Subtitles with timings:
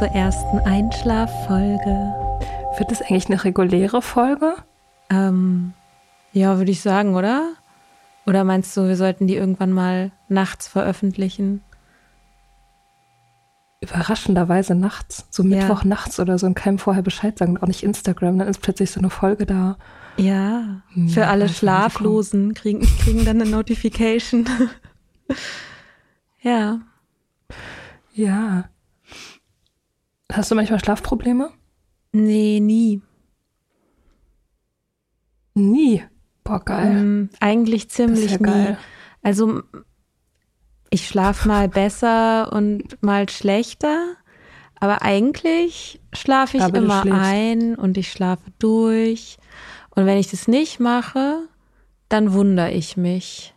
[0.00, 2.14] Zur ersten Einschlaffolge.
[2.78, 4.54] Wird das eigentlich eine reguläre Folge?
[5.10, 5.74] Ähm,
[6.32, 7.50] ja, würde ich sagen, oder?
[8.24, 11.60] Oder meinst du, wir sollten die irgendwann mal nachts veröffentlichen?
[13.82, 15.48] Überraschenderweise nachts, so Ja.
[15.58, 18.90] Mittwoch nachts oder so und keinem vorher Bescheid sagen auch nicht Instagram, dann ist plötzlich
[18.90, 19.76] so eine Folge da.
[20.16, 24.46] Ja, Hm, für alle Schlaflosen kriegen, kriegen dann eine Notification.
[26.40, 26.80] ja,
[28.14, 28.64] Ja.
[30.32, 31.50] Hast du manchmal Schlafprobleme?
[32.12, 33.00] nee, nie.
[35.54, 36.04] Nie.
[36.44, 36.96] Boah, geil.
[36.96, 38.44] Ähm, eigentlich ziemlich ja nie.
[38.44, 38.78] geil.
[39.22, 39.62] Also
[40.90, 44.16] ich schlafe mal besser und mal schlechter,
[44.80, 49.36] aber eigentlich schlafe ich Aber immer ein und ich schlafe durch.
[49.90, 51.48] Und wenn ich das nicht mache,
[52.08, 53.54] dann wundere ich mich.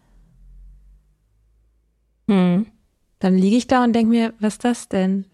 [2.28, 2.67] Hm.
[3.19, 5.25] Dann liege ich da und denke mir, was ist das denn?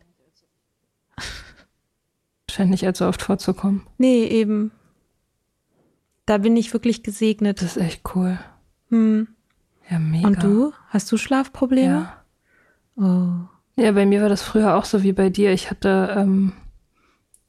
[2.49, 3.85] Scheint nicht allzu oft vorzukommen.
[3.97, 4.71] Nee, eben.
[6.25, 7.61] Da bin ich wirklich gesegnet.
[7.61, 8.39] Das ist echt cool.
[8.89, 9.27] Hm.
[9.89, 10.27] Ja, mega.
[10.27, 10.73] Und du?
[10.89, 12.09] Hast du Schlafprobleme?
[12.97, 13.03] Ja.
[13.03, 13.81] Oh.
[13.81, 15.53] Ja, bei mir war das früher auch so wie bei dir.
[15.53, 16.53] Ich hatte, ähm,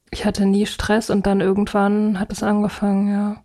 [0.09, 3.43] ich hatte nie Stress und dann irgendwann hat es angefangen, ja.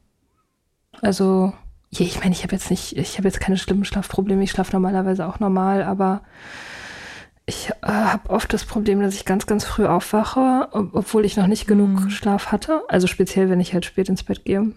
[1.02, 1.52] Also,
[1.90, 4.42] ich meine, ich habe jetzt nicht, ich habe jetzt keine schlimmen Schlafprobleme.
[4.42, 6.22] Ich schlafe normalerweise auch normal, aber
[7.46, 11.36] ich äh, habe oft das Problem, dass ich ganz, ganz früh aufwache, ob, obwohl ich
[11.36, 12.10] noch nicht genug Mhm.
[12.10, 12.82] Schlaf hatte.
[12.88, 14.72] Also speziell, wenn ich halt spät ins Bett gehe.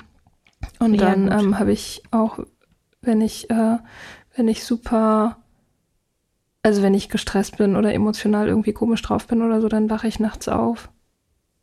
[0.79, 2.39] Und Ja, dann ähm, habe ich auch,
[3.01, 3.77] wenn ich, äh,
[4.35, 5.37] wenn ich super
[6.61, 10.07] also wenn ich gestresst bin oder emotional irgendwie komisch drauf bin oder so, dann wache
[10.07, 10.89] ich nachts auf.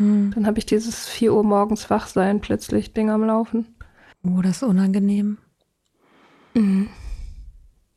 [0.01, 0.33] Hm.
[0.35, 3.67] Dann habe ich dieses 4 Uhr morgens Wachsein plötzlich Ding am Laufen.
[4.25, 5.39] Oh, das ist unangenehm.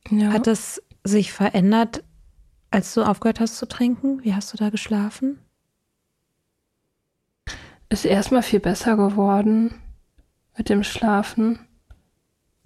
[0.10, 0.34] Ja.
[0.34, 2.04] Hat es sich verändert,
[2.72, 4.24] als du aufgehört hast zu trinken?
[4.24, 5.40] Wie hast du da geschlafen?
[7.90, 9.74] ist erstmal viel besser geworden
[10.58, 11.60] mit dem Schlafen.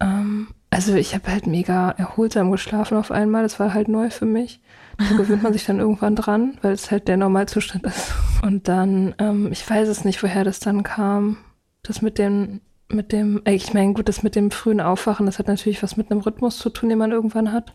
[0.00, 3.42] Ähm, also ich habe halt mega erholsam geschlafen auf einmal.
[3.42, 4.60] Das war halt neu für mich.
[4.98, 8.12] Da gewöhnt man sich dann irgendwann dran, weil es halt der Normalzustand ist.
[8.42, 11.38] Und dann, ähm, ich weiß es nicht, woher das dann kam.
[11.82, 15.38] Das mit dem, mit dem, äh, ich meine, gut, das mit dem frühen Aufwachen, das
[15.38, 17.74] hat natürlich was mit einem Rhythmus zu tun, den man irgendwann hat.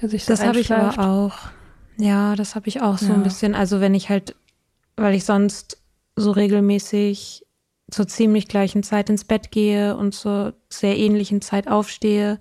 [0.00, 1.36] Der sich so Das habe ich aber auch.
[1.98, 3.14] Ja, das habe ich auch so ja.
[3.14, 3.54] ein bisschen.
[3.54, 4.34] Also wenn ich halt,
[4.96, 5.78] weil ich sonst
[6.16, 7.46] so regelmäßig
[7.90, 12.40] zur ziemlich gleichen Zeit ins Bett gehe und zur sehr ähnlichen Zeit aufstehe,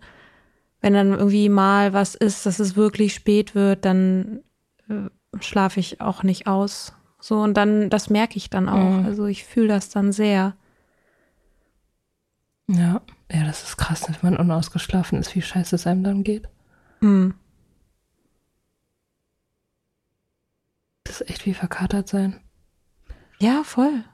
[0.80, 4.42] wenn dann irgendwie mal was ist, dass es wirklich spät wird, dann
[4.90, 5.10] äh,
[5.40, 6.94] schlafe ich auch nicht aus.
[7.20, 9.00] So, und dann, das merke ich dann auch.
[9.00, 9.06] Mhm.
[9.06, 10.56] Also ich fühle das dann sehr.
[12.68, 13.02] Ja,
[13.32, 16.50] ja, das ist krass, wenn man unausgeschlafen ist, wie scheiße es einem dann geht.
[17.02, 17.36] Mhm.
[21.12, 22.40] Das echt wie verkatert sein.
[23.38, 24.06] Ja, voll.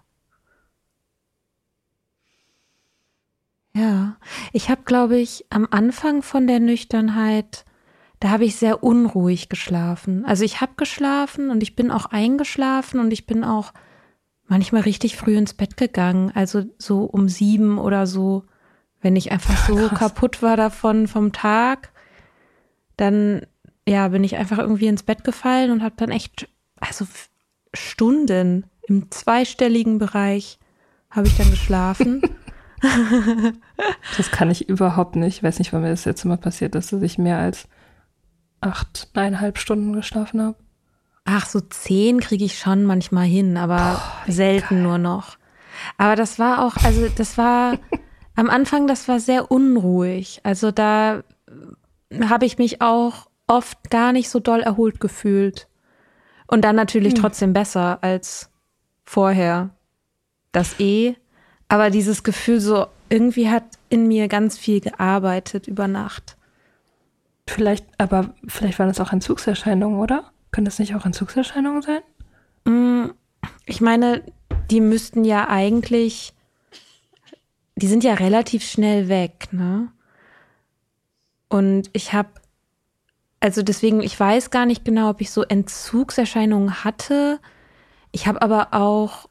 [3.75, 4.17] Ja,
[4.51, 7.65] ich habe, glaube ich, am Anfang von der Nüchternheit,
[8.19, 10.25] da habe ich sehr unruhig geschlafen.
[10.25, 13.73] Also ich habe geschlafen und ich bin auch eingeschlafen und ich bin auch
[14.47, 18.45] manchmal richtig früh ins Bett gegangen, also so um sieben oder so,
[19.01, 19.99] wenn ich einfach so Krass.
[19.99, 21.91] kaputt war davon vom Tag,
[22.95, 23.45] dann
[23.87, 27.05] ja, bin ich einfach irgendwie ins Bett gefallen und habe dann echt, also
[27.73, 30.59] Stunden im zweistelligen Bereich
[31.09, 32.21] habe ich dann geschlafen.
[34.17, 35.37] das kann ich überhaupt nicht.
[35.37, 37.67] Ich weiß nicht, wann mir das jetzt mal passiert ist, dass ich mehr als
[38.61, 40.55] acht, neuneinhalb Stunden geschlafen habe.
[41.25, 44.83] Ach, so zehn kriege ich schon manchmal hin, aber Boah, selten geil.
[44.83, 45.37] nur noch.
[45.97, 47.77] Aber das war auch, also das war
[48.35, 50.39] am Anfang, das war sehr unruhig.
[50.43, 51.23] Also da
[52.21, 55.67] habe ich mich auch oft gar nicht so doll erholt gefühlt.
[56.47, 57.21] Und dann natürlich hm.
[57.21, 58.49] trotzdem besser als
[59.05, 59.69] vorher.
[60.51, 61.15] Das eh
[61.69, 66.37] aber dieses Gefühl so, irgendwie hat in mir ganz viel gearbeitet über Nacht.
[67.47, 70.31] Vielleicht, aber vielleicht waren es auch Entzugserscheinungen, oder?
[70.51, 72.01] Können das nicht auch Entzugserscheinungen sein?
[72.65, 73.11] Mm,
[73.65, 74.23] ich meine,
[74.69, 76.33] die müssten ja eigentlich,
[77.75, 79.89] die sind ja relativ schnell weg, ne?
[81.49, 82.29] Und ich habe,
[83.39, 87.39] also deswegen, ich weiß gar nicht genau, ob ich so Entzugserscheinungen hatte.
[88.11, 89.29] Ich habe aber auch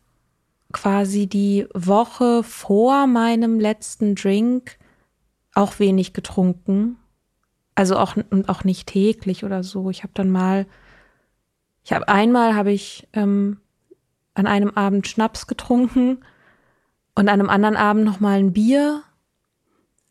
[0.72, 4.78] quasi die Woche vor meinem letzten Drink
[5.54, 6.96] auch wenig getrunken.
[7.74, 9.90] Also auch und auch nicht täglich oder so.
[9.90, 10.66] Ich habe dann mal,
[11.84, 13.60] ich habe einmal habe ich ähm,
[14.34, 16.18] an einem Abend Schnaps getrunken
[17.14, 19.02] und an einem anderen Abend noch mal ein Bier.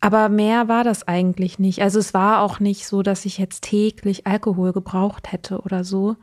[0.05, 1.81] Aber mehr war das eigentlich nicht.
[1.81, 6.15] Also es war auch nicht so, dass ich jetzt täglich Alkohol gebraucht hätte oder so.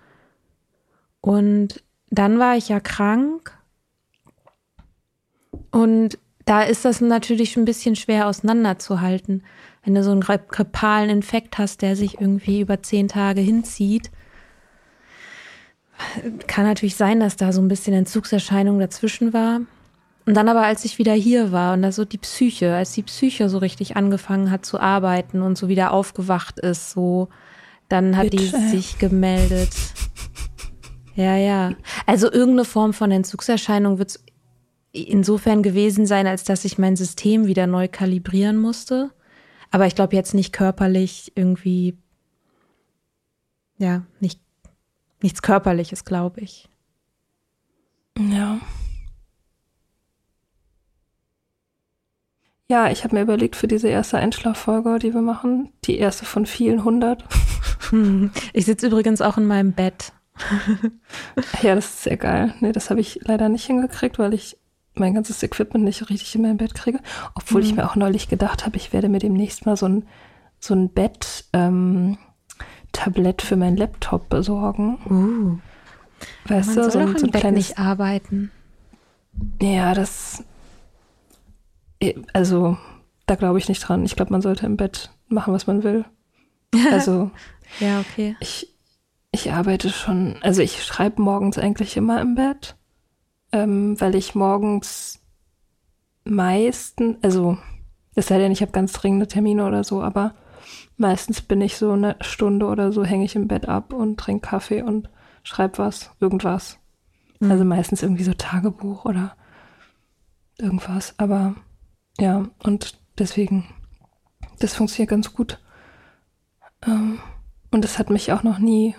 [1.20, 3.58] Und dann war ich ja krank
[5.72, 9.42] und da ist das natürlich ein bisschen schwer auseinanderzuhalten.
[9.82, 14.12] Wenn du so einen grippalen Infekt hast, der sich irgendwie über zehn Tage hinzieht,
[16.46, 19.62] kann natürlich sein, dass da so ein bisschen Entzugserscheinung dazwischen war.
[20.24, 23.02] Und dann aber, als ich wieder hier war und da so die Psyche, als die
[23.02, 27.28] Psyche so richtig angefangen hat zu arbeiten und so wieder aufgewacht ist, so,
[27.88, 29.74] dann hat Bitch, die sich gemeldet.
[31.14, 31.72] Ja, ja.
[32.06, 34.24] Also irgendeine Form von Entzugserscheinung wird es
[34.92, 39.10] insofern gewesen sein, als dass ich mein System wieder neu kalibrieren musste.
[39.70, 41.96] Aber ich glaube jetzt nicht körperlich irgendwie,
[43.78, 44.40] ja, nicht,
[45.22, 46.68] nichts Körperliches, glaube ich.
[48.18, 48.60] Ja.
[52.72, 56.46] Ja, ich habe mir überlegt für diese erste Einschlaffolge, die wir machen, die erste von
[56.46, 57.22] vielen hundert.
[58.54, 60.14] Ich sitze übrigens auch in meinem Bett.
[61.62, 62.54] ja, das ist sehr geil.
[62.60, 64.56] Nee, das habe ich leider nicht hingekriegt, weil ich
[64.94, 67.00] mein ganzes Equipment nicht richtig in mein Bett kriege.
[67.34, 67.66] Obwohl mhm.
[67.66, 70.06] ich mir auch neulich gedacht habe, ich werde mir demnächst mal so ein,
[70.58, 72.16] so ein Bett, ähm,
[73.42, 75.60] für meinen Laptop besorgen.
[76.48, 76.50] Uh.
[76.50, 78.50] Weißt man du, soll so, so ein Bett kleines nicht arbeiten.
[79.60, 80.42] Ja, das
[82.32, 82.76] also
[83.26, 84.04] da glaube ich nicht dran.
[84.04, 86.04] Ich glaube, man sollte im Bett machen, was man will.
[86.90, 87.30] Also
[87.80, 88.34] ja, okay.
[88.40, 88.68] Ich
[89.30, 92.76] ich arbeite schon, also ich schreibe morgens eigentlich immer im Bett
[93.52, 95.20] ähm, weil ich morgens
[96.24, 97.58] meistens, also
[98.14, 100.34] es sei denn, ich habe ganz dringende Termine oder so, aber
[100.96, 104.48] meistens bin ich so eine Stunde oder so, hänge ich im Bett ab und trinke
[104.48, 105.10] Kaffee und
[105.42, 106.78] schreibe was, irgendwas.
[107.40, 107.50] Mhm.
[107.50, 109.36] Also meistens irgendwie so Tagebuch oder
[110.58, 111.14] irgendwas.
[111.18, 111.54] Aber
[112.18, 113.66] ja, und deswegen,
[114.58, 115.58] das funktioniert ganz gut.
[116.86, 117.20] Ähm,
[117.70, 118.94] und es hat mich auch noch nie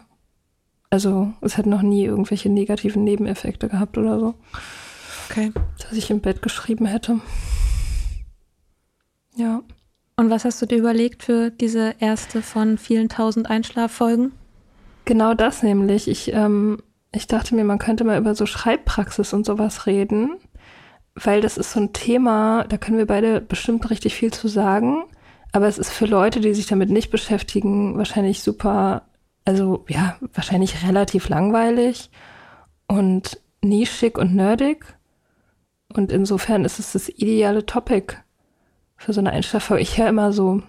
[0.93, 4.35] also es hat noch nie irgendwelche negativen Nebeneffekte gehabt oder so.
[5.27, 5.51] Okay.
[5.79, 7.19] Das ich im Bett geschrieben hätte.
[9.35, 9.63] Ja.
[10.17, 14.33] Und was hast du dir überlegt für diese erste von vielen tausend Einschlaffolgen?
[15.05, 16.07] Genau das nämlich.
[16.07, 20.37] Ich, ähm, ich dachte mir, man könnte mal über so Schreibpraxis und sowas reden,
[21.15, 25.03] weil das ist so ein Thema, da können wir beide bestimmt richtig viel zu sagen.
[25.51, 29.03] Aber es ist für Leute, die sich damit nicht beschäftigen, wahrscheinlich super,
[29.45, 32.09] also ja, wahrscheinlich relativ langweilig
[32.87, 34.85] und nischig und nerdig.
[35.93, 38.15] Und insofern ist es das ideale Topic
[38.97, 39.83] für so eine Einschlaffolge.
[39.83, 40.63] Ich höre immer so,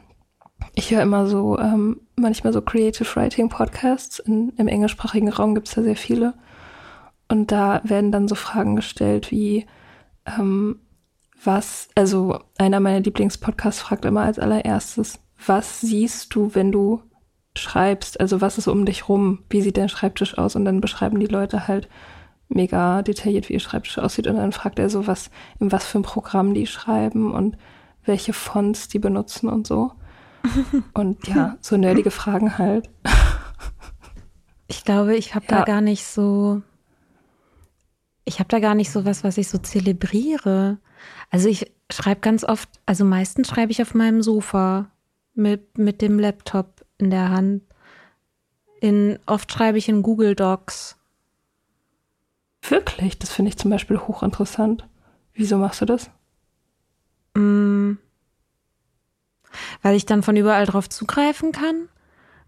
[0.74, 4.18] ich höre immer so, ähm, manchmal so Creative Writing Podcasts.
[4.18, 6.34] In, Im englischsprachigen Raum gibt es da sehr viele.
[7.28, 9.66] Und da werden dann so Fragen gestellt wie,
[10.26, 10.81] ähm,
[11.43, 17.02] was, also einer meiner Lieblingspodcasts fragt immer als allererstes, was siehst du, wenn du
[17.57, 18.21] schreibst?
[18.21, 19.40] Also was ist um dich rum?
[19.50, 20.57] Wie sieht dein Schreibtisch aus?
[20.57, 21.88] Und dann beschreiben die Leute halt
[22.49, 24.26] mega detailliert, wie ihr Schreibtisch aussieht.
[24.26, 27.57] Und dann fragt er so, was, in was für ein Programm die schreiben und
[28.04, 29.93] welche Fonts die benutzen und so.
[30.93, 32.90] Und ja, so nerdige Fragen halt.
[34.66, 35.61] Ich glaube, ich habe ja.
[35.61, 36.61] da gar nicht so,
[38.25, 40.78] ich habe da gar nicht so was, was ich so zelebriere.
[41.31, 44.90] Also ich schreibe ganz oft, also meistens schreibe ich auf meinem Sofa
[45.35, 47.62] mit, mit dem Laptop in der Hand.
[48.81, 50.97] In, oft schreibe ich in Google Docs.
[52.62, 53.19] Wirklich?
[53.19, 54.87] Das finde ich zum Beispiel hochinteressant.
[55.35, 56.11] Wieso machst du das?
[57.35, 57.95] Mm,
[59.83, 61.88] weil ich dann von überall drauf zugreifen kann.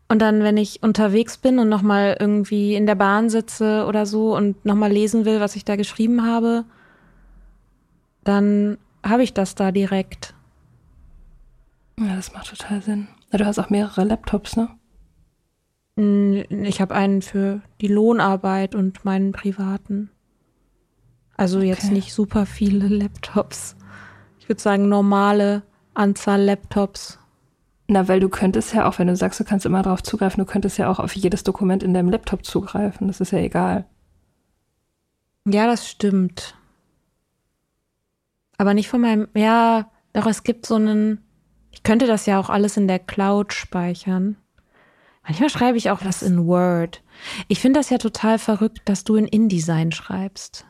[0.09, 4.37] Und dann, wenn ich unterwegs bin und nochmal irgendwie in der Bahn sitze oder so
[4.37, 6.65] und nochmal lesen will, was ich da geschrieben habe,
[8.23, 10.35] dann habe ich das da direkt.
[11.99, 13.09] Ja, das macht total Sinn.
[13.33, 14.69] Du hast auch mehrere Laptops, ne?
[15.97, 20.11] Ich habe einen für die Lohnarbeit und meinen privaten.
[21.37, 21.69] Also okay.
[21.69, 23.77] jetzt nicht super viele Laptops.
[24.39, 25.63] Ich würde sagen normale
[25.95, 27.19] Anzahl Laptops.
[27.89, 30.51] Na, weil du könntest ja auch, wenn du sagst, du kannst immer darauf zugreifen, du
[30.51, 33.07] könntest ja auch auf jedes Dokument in deinem Laptop zugreifen.
[33.07, 33.85] Das ist ja egal.
[35.45, 36.57] Ja, das stimmt.
[38.59, 41.23] Aber nicht von meinem, ja, doch es gibt so einen,
[41.71, 44.37] ich könnte das ja auch alles in der Cloud speichern.
[45.23, 47.03] Manchmal schreibe ich auch was in Word.
[47.49, 50.67] Ich finde das ja total verrückt, dass du in InDesign schreibst.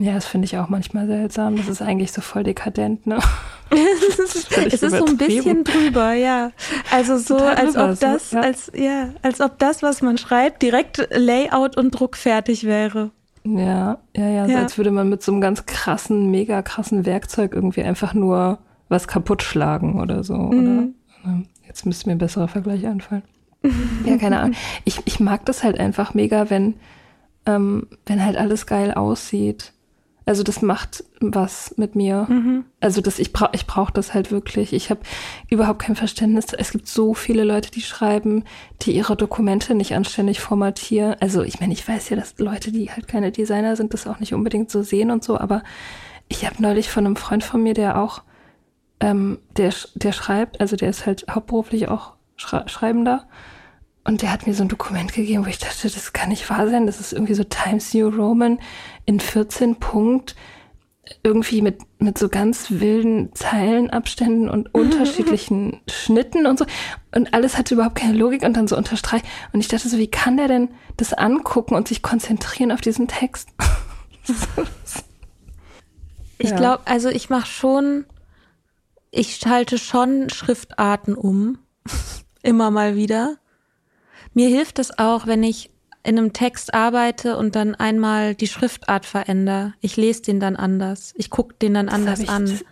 [0.00, 1.56] Ja, das finde ich auch manchmal seltsam.
[1.56, 3.18] Das ist eigentlich so voll dekadent, ne?
[3.70, 6.50] es ist so ein bisschen drüber, ja.
[6.90, 8.40] Also so, als ob das, ja.
[8.40, 13.12] als, ja, als ob das, was man schreibt, direkt Layout und Druck fertig wäre.
[13.44, 17.52] Ja, ja, ja, so als würde man mit so einem ganz krassen, mega krassen Werkzeug
[17.54, 18.58] irgendwie einfach nur
[18.88, 20.94] was kaputt schlagen oder so, mhm.
[21.24, 21.42] oder?
[21.66, 23.22] Jetzt müsste mir ein besserer Vergleich einfallen.
[24.06, 24.56] ja, keine Ahnung.
[24.84, 26.74] Ich, ich mag das halt einfach mega, wenn,
[27.46, 29.73] ähm, wenn halt alles geil aussieht.
[30.26, 32.26] Also das macht was mit mir.
[32.28, 32.64] Mhm.
[32.80, 34.72] Also das, ich brauche ich brauch das halt wirklich.
[34.72, 35.00] Ich habe
[35.50, 36.46] überhaupt kein Verständnis.
[36.56, 38.44] Es gibt so viele Leute, die schreiben,
[38.82, 41.16] die ihre Dokumente nicht anständig formatieren.
[41.20, 44.18] Also ich meine, ich weiß ja, dass Leute, die halt keine Designer sind, das auch
[44.18, 45.62] nicht unbedingt so sehen und so, aber
[46.28, 48.22] ich habe neulich von einem Freund von mir, der auch,
[49.00, 53.26] ähm, der, der schreibt, also der ist halt hauptberuflich auch Schreibender.
[54.04, 56.68] Und der hat mir so ein Dokument gegeben, wo ich dachte, das kann nicht wahr
[56.68, 56.86] sein.
[56.86, 58.60] Das ist irgendwie so Times New Roman
[59.06, 60.36] in 14 Punkt.
[61.22, 66.66] Irgendwie mit, mit so ganz wilden Zeilenabständen und unterschiedlichen Schnitten und so.
[67.14, 69.24] Und alles hatte überhaupt keine Logik und dann so unterstreicht.
[69.52, 70.68] Und ich dachte so, wie kann der denn
[70.98, 73.48] das angucken und sich konzentrieren auf diesen Text?
[76.38, 78.04] ich glaube, also ich mache schon,
[79.10, 81.58] ich schalte schon Schriftarten um.
[82.42, 83.38] Immer mal wieder.
[84.34, 85.70] Mir hilft es auch, wenn ich
[86.02, 89.72] in einem Text arbeite und dann einmal die Schriftart verändere.
[89.80, 91.14] Ich lese den dann anders.
[91.16, 92.44] Ich gucke den dann das anders ich, an.
[92.44, 92.64] Das,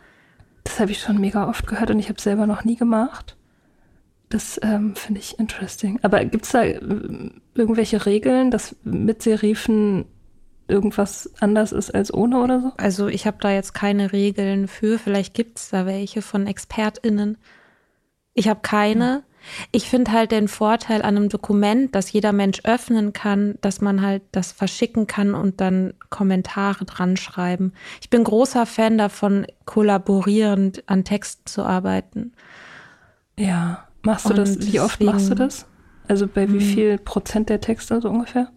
[0.64, 3.36] das habe ich schon mega oft gehört und ich habe selber noch nie gemacht.
[4.28, 5.98] Das ähm, finde ich interesting.
[6.02, 6.80] Aber gibt es da äh,
[7.54, 10.04] irgendwelche Regeln, dass mit Serifen
[10.68, 12.72] irgendwas anders ist als ohne oder so?
[12.76, 14.98] Also ich habe da jetzt keine Regeln für.
[14.98, 17.38] Vielleicht gibt es da welche von ExpertInnen.
[18.34, 19.04] Ich habe keine.
[19.04, 19.22] Ja.
[19.70, 24.02] Ich finde halt den Vorteil an einem Dokument, dass jeder Mensch öffnen kann, dass man
[24.02, 27.72] halt das verschicken kann und dann Kommentare dran schreiben.
[28.00, 32.32] Ich bin großer Fan davon, kollaborierend an Texten zu arbeiten.
[33.38, 34.60] Ja, machst du und das?
[34.60, 35.66] Wie oft machst du das?
[36.08, 36.74] Also bei wie hm.
[36.74, 38.50] viel Prozent der Texte so ungefähr?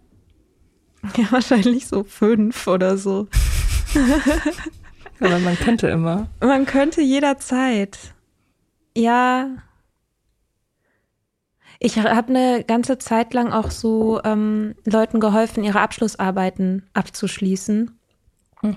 [1.17, 3.27] Ja, wahrscheinlich so fünf oder so.
[5.19, 6.27] Aber man könnte immer.
[6.41, 7.97] Man könnte jederzeit.
[8.97, 9.49] Ja,
[11.85, 17.91] ich habe eine ganze Zeit lang auch so ähm, Leuten geholfen, ihre Abschlussarbeiten abzuschließen.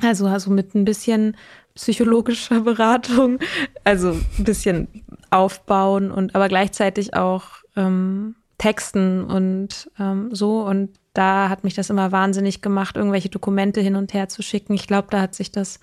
[0.03, 1.35] Also, also mit ein bisschen
[1.75, 3.39] psychologischer Beratung,
[3.83, 4.89] also ein bisschen
[5.31, 7.47] aufbauen und aber gleichzeitig auch
[7.77, 10.67] ähm, Texten und ähm, so.
[10.67, 14.75] Und da hat mich das immer wahnsinnig gemacht, irgendwelche Dokumente hin und her zu schicken.
[14.75, 15.81] Ich glaube, da hat sich das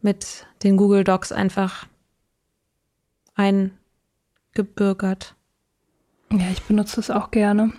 [0.00, 1.84] mit den Google Docs einfach
[3.34, 5.34] eingebürgert.
[6.32, 7.72] Ja, ich benutze es auch gerne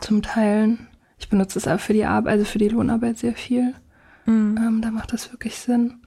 [0.00, 0.88] zum Teilen.
[1.18, 3.74] Ich benutze es auch für die Arbeit, also für die Lohnarbeit sehr viel.
[4.26, 4.56] Mhm.
[4.56, 6.06] Ähm, da macht das wirklich Sinn.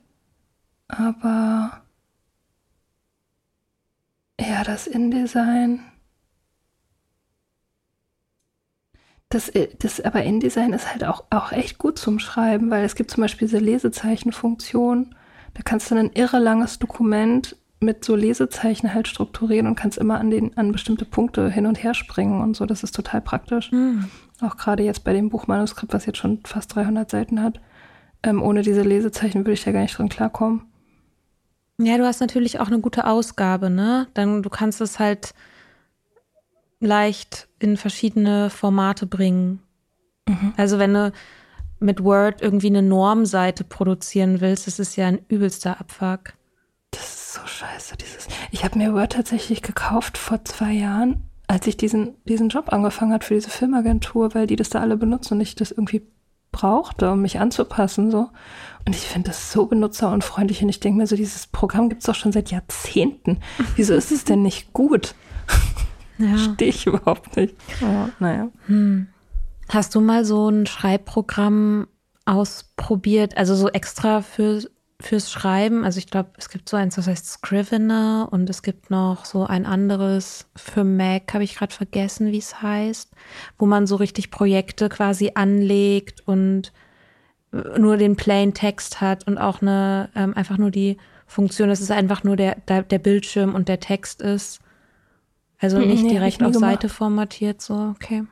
[0.87, 1.83] Aber
[4.39, 5.81] ja, das InDesign.
[9.29, 12.95] Das, äh, das aber InDesign ist halt auch, auch echt gut zum Schreiben, weil es
[12.95, 15.15] gibt zum Beispiel diese Lesezeichenfunktion.
[15.53, 20.19] Da kannst du ein irre langes Dokument mit so Lesezeichen halt strukturieren und kannst immer
[20.19, 22.65] an den an bestimmte Punkte hin und her springen und so.
[22.65, 23.71] Das ist total praktisch.
[23.71, 24.09] Mhm.
[24.41, 27.59] Auch gerade jetzt bei dem Buchmanuskript, was jetzt schon fast 300 Seiten hat.
[28.23, 30.63] Ähm, ohne diese Lesezeichen würde ich da gar nicht drin klarkommen.
[31.77, 34.07] Ja, du hast natürlich auch eine gute Ausgabe, ne?
[34.13, 35.33] Dann du kannst es halt
[36.79, 39.59] leicht in verschiedene Formate bringen.
[40.27, 40.53] Mhm.
[40.57, 41.11] Also wenn du
[41.79, 46.33] mit Word irgendwie eine Normseite produzieren willst, das ist ja ein übelster Abfuck.
[47.55, 48.27] Scheiße, dieses.
[48.51, 53.13] Ich habe mir Word tatsächlich gekauft vor zwei Jahren, als ich diesen, diesen Job angefangen
[53.13, 56.01] hat für diese Filmagentur, weil die das da alle benutzen und ich das irgendwie
[56.51, 58.11] brauchte, um mich anzupassen.
[58.11, 58.29] so.
[58.85, 62.07] Und ich finde das so benutzerunfreundlich und ich denke mir so, dieses Programm gibt es
[62.07, 63.39] doch schon seit Jahrzehnten.
[63.77, 65.15] Wieso ist es denn nicht gut?
[66.17, 66.37] Ja.
[66.37, 67.55] Stehe ich überhaupt nicht.
[67.81, 68.47] Oh, naja.
[68.67, 69.07] Hm.
[69.67, 71.87] Hast du mal so ein Schreibprogramm
[72.23, 74.61] ausprobiert, also so extra für
[75.01, 75.83] fürs Schreiben.
[75.83, 79.45] Also ich glaube, es gibt so eins, das heißt Scrivener und es gibt noch so
[79.45, 83.11] ein anderes für Mac, habe ich gerade vergessen, wie es heißt,
[83.57, 86.71] wo man so richtig Projekte quasi anlegt und
[87.77, 91.91] nur den Plain Text hat und auch eine ähm, einfach nur die Funktion, dass es
[91.91, 94.59] einfach nur der, der, der Bildschirm und der Text ist.
[95.59, 96.73] Also nicht nee, direkt auf gemacht.
[96.73, 98.23] Seite formatiert, so, okay.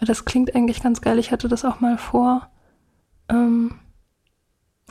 [0.00, 1.18] Das klingt eigentlich ganz geil.
[1.18, 2.48] Ich hatte das auch mal vor.
[3.28, 3.74] Ähm,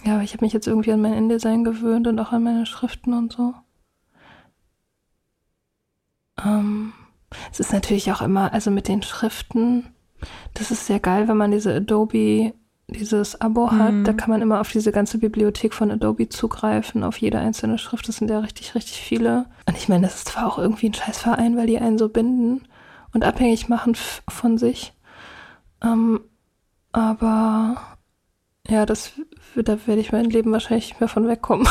[0.04, 2.66] ja, aber ich habe mich jetzt irgendwie an mein InDesign gewöhnt und auch an meine
[2.66, 3.54] Schriften und so.
[6.44, 6.94] Ähm,
[7.52, 9.86] es ist natürlich auch immer, also mit den Schriften,
[10.54, 12.54] das ist sehr geil, wenn man diese Adobe,
[12.88, 13.94] dieses Abo hat.
[13.94, 14.04] Mhm.
[14.04, 18.08] Da kann man immer auf diese ganze Bibliothek von Adobe zugreifen, auf jede einzelne Schrift.
[18.08, 19.46] Das sind ja richtig, richtig viele.
[19.68, 22.68] Und ich meine, das ist zwar auch irgendwie ein Scheißverein, weil die einen so binden
[23.14, 23.96] und abhängig machen
[24.28, 24.94] von sich.
[25.84, 26.22] Ähm,
[26.92, 27.78] aber
[28.68, 29.14] ja, das,
[29.56, 31.68] da werde ich mein Leben wahrscheinlich nicht mehr von wegkommen.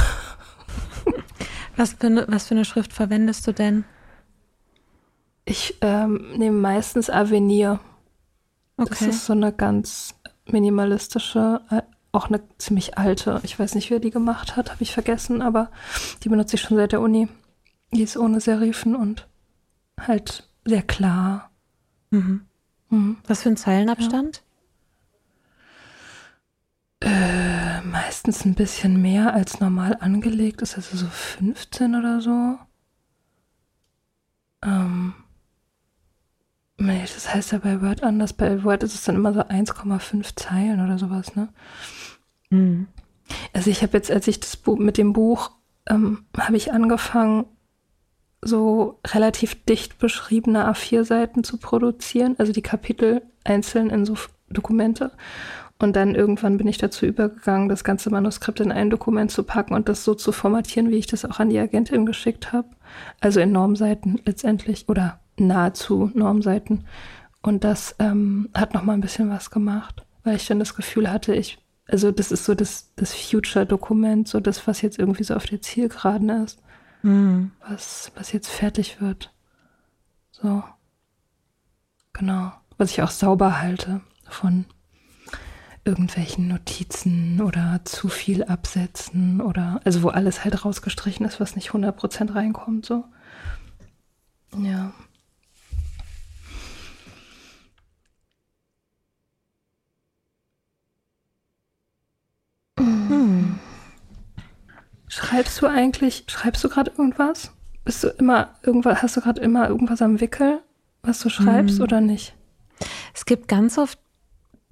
[1.77, 3.85] was, für eine, was für eine Schrift verwendest du denn?
[5.45, 7.81] Ich ähm, nehme meistens Avenir.
[8.77, 8.89] Okay.
[8.91, 10.15] Das ist so eine ganz
[10.47, 13.41] minimalistische, äh, auch eine ziemlich alte.
[13.45, 15.71] Ich weiß nicht, wer die gemacht hat, habe ich vergessen, aber
[16.23, 17.29] die benutze ich schon seit der Uni.
[17.93, 19.29] Die ist ohne Serifen und
[20.01, 21.51] halt sehr klar.
[22.11, 22.47] Mhm.
[22.89, 23.17] Mhm.
[23.27, 24.37] Was für ein Zeilenabstand?
[24.37, 24.43] Ja.
[27.03, 32.59] Äh, meistens ein bisschen mehr als normal angelegt ist, also so 15 oder so.
[34.63, 35.15] Ähm,
[36.77, 38.35] nee, das heißt ja bei Word anders.
[38.35, 41.49] Bei Word ist es dann immer so 1,5 Zeilen oder sowas, ne?
[42.51, 42.89] Mhm.
[43.53, 45.53] Also ich habe jetzt, als ich das Buch mit dem Buch,
[45.89, 47.47] ähm, habe ich angefangen,
[48.43, 54.17] so relativ dicht beschriebene A4-Seiten zu produzieren, also die Kapitel einzeln in so
[54.49, 55.13] Dokumente.
[55.81, 59.73] Und dann irgendwann bin ich dazu übergegangen, das ganze Manuskript in ein Dokument zu packen
[59.73, 62.69] und das so zu formatieren, wie ich das auch an die Agentin geschickt habe.
[63.19, 66.85] Also in Normseiten letztendlich oder nahezu Normseiten.
[67.41, 71.11] Und das ähm, hat noch mal ein bisschen was gemacht, weil ich dann das Gefühl
[71.11, 75.35] hatte, ich, also das ist so das, das Future-Dokument, so das, was jetzt irgendwie so
[75.35, 76.61] auf der Zielgeraden ist,
[77.03, 77.53] mhm.
[77.67, 79.33] was, was jetzt fertig wird.
[80.31, 80.63] So.
[82.13, 82.53] Genau.
[82.77, 84.67] Was ich auch sauber halte von
[85.85, 91.71] irgendwelchen Notizen oder zu viel absetzen oder also wo alles halt rausgestrichen ist, was nicht
[91.71, 93.05] 100% reinkommt, so.
[94.57, 94.93] Ja.
[102.79, 103.59] Hm.
[105.09, 107.53] Schreibst du eigentlich, schreibst du gerade irgendwas?
[107.85, 110.61] Bist du immer irgendwas, hast du gerade immer irgendwas am Wickel,
[111.03, 111.83] was du schreibst hm.
[111.83, 112.35] oder nicht?
[113.15, 113.99] Es gibt ganz oft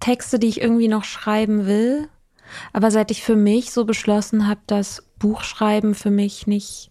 [0.00, 2.08] Texte, die ich irgendwie noch schreiben will.
[2.72, 6.90] Aber seit ich für mich so beschlossen habe, dass Buchschreiben für mich nicht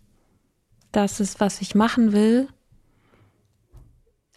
[0.91, 2.47] das ist, was ich machen will,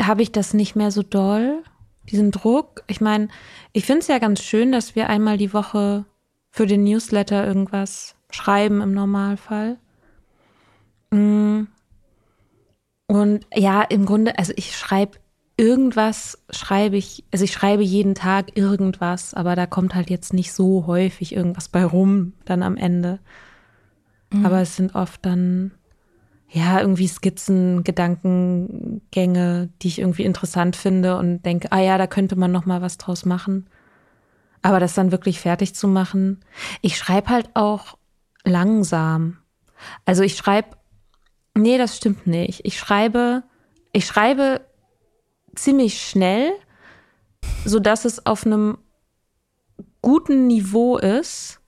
[0.00, 1.62] habe ich das nicht mehr so doll,
[2.10, 2.82] diesen Druck.
[2.86, 3.28] Ich meine,
[3.72, 6.04] ich finde es ja ganz schön, dass wir einmal die Woche
[6.50, 9.78] für den Newsletter irgendwas schreiben im Normalfall.
[11.10, 11.64] Mm.
[13.06, 15.18] Und ja, im Grunde, also ich schreibe
[15.60, 20.54] irgendwas, schreibe ich, also ich schreibe jeden Tag irgendwas, aber da kommt halt jetzt nicht
[20.54, 23.18] so häufig irgendwas bei rum dann am Ende.
[24.32, 24.46] Mhm.
[24.46, 25.72] Aber es sind oft dann
[26.48, 32.34] ja, irgendwie Skizzen, Gedankengänge, die ich irgendwie interessant finde und denke, ah ja, da könnte
[32.34, 33.68] man noch mal was draus machen.
[34.62, 36.40] Aber das dann wirklich fertig zu machen.
[36.80, 37.98] Ich schreibe halt auch
[38.44, 39.36] langsam.
[40.06, 40.70] Also ich schreibe,
[41.54, 42.64] nee, das stimmt nicht.
[42.64, 43.44] Ich schreibe,
[43.92, 44.62] ich schreibe
[45.54, 46.52] ziemlich schnell,
[47.64, 48.78] so dass es auf einem
[50.02, 51.60] guten Niveau ist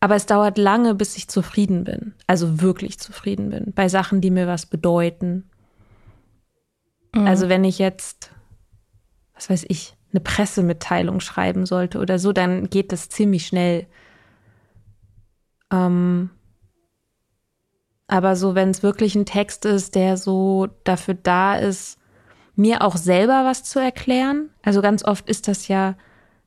[0.00, 2.14] aber es dauert lange, bis ich zufrieden bin.
[2.26, 3.72] Also wirklich zufrieden bin.
[3.74, 5.50] Bei Sachen, die mir was bedeuten.
[7.14, 7.26] Mhm.
[7.26, 8.30] Also wenn ich jetzt,
[9.34, 13.86] was weiß ich, eine Pressemitteilung schreiben sollte oder so, dann geht das ziemlich schnell.
[15.72, 16.30] Ähm,
[18.06, 21.98] aber so, wenn es wirklich ein Text ist, der so dafür da ist,
[22.56, 24.50] mir auch selber was zu erklären.
[24.62, 25.94] Also ganz oft ist das ja,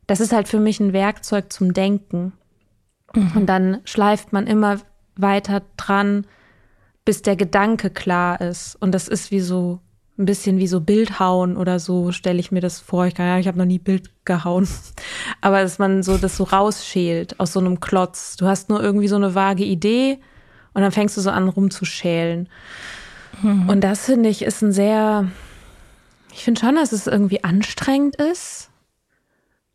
[0.08, 2.34] das ist halt für mich ein Werkzeug zum Denken.
[3.14, 3.32] Mhm.
[3.36, 4.80] Und dann schleift man immer
[5.16, 6.26] weiter dran,
[7.06, 8.76] bis der Gedanke klar ist.
[8.80, 9.80] Und das ist wie so
[10.20, 13.06] ein bisschen wie so Bildhauen oder so, stelle ich mir das vor.
[13.06, 14.68] Ich, ich habe noch nie Bild gehauen.
[15.42, 18.36] Aber dass man so das so rausschält aus so einem Klotz.
[18.36, 20.20] Du hast nur irgendwie so eine vage Idee
[20.74, 22.50] und dann fängst du so an rumzuschälen.
[23.42, 23.70] Mhm.
[23.70, 25.30] Und das finde ich ist ein sehr,
[26.32, 28.70] ich finde schon, dass es irgendwie anstrengend ist.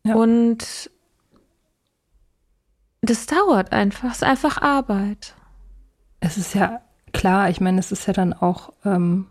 [0.03, 0.15] Ja.
[0.15, 0.89] Und
[3.01, 5.35] das dauert einfach, es ist einfach Arbeit.
[6.19, 6.81] Es ist ja
[7.13, 9.27] klar, ich meine, es ist ja dann auch ähm,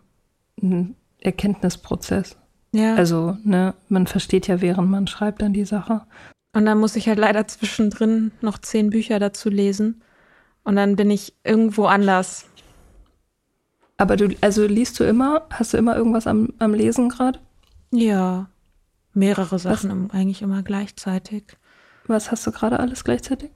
[0.61, 2.37] ein Erkenntnisprozess.
[2.71, 2.95] Ja.
[2.95, 6.01] Also, ne, man versteht ja, während man schreibt dann die Sache.
[6.53, 10.01] Und dann muss ich halt leider zwischendrin noch zehn Bücher dazu lesen.
[10.63, 12.45] Und dann bin ich irgendwo anders.
[13.97, 17.39] Aber du, also liest du immer, hast du immer irgendwas am, am Lesen gerade?
[17.91, 18.49] Ja.
[19.13, 20.13] Mehrere Sachen Was?
[20.13, 21.43] eigentlich immer gleichzeitig.
[22.07, 23.51] Was hast du gerade alles gleichzeitig?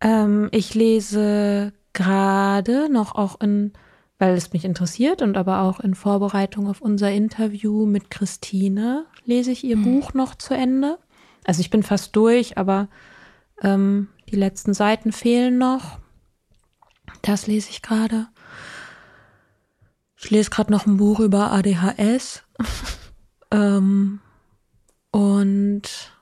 [0.00, 3.72] Ähm, ich lese gerade noch auch in,
[4.18, 9.50] weil es mich interessiert und aber auch in Vorbereitung auf unser Interview mit Christine lese
[9.50, 9.84] ich ihr mhm.
[9.84, 10.98] Buch noch zu Ende.
[11.44, 12.88] Also ich bin fast durch, aber
[13.62, 15.98] ähm, die letzten Seiten fehlen noch.
[17.22, 18.28] Das lese ich gerade.
[20.16, 22.44] Ich lese gerade noch ein Buch über ADHS.
[23.50, 24.20] ähm,
[25.10, 26.12] und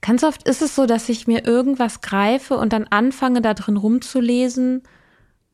[0.00, 3.76] Ganz oft ist es so, dass ich mir irgendwas greife und dann anfange, da drin
[3.76, 4.82] rumzulesen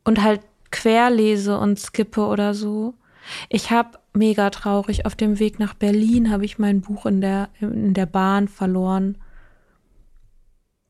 [0.04, 0.40] und halt
[0.70, 2.94] querlese und skippe oder so.
[3.48, 7.48] Ich habe mega traurig auf dem Weg nach Berlin habe ich mein Buch in der
[7.60, 9.18] in der Bahn verloren.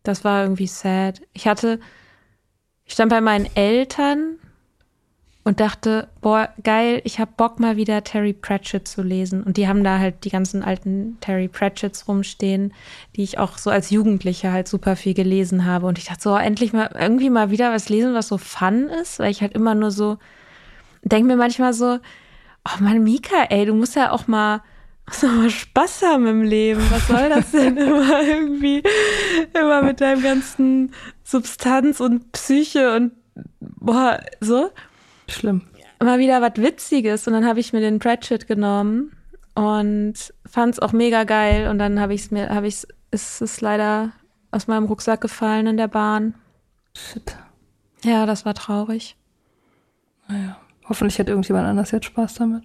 [0.03, 1.23] Das war irgendwie sad.
[1.33, 1.81] Ich hatte
[2.87, 4.39] ich stand bei meinen Eltern
[5.45, 9.43] und dachte, boah, geil, ich hab Bock mal wieder Terry Pratchett zu lesen.
[9.43, 12.73] Und die haben da halt die ganzen alten Terry Pratchetts rumstehen,
[13.15, 15.87] die ich auch so als Jugendliche halt super viel gelesen habe.
[15.87, 18.89] Und ich dachte so, oh, endlich mal irgendwie mal wieder was lesen, was so fun
[18.89, 20.17] ist, weil ich halt immer nur so,
[21.03, 21.99] denke mir manchmal so,
[22.67, 24.63] oh Mann, Mika, ey, du musst ja auch mal,
[25.07, 26.83] musst mal Spaß haben im Leben.
[26.91, 28.83] Was soll das denn immer irgendwie,
[29.53, 33.13] immer mit deinem ganzen Substanz und Psyche und
[33.61, 34.71] boah, so.
[35.29, 35.63] Schlimm.
[36.03, 39.13] Mal wieder was Witziges und dann habe ich mir den Pratchett genommen
[39.55, 43.41] und fand es auch mega geil und dann habe ich es mir, habe ich ist
[43.41, 44.13] es leider
[44.51, 46.35] aus meinem Rucksack gefallen in der Bahn.
[46.97, 47.37] Shit.
[48.05, 49.17] Ja, das war traurig.
[50.29, 52.65] Naja, hoffentlich hat irgendjemand anders jetzt Spaß damit.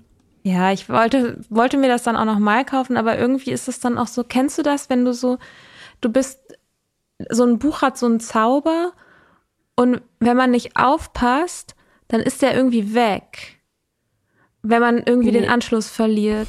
[0.50, 3.80] Ja, ich wollte, wollte mir das dann auch noch mal kaufen, aber irgendwie ist es
[3.80, 5.38] dann auch so, kennst du das, wenn du so,
[6.02, 6.40] du bist,
[7.30, 8.94] so ein Buch hat so einen Zauber
[9.76, 11.76] und wenn man nicht aufpasst,
[12.08, 13.60] dann ist der irgendwie weg.
[14.64, 15.42] Wenn man irgendwie nee.
[15.42, 16.48] den Anschluss verliert.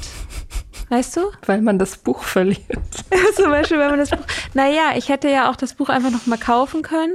[0.89, 1.31] Weißt du?
[1.45, 2.59] Weil man das Buch verliert.
[3.35, 4.25] Zum Beispiel, wenn man das Buch.
[4.55, 7.13] Naja, ich hätte ja auch das Buch einfach noch mal kaufen können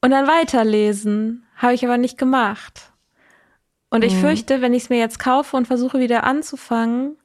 [0.00, 1.44] und dann weiterlesen.
[1.56, 2.89] Habe ich aber nicht gemacht.
[3.90, 4.20] Und ich mhm.
[4.20, 7.16] fürchte, wenn ich es mir jetzt kaufe und versuche wieder anzufangen,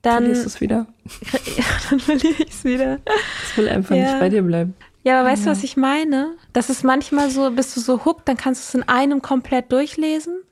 [0.00, 0.24] dann.
[0.24, 0.86] Verlierst du es wieder?
[1.56, 3.00] Ja, dann verliere ich es wieder.
[3.42, 4.04] Es will einfach ja.
[4.04, 4.74] nicht bei dir bleiben.
[5.02, 6.36] Ja, aber weißt du, was ich meine?
[6.52, 9.70] Das ist manchmal so, bist du so hooked, dann kannst du es in einem komplett
[9.70, 10.42] durchlesen.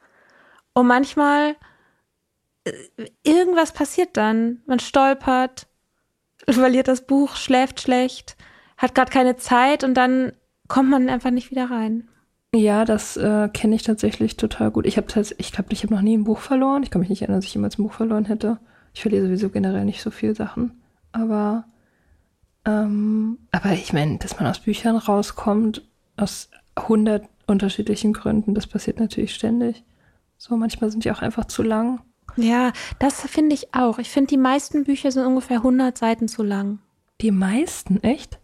[0.74, 1.56] Und manchmal
[2.64, 2.72] äh,
[3.22, 4.60] irgendwas passiert dann.
[4.66, 5.68] Man stolpert,
[6.48, 8.36] verliert das Buch, schläft schlecht,
[8.76, 10.32] hat gerade keine Zeit und dann
[10.68, 12.08] kommt man einfach nicht wieder rein.
[12.54, 14.86] Ja, das äh, kenne ich tatsächlich total gut.
[14.86, 15.06] Ich habe
[15.38, 16.82] ich glaube, ich habe noch nie ein Buch verloren.
[16.82, 18.58] Ich kann mich nicht erinnern, dass ich jemals ein Buch verloren hätte.
[18.94, 20.82] Ich verliere sowieso generell nicht so viele Sachen.
[21.12, 21.64] Aber
[22.64, 25.82] Ähm, aber ich meine, dass man aus Büchern rauskommt,
[26.16, 29.82] aus hundert unterschiedlichen Gründen, das passiert natürlich ständig.
[30.38, 32.00] So, manchmal sind die auch einfach zu lang.
[32.36, 33.98] Ja, das finde ich auch.
[33.98, 36.78] Ich finde, die meisten Bücher sind ungefähr 100 Seiten zu lang.
[37.20, 38.38] Die meisten, echt?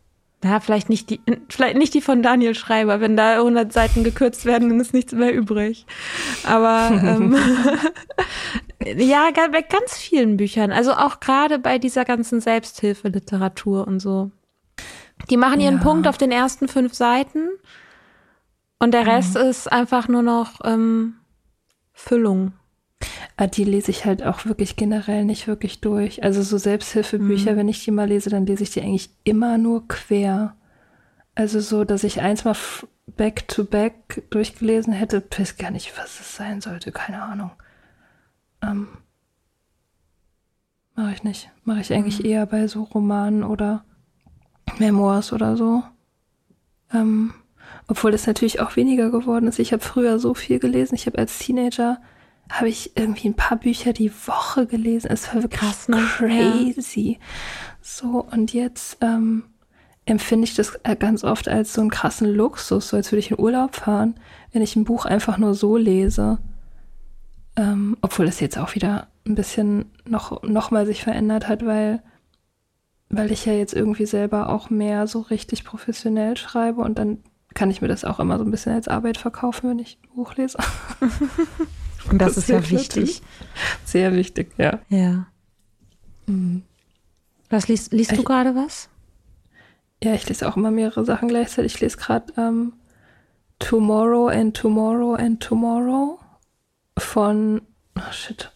[0.44, 3.00] Ja, vielleicht nicht die, vielleicht nicht die von Daniel Schreiber.
[3.00, 5.84] Wenn da 100 Seiten gekürzt werden, dann ist nichts mehr übrig.
[6.44, 7.36] Aber ähm,
[8.96, 10.70] ja, bei ganz vielen Büchern.
[10.70, 14.30] Also auch gerade bei dieser ganzen Selbsthilfeliteratur und so.
[15.28, 15.82] Die machen ihren ja.
[15.82, 17.48] Punkt auf den ersten fünf Seiten
[18.78, 19.42] und der Rest mhm.
[19.42, 21.14] ist einfach nur noch ähm,
[21.92, 22.52] Füllung.
[23.40, 26.24] Ah, die lese ich halt auch wirklich generell nicht wirklich durch.
[26.24, 27.56] Also so Selbsthilfebücher, mhm.
[27.56, 30.56] wenn ich die mal lese, dann lese ich die eigentlich immer nur quer.
[31.36, 32.56] Also so, dass ich eins mal
[33.06, 37.52] back to back durchgelesen hätte, weiß gar nicht, was es sein sollte, keine Ahnung.
[38.60, 38.88] Ähm,
[40.96, 41.48] Mache ich nicht.
[41.62, 42.26] Mache ich eigentlich mhm.
[42.26, 43.84] eher bei so Romanen oder
[44.80, 45.84] Memoirs oder so.
[46.92, 47.34] Ähm,
[47.86, 49.60] obwohl das natürlich auch weniger geworden ist.
[49.60, 50.96] Ich habe früher so viel gelesen.
[50.96, 52.00] Ich habe als Teenager
[52.50, 55.10] habe ich irgendwie ein paar Bücher die Woche gelesen.
[55.10, 56.02] Es war wirklich Krass, ne?
[56.16, 57.18] crazy.
[57.20, 57.26] Ja.
[57.82, 59.44] So, und jetzt ähm,
[60.06, 63.30] empfinde ich das äh, ganz oft als so einen krassen Luxus, so als würde ich
[63.30, 64.18] in Urlaub fahren,
[64.52, 66.38] wenn ich ein Buch einfach nur so lese.
[67.56, 72.02] Ähm, obwohl es jetzt auch wieder ein bisschen noch, noch mal sich verändert hat, weil,
[73.10, 77.18] weil ich ja jetzt irgendwie selber auch mehr so richtig professionell schreibe und dann
[77.54, 80.14] kann ich mir das auch immer so ein bisschen als Arbeit verkaufen, wenn ich ein
[80.14, 80.58] Buch lese.
[82.10, 83.22] Und das, das ist ja wichtig.
[83.84, 84.80] Sehr wichtig, ja.
[84.88, 85.26] Ja.
[86.26, 86.62] Mhm.
[87.50, 88.88] Was liest, liest du gerade was?
[90.02, 91.74] Ja, ich lese auch immer mehrere Sachen gleichzeitig.
[91.74, 92.74] Ich lese gerade ähm,
[93.58, 96.20] Tomorrow and Tomorrow and Tomorrow
[96.98, 97.62] von,
[97.96, 98.52] oh shit,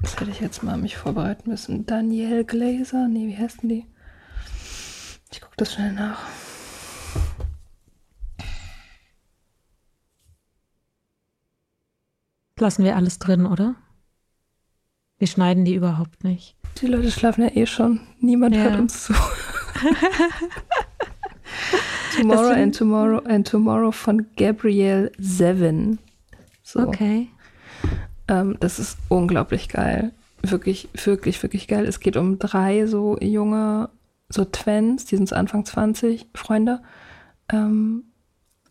[0.00, 1.86] das hätte ich jetzt mal mich vorbereiten müssen.
[1.86, 3.86] Danielle Glaser, nee, wie heißen die?
[5.32, 6.20] Ich gucke das schnell nach.
[12.58, 13.74] Lassen wir alles drin, oder?
[15.18, 16.56] Wir schneiden die überhaupt nicht.
[16.80, 18.00] Die Leute schlafen ja eh schon.
[18.20, 18.62] Niemand ja.
[18.62, 19.14] hört uns zu.
[22.16, 25.98] tomorrow and Tomorrow and Tomorrow von Gabrielle Seven.
[26.62, 26.80] So.
[26.80, 27.28] Okay.
[28.28, 30.12] Ähm, das ist unglaublich geil.
[30.42, 31.86] Wirklich, wirklich, wirklich geil.
[31.86, 33.88] Es geht um drei so junge,
[34.28, 36.82] so Twins, die sind so Anfang 20, Freunde.
[37.52, 38.04] Ähm,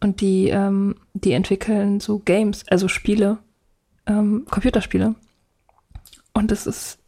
[0.01, 3.39] und die, ähm, die entwickeln so Games, also Spiele
[4.07, 5.15] ähm, Computerspiele.
[6.33, 6.99] Und das ist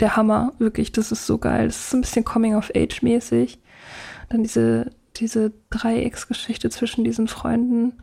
[0.00, 1.66] der Hammer, wirklich, das ist so geil.
[1.66, 3.60] Das ist so ein bisschen Coming-of-Age-mäßig.
[4.28, 8.02] Dann diese, diese Dreiecksgeschichte zwischen diesen Freunden.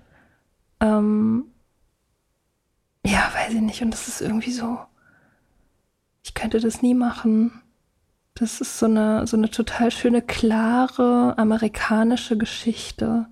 [0.79, 1.45] Ähm,
[3.05, 3.81] ja, weiß ich nicht.
[3.81, 4.79] Und das ist irgendwie so,
[6.23, 7.61] ich könnte das nie machen.
[8.35, 13.27] Das ist so eine, so eine total schöne, klare amerikanische Geschichte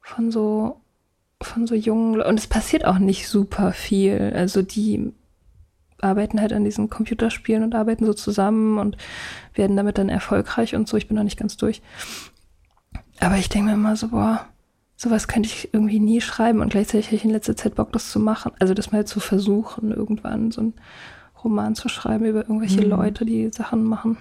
[0.00, 0.80] von so
[1.42, 4.32] von so jungen und es passiert auch nicht super viel.
[4.34, 5.12] Also die
[6.00, 8.96] arbeiten halt an diesen Computerspielen und arbeiten so zusammen und
[9.54, 10.96] werden damit dann erfolgreich und so.
[10.96, 11.82] Ich bin noch nicht ganz durch.
[13.20, 14.46] Aber ich denke mir immer so, boah,
[14.96, 18.10] sowas könnte ich irgendwie nie schreiben und gleichzeitig habe ich in letzter Zeit Bock, das
[18.10, 18.52] zu machen.
[18.58, 20.74] Also das mal zu versuchen, irgendwann so einen
[21.42, 22.90] Roman zu schreiben über irgendwelche mhm.
[22.90, 24.18] Leute, die Sachen machen,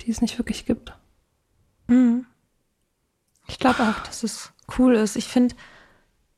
[0.00, 0.94] die es nicht wirklich gibt.
[1.88, 2.26] Mhm.
[3.48, 5.16] Ich glaube auch, dass es cool ist.
[5.16, 5.56] Ich finde,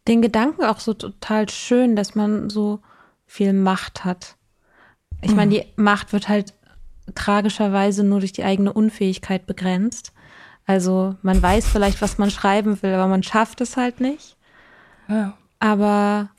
[0.09, 2.81] den Gedanken auch so total schön, dass man so
[3.27, 4.37] viel Macht hat.
[5.21, 5.37] Ich mhm.
[5.37, 6.55] meine, die Macht wird halt
[7.15, 10.13] tragischerweise nur durch die eigene Unfähigkeit begrenzt.
[10.67, 14.37] Also man weiß vielleicht, was man schreiben will, aber man schafft es halt nicht.
[15.09, 15.37] Ja.
[15.59, 16.31] Aber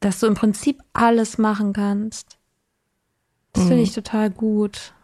[0.00, 2.38] dass du im Prinzip alles machen kannst,
[3.52, 3.68] das mhm.
[3.68, 4.94] finde ich total gut.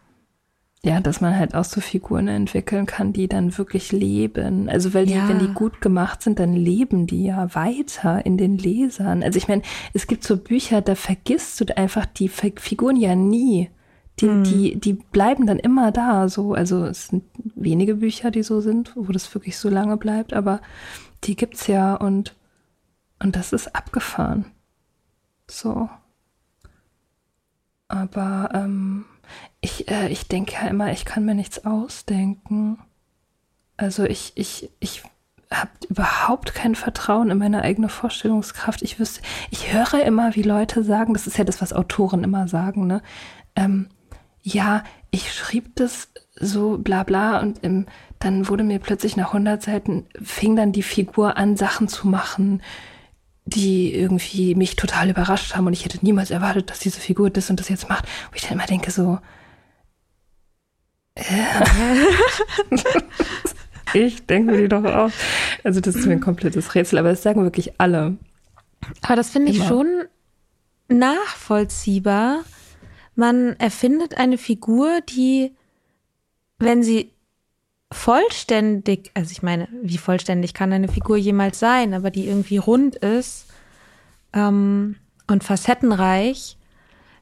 [0.83, 4.69] Ja, dass man halt auch so Figuren entwickeln kann, die dann wirklich leben.
[4.69, 5.27] Also weil die, ja.
[5.27, 9.23] wenn die gut gemacht sind, dann leben die ja weiter in den Lesern.
[9.23, 9.63] Also ich meine,
[9.93, 13.69] es gibt so Bücher, da vergisst du einfach die Figuren ja nie.
[14.19, 14.43] Die, hm.
[14.43, 16.29] die, die bleiben dann immer da.
[16.29, 17.23] So, also es sind
[17.55, 20.61] wenige Bücher, die so sind, wo das wirklich so lange bleibt, aber
[21.23, 22.35] die gibt's ja und,
[23.21, 24.45] und das ist abgefahren.
[25.49, 25.89] So.
[27.87, 29.05] Aber ähm,
[29.61, 32.79] ich, äh, ich denke ja immer, ich kann mir nichts ausdenken.
[33.75, 35.03] Also ich, ich, ich
[35.51, 38.81] habe überhaupt kein Vertrauen in meine eigene Vorstellungskraft.
[38.81, 42.47] Ich wüsste, ich höre immer, wie Leute sagen, das ist ja das, was Autoren immer
[42.47, 43.01] sagen, ne?
[43.55, 43.87] Ähm,
[44.41, 47.87] ja, ich schrieb das so bla bla und ähm,
[48.19, 52.61] dann wurde mir plötzlich nach 100 Seiten, fing dann die Figur an, Sachen zu machen,
[53.45, 57.49] die irgendwie mich total überrascht haben und ich hätte niemals erwartet, dass diese Figur das
[57.49, 58.05] und das jetzt macht.
[58.31, 59.19] Wo ich dann immer denke so,
[63.93, 65.11] ich denke mir die doch auch.
[65.63, 68.17] Also das ist mir ein komplettes Rätsel, aber das sagen wirklich alle.
[69.01, 69.67] Aber das finde ich Immer.
[69.67, 70.03] schon
[70.87, 72.43] nachvollziehbar.
[73.15, 75.53] Man erfindet eine Figur, die,
[76.59, 77.11] wenn sie
[77.91, 82.95] vollständig, also ich meine, wie vollständig kann eine Figur jemals sein, aber die irgendwie rund
[82.97, 83.47] ist
[84.33, 86.57] ähm, und facettenreich,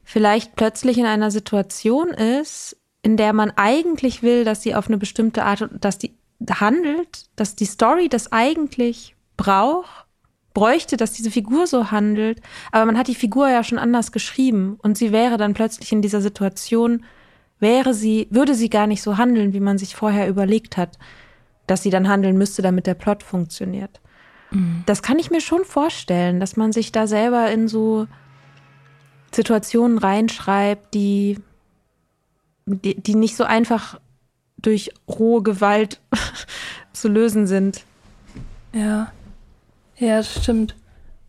[0.04, 2.75] vielleicht plötzlich in einer Situation ist,
[3.06, 6.16] in der man eigentlich will, dass sie auf eine bestimmte Art, dass die
[6.50, 10.06] handelt, dass die Story das eigentlich braucht,
[10.54, 12.40] bräuchte, dass diese Figur so handelt,
[12.72, 16.02] aber man hat die Figur ja schon anders geschrieben und sie wäre dann plötzlich in
[16.02, 17.04] dieser Situation,
[17.60, 20.98] wäre sie, würde sie gar nicht so handeln, wie man sich vorher überlegt hat,
[21.68, 24.00] dass sie dann handeln müsste, damit der Plot funktioniert.
[24.50, 24.82] Mhm.
[24.86, 28.08] Das kann ich mir schon vorstellen, dass man sich da selber in so
[29.32, 31.38] Situationen reinschreibt, die,
[32.66, 34.00] die, die nicht so einfach
[34.58, 36.00] durch rohe Gewalt
[36.92, 37.84] zu lösen sind.
[38.72, 39.12] Ja.
[39.98, 40.74] Ja, das stimmt.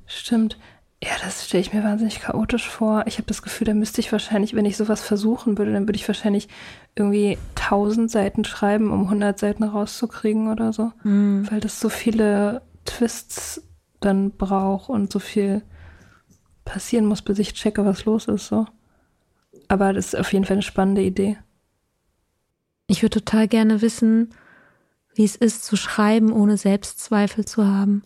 [0.05, 0.57] Stimmt.
[1.03, 3.03] Ja, das stelle ich mir wahnsinnig chaotisch vor.
[3.05, 5.97] Ich habe das Gefühl, da müsste ich wahrscheinlich, wenn ich sowas versuchen würde, dann würde
[5.97, 6.47] ich wahrscheinlich
[6.95, 10.91] irgendwie 1000 Seiten schreiben, um 100 Seiten rauszukriegen oder so.
[11.03, 11.47] Mhm.
[11.51, 13.61] Weil das so viele Twists
[13.99, 15.61] dann braucht und so viel
[16.65, 18.47] passieren muss, bis ich checke, was los ist.
[18.47, 18.65] So.
[19.67, 21.37] Aber das ist auf jeden Fall eine spannende Idee.
[22.87, 24.33] Ich würde total gerne wissen,
[25.13, 28.03] wie es ist, zu schreiben, ohne Selbstzweifel zu haben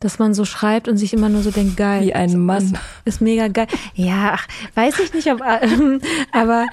[0.00, 2.02] dass man so schreibt und sich immer nur so denkt, geil.
[2.04, 2.64] Wie ein Mann.
[2.64, 3.66] Ist, ist mega geil.
[3.94, 5.98] Ja, ach, weiß ich nicht, ob, äh,
[6.32, 6.66] aber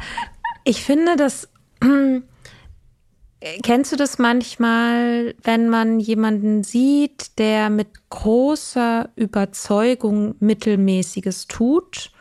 [0.63, 1.49] ich finde, dass,
[1.81, 12.11] äh, kennst du das manchmal, wenn man jemanden sieht, der mit großer Überzeugung Mittelmäßiges tut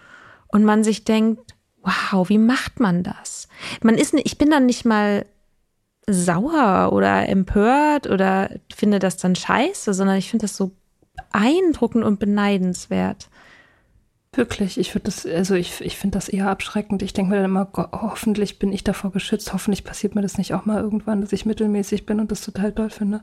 [0.48, 1.53] und man sich denkt,
[1.84, 3.48] wow, wie macht man das?
[3.82, 5.26] Man ist, ich bin dann nicht mal
[6.06, 10.72] sauer oder empört oder finde das dann scheiße, sondern ich finde das so
[11.16, 13.28] beeindruckend und beneidenswert.
[14.32, 17.02] Wirklich, ich würde das, also ich, ich finde das eher abschreckend.
[17.02, 20.38] Ich denke mir dann immer, Gott, hoffentlich bin ich davor geschützt, hoffentlich passiert mir das
[20.38, 23.20] nicht auch mal irgendwann, dass ich mittelmäßig bin und das total toll finde.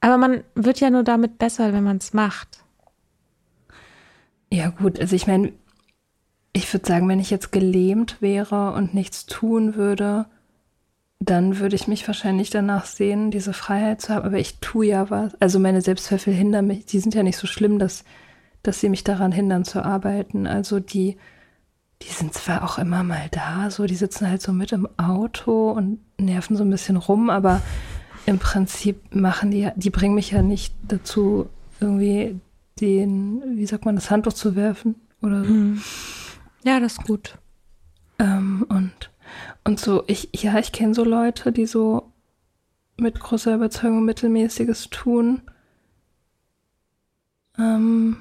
[0.00, 2.64] Aber man wird ja nur damit besser, wenn man es macht.
[4.52, 5.52] Ja, gut, also ich meine,
[6.52, 10.26] ich würde sagen, wenn ich jetzt gelähmt wäre und nichts tun würde,
[11.20, 14.24] dann würde ich mich wahrscheinlich danach sehen, diese Freiheit zu haben.
[14.24, 15.34] Aber ich tue ja was.
[15.40, 16.86] Also meine Selbstzweifel hindern mich.
[16.86, 18.04] Die sind ja nicht so schlimm, dass,
[18.62, 20.46] dass sie mich daran hindern zu arbeiten.
[20.46, 21.18] Also die,
[22.02, 25.70] die sind zwar auch immer mal da, so die sitzen halt so mit im Auto
[25.70, 27.60] und nerven so ein bisschen rum, aber
[28.26, 31.48] im Prinzip machen die, die bringen mich ja nicht dazu,
[31.80, 32.40] irgendwie
[32.80, 35.52] den, wie sagt man, das Handtuch zu werfen oder so.
[35.52, 35.82] Mhm.
[36.64, 37.38] Ja, das ist gut.
[38.18, 39.10] Ähm, und
[39.64, 42.12] und so, ich, ja, ich kenne so Leute, die so
[42.96, 45.42] mit großer Überzeugung Mittelmäßiges tun.
[47.58, 48.16] Ähm,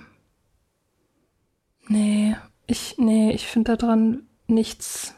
[1.88, 2.36] nee,
[2.68, 5.16] ich, nee, ich finde daran nichts.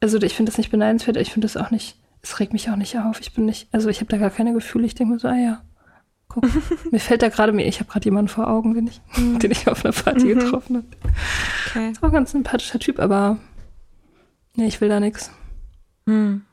[0.00, 2.76] Also ich finde das nicht beneidenswert, ich finde das auch nicht, es regt mich auch
[2.76, 3.20] nicht auf.
[3.20, 4.86] Ich bin nicht, also ich habe da gar keine Gefühle.
[4.86, 5.62] Ich denke mir so, ah ja,
[6.30, 6.44] guck,
[6.90, 9.38] mir fällt da gerade mir, ich habe gerade jemanden vor Augen, den ich, mhm.
[9.40, 10.38] den ich auf einer Party mhm.
[10.38, 10.86] getroffen habe.
[11.68, 11.90] Okay.
[11.90, 13.36] Ist auch ein ganz sympathischer Typ, aber
[14.54, 15.30] Nee, ich will da nichts.
[16.06, 16.44] Hm.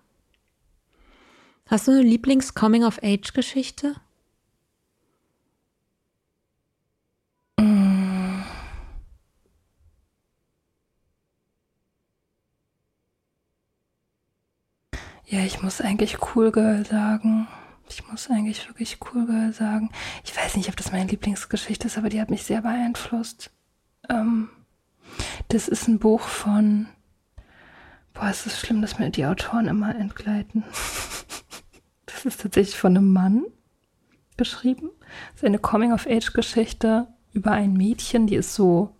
[1.67, 3.95] Hast du eine Lieblings-Coming-of-Age-Geschichte?
[15.29, 17.49] Ja, ich muss eigentlich Cool Girl sagen.
[17.89, 19.91] Ich muss eigentlich wirklich Cool Girl sagen.
[20.23, 23.51] Ich weiß nicht, ob das meine Lieblingsgeschichte ist, aber die hat mich sehr beeinflusst.
[24.09, 24.49] Ähm,
[25.49, 26.87] das ist ein Buch von
[28.19, 30.63] Boah, es ist schlimm, dass mir die Autoren immer entgleiten.
[32.05, 33.45] Das ist tatsächlich von einem Mann
[34.37, 34.89] geschrieben.
[35.33, 38.95] Das ist eine Coming-of-Age-Geschichte über ein Mädchen, die ist so,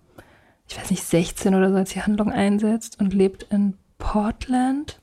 [0.68, 5.02] ich weiß nicht, 16 oder so, als die Handlung einsetzt und lebt in Portland.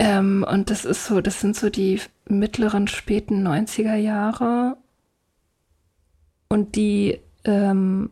[0.00, 4.78] Ähm, und das ist so, das sind so die mittleren, späten 90er Jahre.
[6.48, 8.10] Und die, ähm,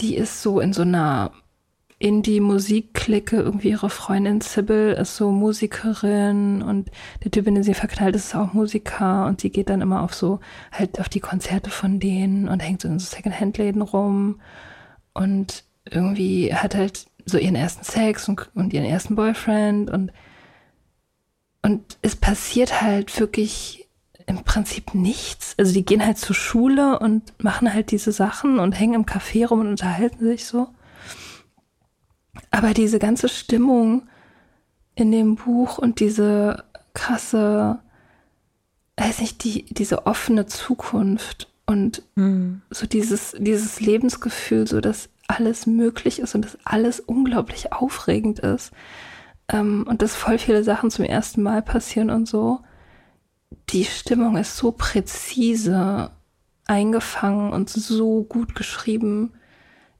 [0.00, 1.30] die ist so in so einer
[2.00, 6.90] Indie-Musik-Clique, irgendwie ihre Freundin Sybil ist so Musikerin und
[7.22, 9.26] der Typ, in den sie verknallt ist, ist auch Musiker.
[9.26, 10.40] Und sie geht dann immer auf so,
[10.72, 14.40] halt auf die Konzerte von denen und hängt so in so Second-Hand-Läden rum.
[15.14, 19.90] Und irgendwie hat halt so ihren ersten Sex und, und ihren ersten Boyfriend.
[19.90, 20.12] Und
[21.62, 23.88] und es passiert halt wirklich
[24.26, 25.54] im Prinzip nichts.
[25.58, 29.46] Also die gehen halt zur Schule und machen halt diese Sachen und hängen im Café
[29.46, 30.68] rum und unterhalten sich so.
[32.50, 34.08] Aber diese ganze Stimmung
[34.94, 37.78] in dem Buch und diese krasse,
[38.96, 42.62] weiß nicht, die, diese offene Zukunft und mhm.
[42.70, 48.72] so dieses, dieses Lebensgefühl, so dass alles möglich ist und dass alles unglaublich aufregend ist.
[49.50, 52.60] Ähm, und dass voll viele Sachen zum ersten Mal passieren und so.
[53.70, 56.10] Die Stimmung ist so präzise
[56.66, 59.32] eingefangen und so gut geschrieben,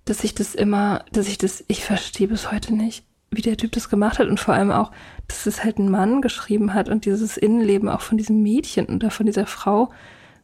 [0.04, 3.72] dass ich das immer, dass ich das, ich verstehe bis heute nicht, wie der Typ
[3.72, 4.92] das gemacht hat und vor allem auch,
[5.26, 9.10] dass es halt ein Mann geschrieben hat und dieses Innenleben auch von diesem Mädchen oder
[9.10, 9.90] von dieser Frau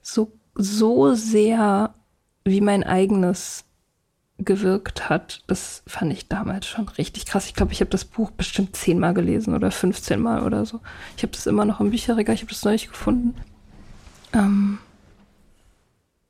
[0.03, 1.95] so, so sehr
[2.45, 3.65] wie mein eigenes
[4.39, 5.43] gewirkt hat.
[5.47, 7.47] Das fand ich damals schon richtig krass.
[7.47, 10.81] Ich glaube, ich habe das Buch bestimmt zehnmal gelesen oder 15 Mal oder so.
[11.17, 13.35] Ich habe das immer noch im Bücherregal, ich habe das neulich gefunden.
[14.33, 14.79] Ähm,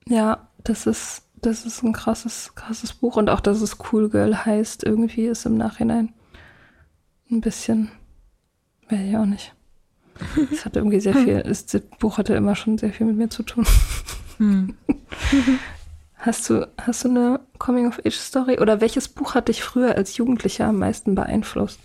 [0.06, 3.16] ja, das ist, das ist ein krasses, krasses Buch.
[3.16, 6.12] Und auch, dass es Cool Girl heißt, irgendwie ist im Nachhinein
[7.30, 7.90] ein bisschen,
[8.90, 9.54] weiß ich auch nicht.
[10.52, 11.66] Es hatte irgendwie sehr viel, das
[11.98, 13.66] Buch hatte immer schon sehr viel mit mir zu tun.
[14.36, 14.74] Hm.
[16.24, 20.78] Hast du, hast du eine Coming-of-Age-Story oder welches Buch hat dich früher als Jugendlicher am
[20.78, 21.78] meisten beeinflusst?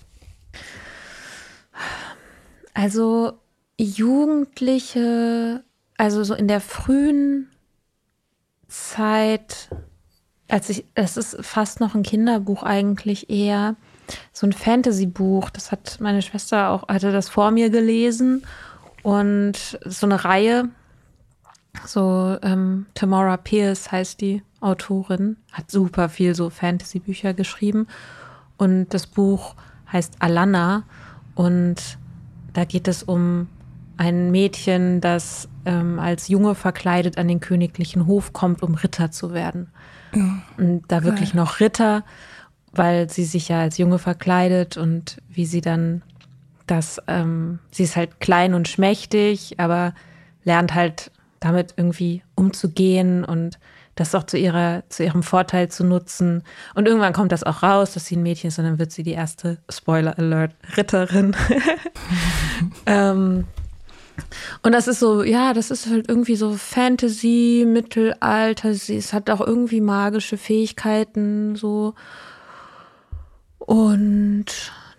[2.73, 3.33] Also
[3.77, 5.65] Jugendliche,
[5.97, 7.49] also so in der frühen
[8.69, 9.67] Zeit,
[10.47, 13.75] als ich, es ist fast noch ein Kinderbuch eigentlich eher,
[14.31, 15.49] so ein Fantasy-Buch.
[15.49, 18.43] Das hat meine Schwester auch, hatte das vor mir gelesen
[19.03, 20.69] und so eine Reihe
[21.85, 27.87] so, ähm, Tamara Pierce heißt die Autorin, hat super viel so Fantasy-Bücher geschrieben.
[28.57, 29.55] Und das Buch
[29.91, 30.83] heißt Alana.
[31.35, 31.97] Und
[32.53, 33.47] da geht es um
[33.97, 39.33] ein Mädchen, das ähm, als Junge verkleidet an den königlichen Hof kommt, um Ritter zu
[39.33, 39.69] werden.
[40.13, 42.03] Ja, und da wirklich noch Ritter,
[42.71, 46.01] weil sie sich ja als Junge verkleidet und wie sie dann
[46.65, 49.93] das, ähm, sie ist halt klein und schmächtig, aber
[50.43, 53.59] lernt halt damit irgendwie umzugehen und
[53.99, 56.43] das auch zu ihrer, zu ihrem Vorteil zu nutzen.
[56.73, 59.03] Und irgendwann kommt das auch raus, dass sie ein Mädchen ist und dann wird sie
[59.03, 61.35] die erste, Spoiler Alert, Ritterin.
[62.85, 63.45] ähm,
[64.63, 68.73] und das ist so, ja, das ist halt irgendwie so Fantasy, Mittelalter.
[68.73, 71.93] Sie es hat auch irgendwie magische Fähigkeiten, so.
[73.59, 74.45] Und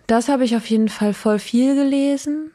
[0.07, 2.51] das habe ich auf jeden Fall voll viel gelesen.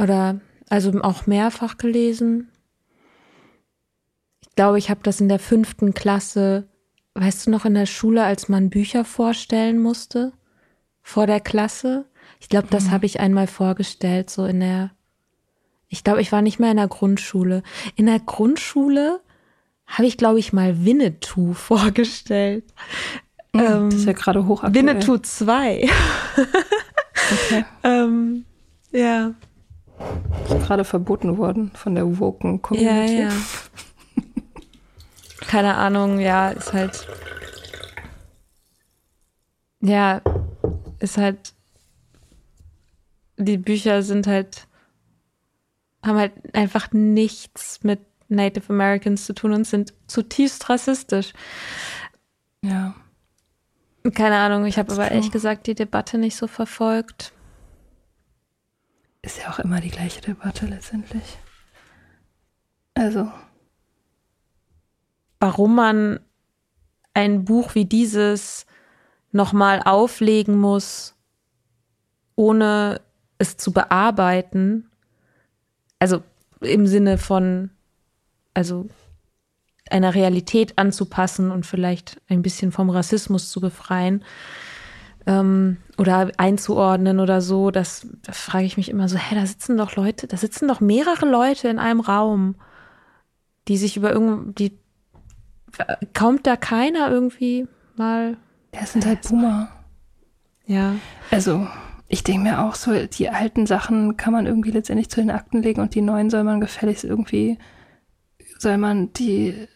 [0.00, 2.48] Oder also auch mehrfach gelesen
[4.58, 6.66] glaube, ich habe das in der fünften Klasse,
[7.14, 10.32] weißt du noch, in der Schule, als man Bücher vorstellen musste
[11.00, 12.06] vor der Klasse.
[12.40, 12.90] Ich glaube, das mhm.
[12.90, 14.90] habe ich einmal vorgestellt, so in der,
[15.86, 17.62] ich glaube, ich war nicht mehr in der Grundschule.
[17.94, 19.20] In der Grundschule
[19.86, 22.64] habe ich, glaube ich, mal Winnetou vorgestellt.
[23.52, 24.64] Mhm, ähm, das ist ja gerade hoch.
[24.66, 25.88] Winnetou 2.
[26.34, 27.64] okay.
[27.84, 28.44] ähm,
[28.90, 29.34] ja.
[30.46, 33.18] Ist gerade verboten worden von der Woken Community.
[33.18, 33.32] Ja, ja
[35.48, 37.08] keine Ahnung, ja, ist halt.
[39.80, 40.20] Ja,
[41.00, 41.54] ist halt.
[43.38, 44.68] Die Bücher sind halt.
[46.04, 51.32] haben halt einfach nichts mit Native Americans zu tun und sind zutiefst rassistisch.
[52.62, 52.94] Ja.
[54.14, 57.32] Keine Ahnung, ich habe aber ehrlich gesagt die Debatte nicht so verfolgt.
[59.22, 61.38] Ist ja auch immer die gleiche Debatte letztendlich.
[62.94, 63.30] Also,
[65.40, 66.20] warum man
[67.14, 68.66] ein Buch wie dieses
[69.32, 71.14] nochmal auflegen muss,
[72.36, 73.00] ohne
[73.38, 74.88] es zu bearbeiten.
[75.98, 76.22] Also
[76.60, 77.70] im Sinne von,
[78.54, 78.88] also
[79.90, 84.24] einer Realität anzupassen und vielleicht ein bisschen vom Rassismus zu befreien
[85.26, 87.70] ähm, oder einzuordnen oder so.
[87.70, 90.80] Das, da frage ich mich immer so, hä, da sitzen doch Leute, da sitzen doch
[90.80, 92.56] mehrere Leute in einem Raum,
[93.66, 94.78] die sich über irgendwie, die
[96.14, 97.66] kommt da keiner irgendwie
[97.96, 98.36] mal.
[98.74, 99.68] Ja, es sind halt Boomer.
[100.66, 100.94] Ja.
[101.30, 101.66] Also,
[102.08, 105.62] ich denke mir auch so, die alten Sachen kann man irgendwie letztendlich zu den Akten
[105.62, 107.58] legen und die neuen soll man gefälligst irgendwie,
[108.58, 109.68] soll man die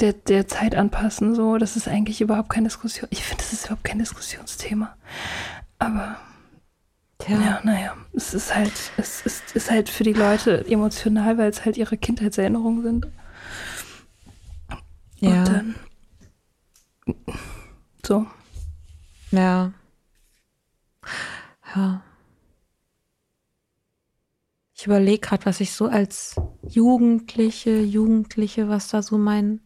[0.00, 1.34] der, der Zeit anpassen.
[1.34, 3.08] So, das ist eigentlich überhaupt keine Diskussion.
[3.10, 4.96] Ich finde, das ist überhaupt kein Diskussionsthema.
[5.78, 6.16] Aber
[7.26, 11.50] ja, ja naja, es ist halt, es ist, ist halt für die Leute emotional, weil
[11.50, 13.06] es halt ihre Kindheitserinnerungen sind.
[15.30, 15.38] Ja.
[15.40, 15.74] Und dann,
[18.04, 18.26] so.
[19.30, 19.72] Ja.
[21.74, 22.02] Ja.
[24.74, 26.36] Ich überlege gerade, was ich so als
[26.68, 29.60] Jugendliche, Jugendliche, was da so mein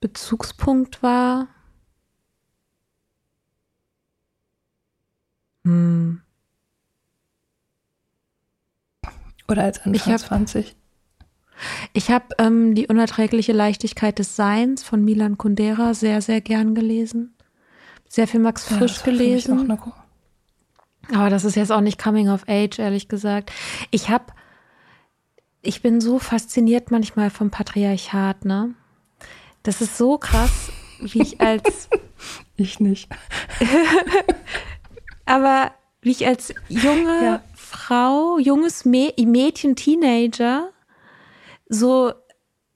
[0.00, 1.48] Bezugspunkt war.
[5.64, 6.22] Hm.
[9.48, 10.76] Oder als Anfang Ich hab- 20.
[11.92, 17.34] Ich habe ähm, die unerträgliche Leichtigkeit des Seins von Milan Kundera sehr, sehr gern gelesen.
[18.08, 19.78] Sehr viel Max Ja, Frisch mich gelesen.
[21.12, 23.52] Aber das ist jetzt auch nicht Coming of Age, ehrlich gesagt.
[23.90, 24.26] Ich habe,
[25.62, 28.74] ich bin so fasziniert manchmal vom Patriarchat, ne?
[29.62, 31.88] Das ist so krass, wie ich als,
[32.60, 33.08] Ich nicht.
[35.24, 37.42] aber wie ich als junge Ja.
[37.54, 40.68] Frau, junges Mä Mädchen, Teenager,
[41.70, 42.12] so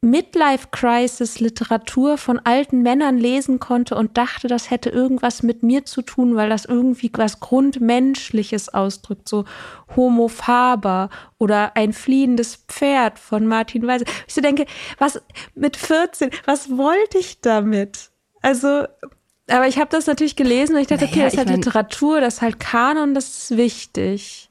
[0.03, 6.37] Midlife-Crisis-Literatur von alten Männern lesen konnte und dachte, das hätte irgendwas mit mir zu tun,
[6.37, 9.45] weil das irgendwie was Grundmenschliches ausdrückt, so
[9.97, 14.05] Homo faber oder ein fliehendes Pferd von Martin Weise.
[14.27, 14.67] Ich so denke,
[14.99, 15.21] was
[15.55, 18.11] mit 14, was wollte ich damit?
[18.43, 18.85] Also,
[19.49, 21.57] aber ich habe das natürlich gelesen und ich dachte, Naja, okay, das ist halt mein-
[21.57, 24.51] Literatur, das ist halt Kanon, das ist wichtig.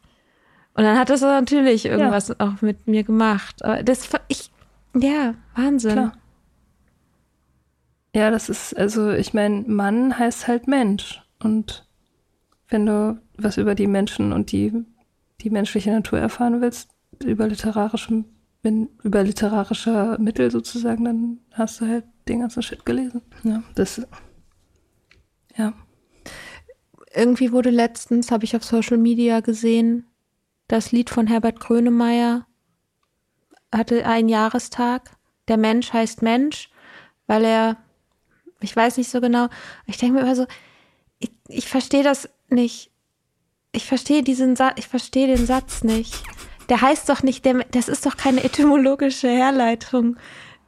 [0.75, 3.63] Und dann hat das natürlich irgendwas auch mit mir gemacht.
[3.63, 4.51] Aber das, ich,
[4.95, 5.91] ja, Wahnsinn.
[5.91, 6.13] Klar.
[8.15, 11.21] Ja, das ist, also ich meine, Mann heißt halt Mensch.
[11.39, 11.87] Und
[12.69, 14.71] wenn du was über die Menschen und die,
[15.41, 16.89] die menschliche Natur erfahren willst,
[17.23, 18.25] über literarische,
[18.61, 23.21] wenn, über literarische Mittel sozusagen, dann hast du halt den ganzen Shit gelesen.
[23.43, 24.01] Ja, das,
[25.55, 25.73] ja.
[27.15, 30.07] Irgendwie wurde letztens, habe ich auf Social Media gesehen,
[30.73, 32.47] das Lied von Herbert Grönemeyer
[33.71, 35.11] hatte einen Jahrestag.
[35.47, 36.71] Der Mensch heißt Mensch,
[37.27, 37.77] weil er,
[38.59, 39.49] ich weiß nicht so genau,
[39.85, 40.47] ich denke mir immer so,
[41.19, 42.89] ich, ich verstehe das nicht.
[43.71, 46.23] Ich verstehe diesen Satz, ich verstehe den Satz nicht.
[46.69, 50.17] Der heißt doch nicht, der, das ist doch keine etymologische Herleitung.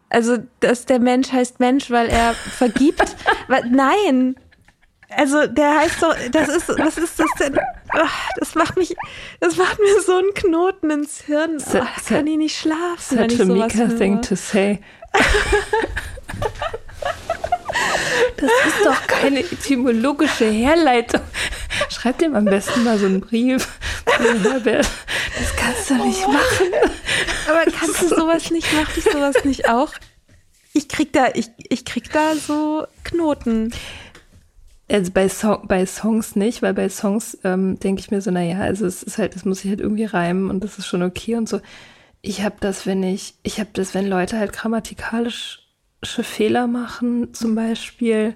[0.10, 3.16] Also, dass der Mensch heißt Mensch, weil er vergibt.
[3.72, 4.36] Nein.
[5.10, 7.58] Also, der heißt doch, das ist, was ist das denn?
[7.90, 8.96] Ach, Das macht mich,
[9.40, 11.58] das macht mir so einen Knoten ins Hirn.
[11.62, 14.80] Ach, da kann ich nicht schlafen, Such a Mika thing to say.
[18.38, 21.22] Das ist doch keine etymologische Herleitung.
[21.90, 23.68] Schreib dem am besten mal so einen Brief.
[24.44, 24.88] Herbert,
[25.40, 26.68] das kannst du nicht machen.
[27.50, 29.94] Aber kannst du sowas nicht, mach ich sowas nicht auch?
[30.74, 33.74] Ich krieg da, ich, ich krieg da so Knoten.
[34.88, 38.60] Also bei, Song, bei Songs nicht, weil bei Songs ähm, denke ich mir so, naja,
[38.60, 41.36] also es ist halt, es muss sich halt irgendwie reimen und das ist schon okay
[41.36, 41.60] und so.
[42.22, 45.60] Ich habe das, wenn ich, ich habe das, wenn Leute halt grammatikalische
[46.22, 48.36] Fehler machen, zum Beispiel.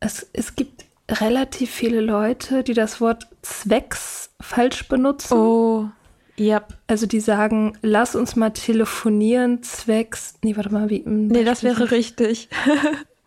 [0.00, 5.34] Es, es gibt relativ viele Leute, die das Wort Zwecks falsch benutzen.
[5.34, 5.88] Oh,
[6.36, 6.64] ja.
[6.86, 10.34] Also die sagen, lass uns mal telefonieren, Zwecks.
[10.42, 10.98] Nee, warte mal, wie.
[10.98, 12.48] im Nee, das wäre richtig.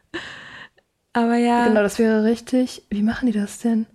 [1.13, 2.83] Aber ja, Genau, das wäre richtig.
[2.89, 3.85] Wie machen die das denn?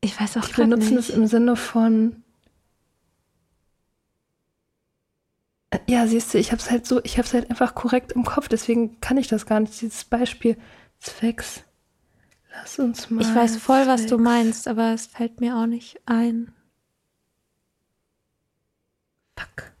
[0.00, 1.08] ich weiß auch Die benutzen nicht.
[1.08, 2.22] es im Sinne von.
[5.70, 8.12] Äh, Ja, siehst du, ich habe es halt so, ich habe es halt einfach korrekt
[8.12, 9.80] im Kopf, deswegen kann ich das gar nicht.
[9.80, 10.56] Dieses Beispiel
[11.00, 11.62] Zwecks.
[12.52, 13.22] Lass uns mal.
[13.22, 16.52] Ich weiß voll, was du Zwecks- meinst, aber es fällt mir auch nicht ein.
[19.36, 19.72] Fuck.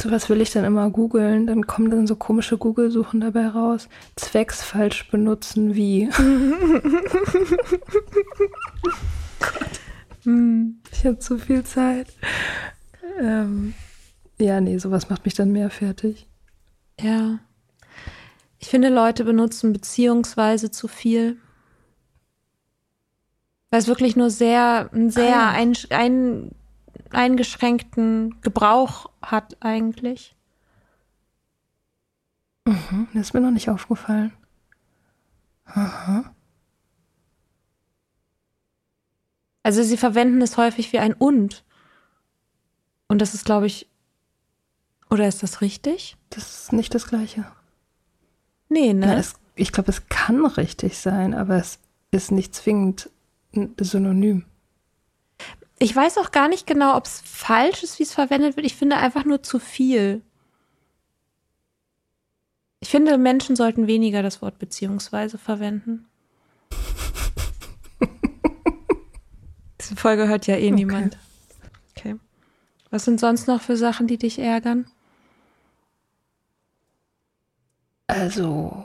[0.00, 3.88] Sowas will ich dann immer googeln, dann kommen dann so komische Google-Suchen dabei raus.
[4.16, 6.08] Zwecks falsch benutzen wie.
[10.24, 10.80] Hm.
[10.92, 12.08] Ich habe zu viel Zeit.
[13.18, 13.74] Ähm,
[14.38, 16.26] ja, nee, sowas macht mich dann mehr fertig.
[17.00, 17.38] Ja.
[18.58, 21.38] Ich finde, Leute benutzen beziehungsweise zu viel.
[23.70, 25.50] Weil es wirklich nur sehr, sehr Ah, ja.
[25.52, 26.50] ein, ein,
[27.14, 30.34] eingeschränkten Gebrauch hat eigentlich.
[32.66, 34.32] Mhm, das ist mir noch nicht aufgefallen.
[35.64, 36.34] Aha.
[39.62, 41.64] Also sie verwenden es häufig wie ein und.
[43.08, 43.88] Und das ist, glaube ich,
[45.10, 46.16] oder ist das richtig?
[46.30, 47.44] Das ist nicht das Gleiche.
[48.68, 49.06] Nee, ne?
[49.06, 51.80] Ja, es, ich glaube, es kann richtig sein, aber es
[52.12, 53.10] ist nicht zwingend
[53.54, 54.44] ein Synonym.
[55.82, 58.66] Ich weiß auch gar nicht genau, ob es falsch ist, wie es verwendet wird.
[58.66, 60.20] Ich finde einfach nur zu viel.
[62.80, 66.06] Ich finde, Menschen sollten weniger das Wort beziehungsweise verwenden.
[69.80, 71.16] Diese Folge hört ja eh niemand.
[71.96, 72.16] Okay.
[72.90, 74.86] Was sind sonst noch für Sachen, die dich ärgern?
[78.06, 78.84] Also.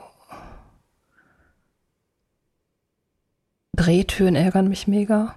[3.74, 5.36] Drehtüren ärgern mich mega.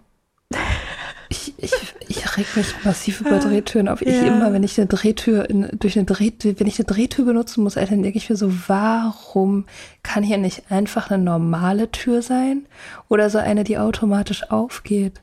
[2.39, 4.01] Regt mich massiv über Drehtüren auf.
[4.01, 4.23] Ich ja.
[4.23, 7.73] immer, wenn ich eine Drehtür in, durch eine Drehtür, wenn ich eine Drehtür benutzen muss,
[7.73, 9.65] dann denke ich mir so, warum
[10.03, 12.65] kann hier nicht einfach eine normale Tür sein
[13.09, 15.21] oder so eine, die automatisch aufgeht?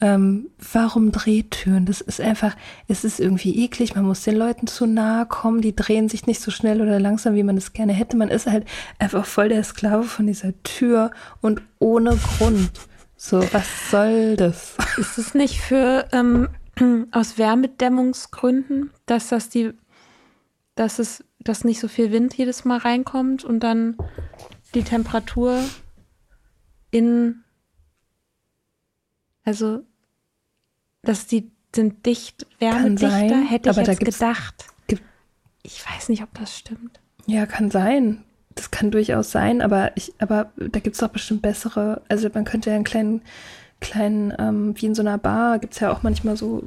[0.00, 1.86] Ähm, warum Drehtüren?
[1.86, 2.56] Das ist einfach,
[2.88, 6.40] es ist irgendwie eklig, man muss den Leuten zu nahe kommen, die drehen sich nicht
[6.40, 8.16] so schnell oder langsam, wie man es gerne hätte.
[8.16, 8.66] Man ist halt
[8.98, 12.72] einfach voll der Sklave von dieser Tür und ohne Grund.
[13.26, 14.76] So, was soll das?
[14.98, 16.50] Ist es nicht für ähm,
[17.10, 19.72] aus Wärmedämmungsgründen, dass das die,
[20.74, 23.96] dass es, dass nicht so viel Wind jedes Mal reinkommt und dann
[24.74, 25.58] die Temperatur
[26.90, 27.42] in,
[29.42, 29.86] also,
[31.00, 34.66] dass die sind dicht, wärmedichter, sein, hätte ich jetzt gedacht.
[34.86, 35.02] Gibt,
[35.62, 37.00] ich weiß nicht, ob das stimmt.
[37.24, 38.22] Ja, kann sein
[38.54, 42.02] das kann durchaus sein, aber ich, aber da gibt es doch bestimmt bessere.
[42.08, 43.22] Also man könnte ja einen kleinen,
[43.80, 46.62] kleinen, ähm, wie in so einer Bar, gibt es ja auch manchmal so,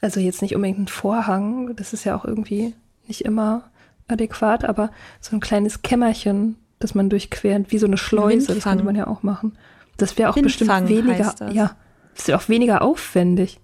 [0.00, 2.74] also jetzt nicht unbedingt einen Vorhang, das ist ja auch irgendwie
[3.06, 3.70] nicht immer
[4.06, 8.54] adäquat, aber so ein kleines Kämmerchen, das man durchquert, wie so eine Schleuse, Windfang.
[8.54, 9.56] das könnte man ja auch machen.
[9.96, 11.76] Das wäre auch Windfang bestimmt weniger, ja,
[12.14, 13.60] das wäre auch weniger aufwendig.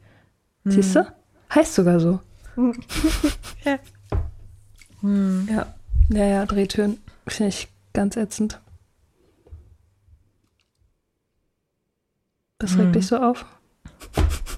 [0.64, 0.72] Hm.
[0.72, 1.06] Siehst du?
[1.54, 2.20] Heißt sogar so.
[3.64, 3.78] ja.
[5.00, 5.48] Hm.
[5.50, 5.66] Ja.
[6.10, 6.98] Ja, ja, Drehtüren.
[7.26, 8.60] Finde ich ganz ätzend.
[12.58, 12.92] Das regt hm.
[12.92, 13.44] dich so auf?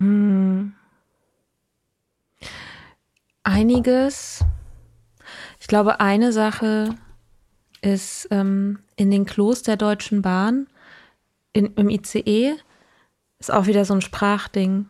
[0.00, 0.72] Hm.
[3.42, 4.42] Einiges.
[5.60, 6.94] Ich glaube, eine Sache
[7.82, 10.68] ist ähm, in den Klos der Deutschen Bahn,
[11.52, 12.56] in, im ICE,
[13.38, 14.88] ist auch wieder so ein Sprachding.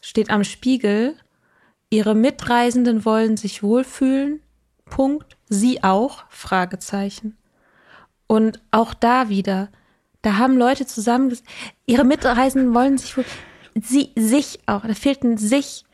[0.00, 1.16] Steht am Spiegel,
[1.92, 4.40] Ihre Mitreisenden wollen sich wohlfühlen.
[4.86, 5.36] Punkt.
[5.50, 6.24] Sie auch?
[6.30, 7.36] Fragezeichen.
[8.26, 9.68] Und auch da wieder,
[10.22, 11.36] da haben Leute zusammen,
[11.84, 13.26] ihre Mitreisenden wollen sich wohl,
[13.74, 15.84] sie, sich auch, da fehlt ein sich.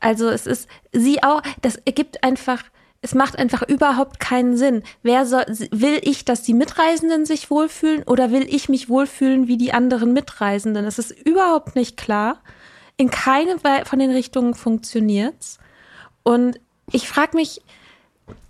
[0.00, 2.62] Also es ist, sie auch, das ergibt einfach,
[3.00, 4.82] es macht einfach überhaupt keinen Sinn.
[5.02, 9.56] Wer soll, will ich, dass die Mitreisenden sich wohlfühlen oder will ich mich wohlfühlen wie
[9.56, 10.84] die anderen Mitreisenden?
[10.84, 12.42] Es ist überhaupt nicht klar.
[12.98, 15.58] In keine von den Richtungen funktioniert's.
[16.24, 17.62] Und ich frage mich,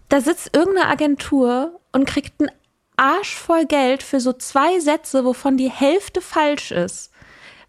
[0.09, 2.51] da sitzt irgendeine Agentur und kriegt einen
[2.97, 7.13] Arsch voll Geld für so zwei Sätze, wovon die Hälfte falsch ist.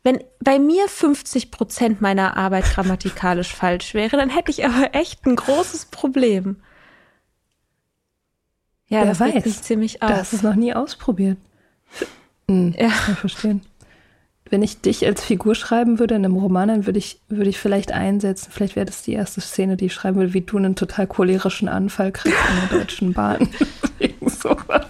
[0.04, 5.26] Wenn bei mir 50 Prozent meiner Arbeit grammatikalisch falsch wäre, dann hätte ich aber echt
[5.26, 6.64] ein großes Problem.
[8.88, 9.62] Ja, Wer das weiß.
[9.64, 10.10] ziemlich aus.
[10.10, 11.38] Du hast es noch nie ausprobiert.
[12.48, 12.88] Hm, ja.
[12.88, 13.62] Kann ich verstehen
[14.50, 17.60] wenn ich dich als Figur schreiben würde in einem Roman, dann würde ich, würde ich
[17.60, 20.76] vielleicht einsetzen, vielleicht wäre das die erste Szene, die ich schreiben würde, wie du einen
[20.76, 23.48] total cholerischen Anfall kriegst in der Deutschen Bahn.
[24.22, 24.86] Sowas.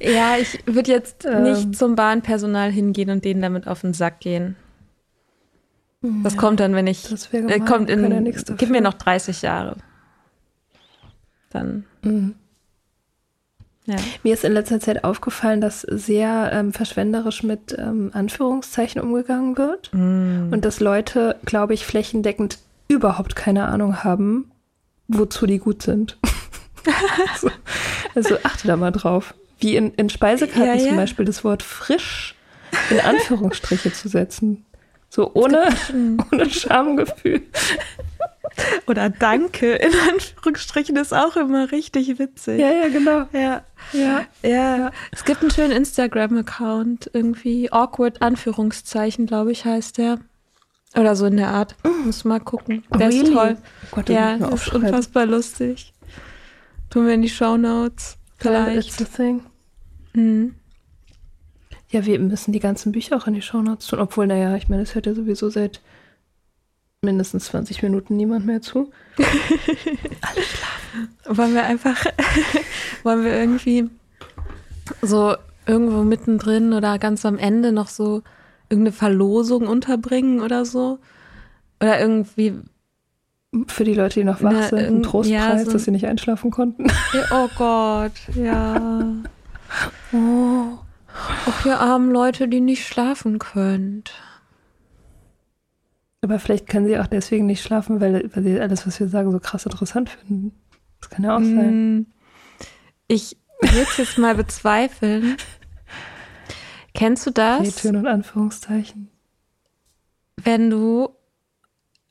[0.00, 4.20] Ja, ich würde jetzt ähm, nicht zum Bahnpersonal hingehen und denen damit auf den Sack
[4.20, 4.56] gehen.
[6.22, 7.08] Das ja, kommt dann, wenn ich.
[7.08, 8.32] Das wäre äh, kommt in.
[8.56, 9.76] Gib mir noch 30 Jahre.
[11.50, 11.84] Dann.
[12.02, 12.34] Mhm.
[13.86, 13.96] Ja.
[14.24, 19.90] Mir ist in letzter Zeit aufgefallen, dass sehr ähm, verschwenderisch mit ähm, Anführungszeichen umgegangen wird
[19.92, 20.52] mm.
[20.52, 22.58] und dass Leute, glaube ich, flächendeckend
[22.88, 24.50] überhaupt keine Ahnung haben,
[25.06, 26.18] wozu die gut sind.
[27.32, 27.50] also,
[28.14, 29.34] also, achte da mal drauf.
[29.58, 30.88] Wie in, in Speisekarten ja, ja.
[30.88, 32.34] zum Beispiel das Wort frisch
[32.90, 34.64] in Anführungsstriche zu setzen.
[35.08, 35.68] So ohne,
[36.32, 37.42] ohne Schamgefühl.
[38.86, 42.60] Oder Danke in Anführungsstrichen ist auch immer richtig witzig.
[42.60, 43.26] Ja, ja, genau.
[43.32, 43.62] Ja.
[43.92, 44.26] Ja.
[44.42, 44.76] ja.
[44.76, 44.90] ja.
[45.12, 50.18] Es gibt einen schönen Instagram-Account, irgendwie awkward Anführungszeichen, glaube ich, heißt der.
[50.94, 51.76] Oder so in der Art.
[52.04, 52.84] Muss mal gucken.
[52.98, 53.22] Der really?
[53.22, 53.56] ist toll.
[53.60, 55.92] Oh Gott, ja, ist unfassbar lustig.
[56.88, 58.16] Tun wir in die Show Notes.
[58.38, 59.04] Vielleicht.
[60.14, 60.54] Mhm.
[61.90, 64.00] Ja, wir müssen die ganzen Bücher auch in die Show Notes tun.
[64.00, 65.80] Obwohl, naja, ich meine, es hört ja sowieso seit
[67.06, 68.90] mindestens 20 Minuten niemand mehr zu.
[69.16, 71.36] Alle schlafen.
[71.38, 72.04] Wollen wir einfach,
[73.02, 73.88] wollen wir irgendwie
[75.02, 75.34] so
[75.66, 78.22] irgendwo mittendrin oder ganz am Ende noch so
[78.68, 80.98] irgendeine Verlosung unterbringen oder so?
[81.80, 82.54] Oder irgendwie.
[83.68, 86.50] Für die Leute, die noch wach sind, ein Trostpreis, ja, so dass sie nicht einschlafen
[86.50, 86.88] konnten.
[87.30, 89.02] Oh Gott, ja.
[90.12, 90.78] Oh.
[91.46, 94.12] Auch ihr armen Leute, die nicht schlafen könnt.
[96.26, 99.30] Aber vielleicht können sie auch deswegen nicht schlafen, weil, weil sie alles, was wir sagen,
[99.30, 100.52] so krass interessant finden.
[101.00, 101.68] Das kann ja auch sein.
[101.68, 102.06] Hm.
[103.06, 105.36] Ich würde es jetzt mal bezweifeln.
[106.94, 107.76] Kennst du das?
[107.76, 109.08] Töne und Anführungszeichen.
[110.36, 111.10] Wenn du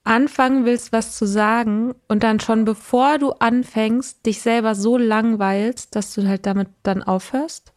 [0.06, 5.94] anfangen willst, was zu sagen und dann schon bevor du anfängst, dich selber so langweilst,
[5.94, 7.74] dass du halt damit dann aufhörst?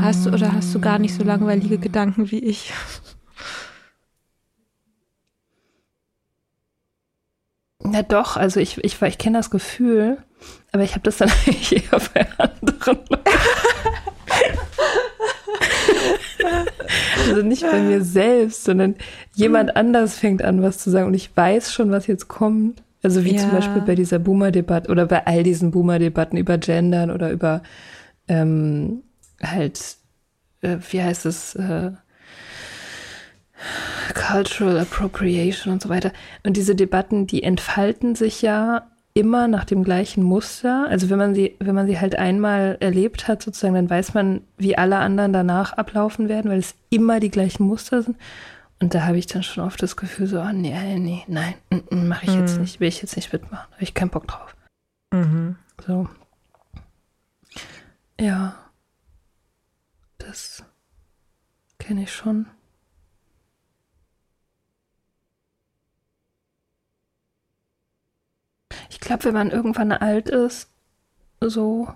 [0.00, 2.72] Hast du oder hast du gar nicht so langweilige Gedanken wie ich?
[7.80, 10.18] Na doch, also ich, ich, ich kenne das Gefühl,
[10.72, 12.98] aber ich habe das dann eigentlich eher bei anderen
[17.28, 18.94] Also nicht bei mir selbst, sondern
[19.34, 22.82] jemand anders fängt an, was zu sagen und ich weiß schon, was jetzt kommt.
[23.02, 23.42] Also wie ja.
[23.42, 27.62] zum Beispiel bei dieser Boomer-Debatte oder bei all diesen Boomer-Debatten über Gendern oder über
[28.28, 29.02] ähm,
[29.42, 29.96] halt,
[30.62, 31.92] äh, wie heißt es, äh,
[34.14, 36.12] Cultural Appropriation und so weiter.
[36.44, 40.86] Und diese Debatten, die entfalten sich ja immer nach dem gleichen Muster.
[40.88, 44.42] Also wenn man sie, wenn man sie halt einmal erlebt hat, sozusagen, dann weiß man,
[44.56, 48.16] wie alle anderen danach ablaufen werden, weil es immer die gleichen Muster sind.
[48.80, 51.54] Und da habe ich dann schon oft das Gefühl, so, oh, nee, nee, nein,
[51.90, 52.40] mache ich mhm.
[52.40, 54.54] jetzt nicht, will ich jetzt nicht mitmachen, habe ich keinen Bock drauf.
[55.12, 55.56] Mhm.
[55.84, 56.08] So.
[58.20, 58.54] Ja.
[60.28, 60.62] Das
[61.78, 62.44] kenne ich schon.
[68.90, 70.68] Ich glaube, wenn man irgendwann alt ist,
[71.40, 71.88] so,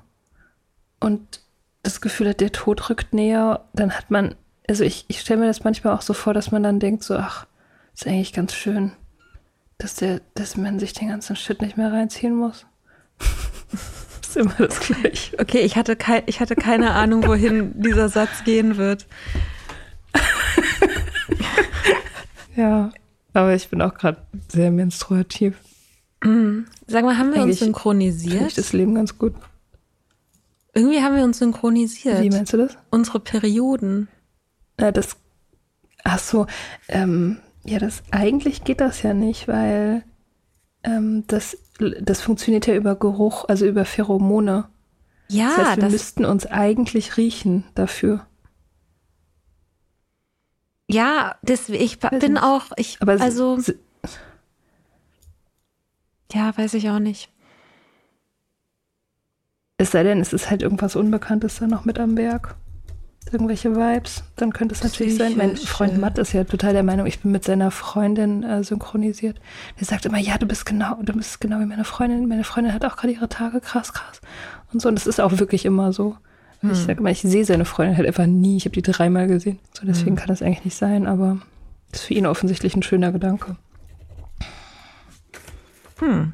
[0.98, 1.42] und
[1.82, 4.34] das Gefühl hat, der Tod rückt näher, dann hat man,
[4.66, 7.16] also ich, ich stelle mir das manchmal auch so vor, dass man dann denkt, so,
[7.16, 7.46] ach,
[7.92, 8.92] ist eigentlich ganz schön,
[9.76, 12.64] dass der, dass man sich den ganzen Shit nicht mehr reinziehen muss.
[14.36, 15.38] ist immer das Gleiche.
[15.38, 19.06] Okay, ich hatte, kei ich hatte keine Ahnung, wohin dieser Satz gehen wird.
[22.56, 22.90] ja,
[23.32, 24.18] aber ich bin auch gerade
[24.48, 25.56] sehr menstruativ.
[26.24, 26.66] Mhm.
[26.86, 28.48] Sag mal, haben wir Eigentlich uns synchronisiert?
[28.48, 29.34] Ich das Leben ganz gut.
[30.74, 32.22] Irgendwie haben wir uns synchronisiert.
[32.22, 32.76] Wie meinst du das?
[32.90, 34.08] Unsere Perioden.
[34.80, 35.16] Ja, das.
[36.04, 36.46] Ach so.
[36.88, 40.04] Ähm, ja, das eigentlich geht das ja nicht, weil
[40.82, 44.68] ähm, das, das funktioniert ja über Geruch, also über Pheromone.
[45.28, 48.26] Ja, das heißt, wir das müssten uns eigentlich riechen dafür.
[50.88, 53.58] Ja, das, ich bin auch, ich, aber also.
[56.32, 57.30] Ja, weiß ich auch nicht.
[59.78, 62.56] Es sei denn, es ist halt irgendwas Unbekanntes da noch mit am Berg.
[63.30, 65.36] Irgendwelche Vibes, dann könnte es natürlich sein.
[65.36, 69.40] Mein Freund Matt ist ja total der Meinung, ich bin mit seiner Freundin äh, synchronisiert.
[69.78, 72.28] Der sagt immer, ja, du bist genau, du bist genau wie meine Freundin.
[72.28, 74.20] Meine Freundin hat auch gerade ihre Tage, krass, krass.
[74.72, 76.16] Und so, und das ist auch wirklich immer so.
[76.60, 76.72] Hm.
[76.72, 78.56] Ich sage immer, ich sehe seine Freundin halt einfach nie.
[78.56, 79.58] Ich habe die dreimal gesehen.
[79.72, 80.16] So, deswegen hm.
[80.16, 81.38] kann das eigentlich nicht sein, aber
[81.90, 83.56] das ist für ihn offensichtlich ein schöner Gedanke.
[86.00, 86.32] Hm.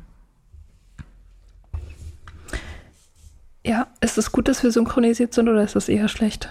[3.65, 6.51] Ja, ist es gut, dass wir synchronisiert sind oder ist das eher schlecht?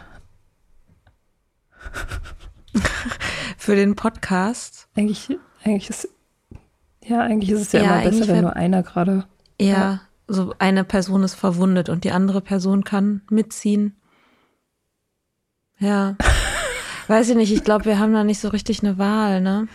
[3.58, 4.88] Für den Podcast?
[4.96, 5.30] Eigentlich,
[5.64, 6.10] eigentlich ist
[7.08, 9.26] ja, eigentlich ist es ja, ja immer besser, wenn nur einer gerade.
[9.60, 13.96] Ja, ja, so eine Person ist verwundet und die andere Person kann mitziehen.
[15.80, 16.18] Ja.
[17.08, 19.70] Weiß ich nicht, ich glaube, wir haben da nicht so richtig eine Wahl, ne?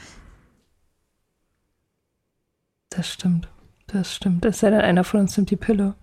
[2.91, 3.49] Das stimmt.
[3.87, 4.45] Das stimmt.
[4.45, 5.95] Es sei denn, einer von uns nimmt die Pille.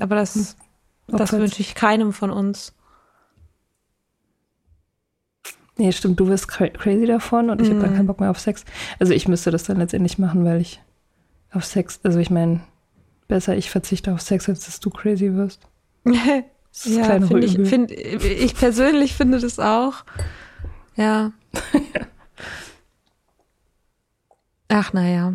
[0.00, 1.18] Aber das, hm.
[1.18, 2.74] das wünsche ich keinem von uns.
[5.78, 7.72] Nee, stimmt, du wirst crazy davon und ich mm.
[7.72, 8.64] habe dann keinen Bock mehr auf Sex.
[8.98, 10.82] Also ich müsste das dann letztendlich machen, weil ich
[11.50, 12.60] auf Sex, also ich meine,
[13.28, 15.66] besser ich verzichte auf Sex, als dass du crazy wirst.
[16.04, 20.04] ja, finde ich, find, ich persönlich finde das auch.
[20.96, 21.32] Ja.
[24.68, 25.34] Ach, naja.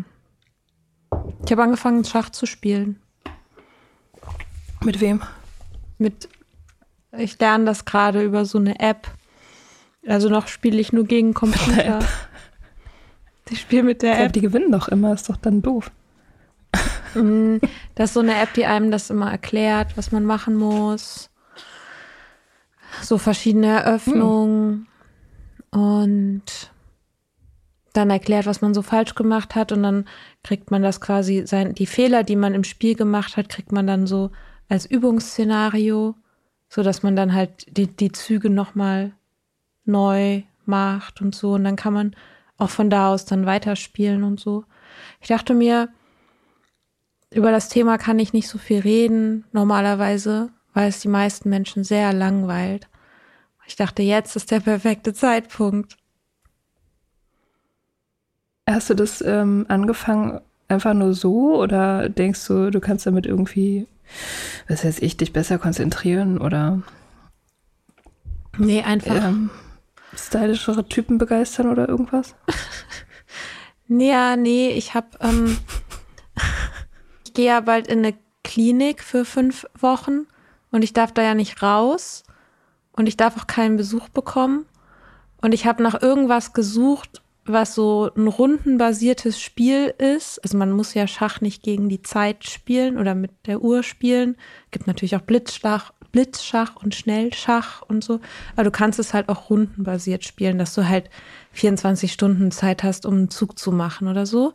[1.44, 3.00] Ich habe angefangen, Schach zu spielen.
[4.84, 5.22] Mit wem?
[5.98, 6.28] Mit,
[7.16, 9.08] ich lerne das gerade über so eine App.
[10.08, 12.00] Also noch spiele ich nur gegen Computer.
[13.50, 14.32] Ich spiele mit der ich glaub, App.
[14.34, 15.90] Die gewinnen doch immer, ist doch dann doof.
[17.14, 17.56] Mm,
[17.94, 21.30] das ist so eine App, die einem das immer erklärt, was man machen muss.
[23.00, 24.86] So verschiedene Eröffnungen.
[25.72, 25.80] Hm.
[25.80, 26.42] Und
[27.94, 30.04] dann erklärt, was man so falsch gemacht hat und dann
[30.44, 33.86] kriegt man das quasi sein, die Fehler, die man im Spiel gemacht hat, kriegt man
[33.86, 34.30] dann so
[34.68, 36.14] als Übungsszenario,
[36.68, 39.12] so dass man dann halt die, die Züge nochmal
[39.88, 42.14] neu macht und so und dann kann man
[42.58, 44.64] auch von da aus dann weiterspielen und so.
[45.20, 45.88] Ich dachte mir,
[47.30, 51.84] über das Thema kann ich nicht so viel reden, normalerweise, weil es die meisten Menschen
[51.84, 52.88] sehr langweilt.
[53.66, 55.96] Ich dachte, jetzt ist der perfekte Zeitpunkt.
[58.68, 63.86] Hast du das ähm, angefangen einfach nur so oder denkst du, du kannst damit irgendwie,
[64.68, 66.82] was heißt ich, dich besser konzentrieren oder
[68.58, 69.50] Nee, einfach ähm,
[70.14, 72.34] stylischere Typen begeistern oder irgendwas?
[73.88, 75.58] ja, nee, ich habe ähm,
[77.24, 80.26] ich gehe ja bald in eine Klinik für fünf Wochen
[80.70, 82.24] und ich darf da ja nicht raus.
[82.92, 84.66] und ich darf auch keinen Besuch bekommen.
[85.40, 90.42] Und ich habe nach irgendwas gesucht, was so ein rundenbasiertes Spiel ist.
[90.42, 94.36] Also man muss ja Schach nicht gegen die Zeit spielen oder mit der Uhr spielen.
[94.70, 98.20] Gibt natürlich auch Blitzschach, Blitzschach und Schnellschach und so.
[98.54, 101.10] Aber du kannst es halt auch rundenbasiert spielen, dass du halt
[101.52, 104.54] 24 Stunden Zeit hast, um einen Zug zu machen oder so.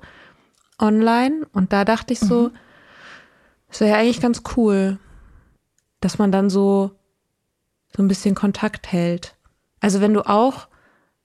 [0.80, 1.45] Online.
[1.54, 2.51] Und da dachte ich so, mhm.
[3.70, 4.99] das wäre ja eigentlich ganz cool,
[5.99, 6.91] dass man dann so,
[7.95, 9.36] so ein bisschen Kontakt hält.
[9.80, 10.68] Also wenn du auch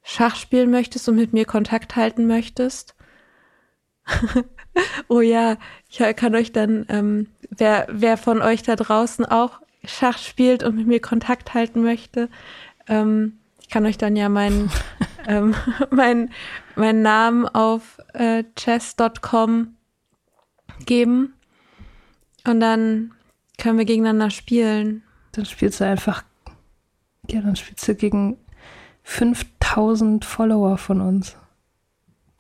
[0.03, 2.95] Schach spielen möchtest und mit mir Kontakt halten möchtest.
[5.09, 5.59] oh ja,
[5.89, 10.76] ich kann euch dann, ähm, wer, wer von euch da draußen auch Schach spielt und
[10.76, 12.28] mit mir Kontakt halten möchte,
[12.86, 14.70] ähm, ich kann euch dann ja meinen
[15.26, 15.55] ähm,
[15.91, 16.30] mein,
[16.74, 19.74] mein Namen auf äh, chess.com
[20.86, 21.34] geben
[22.47, 23.12] und dann
[23.59, 25.03] können wir gegeneinander spielen.
[25.32, 26.24] Dann spielst du einfach,
[27.28, 28.39] ja, dann spielst du gegen
[29.03, 31.36] 5000 Follower von uns.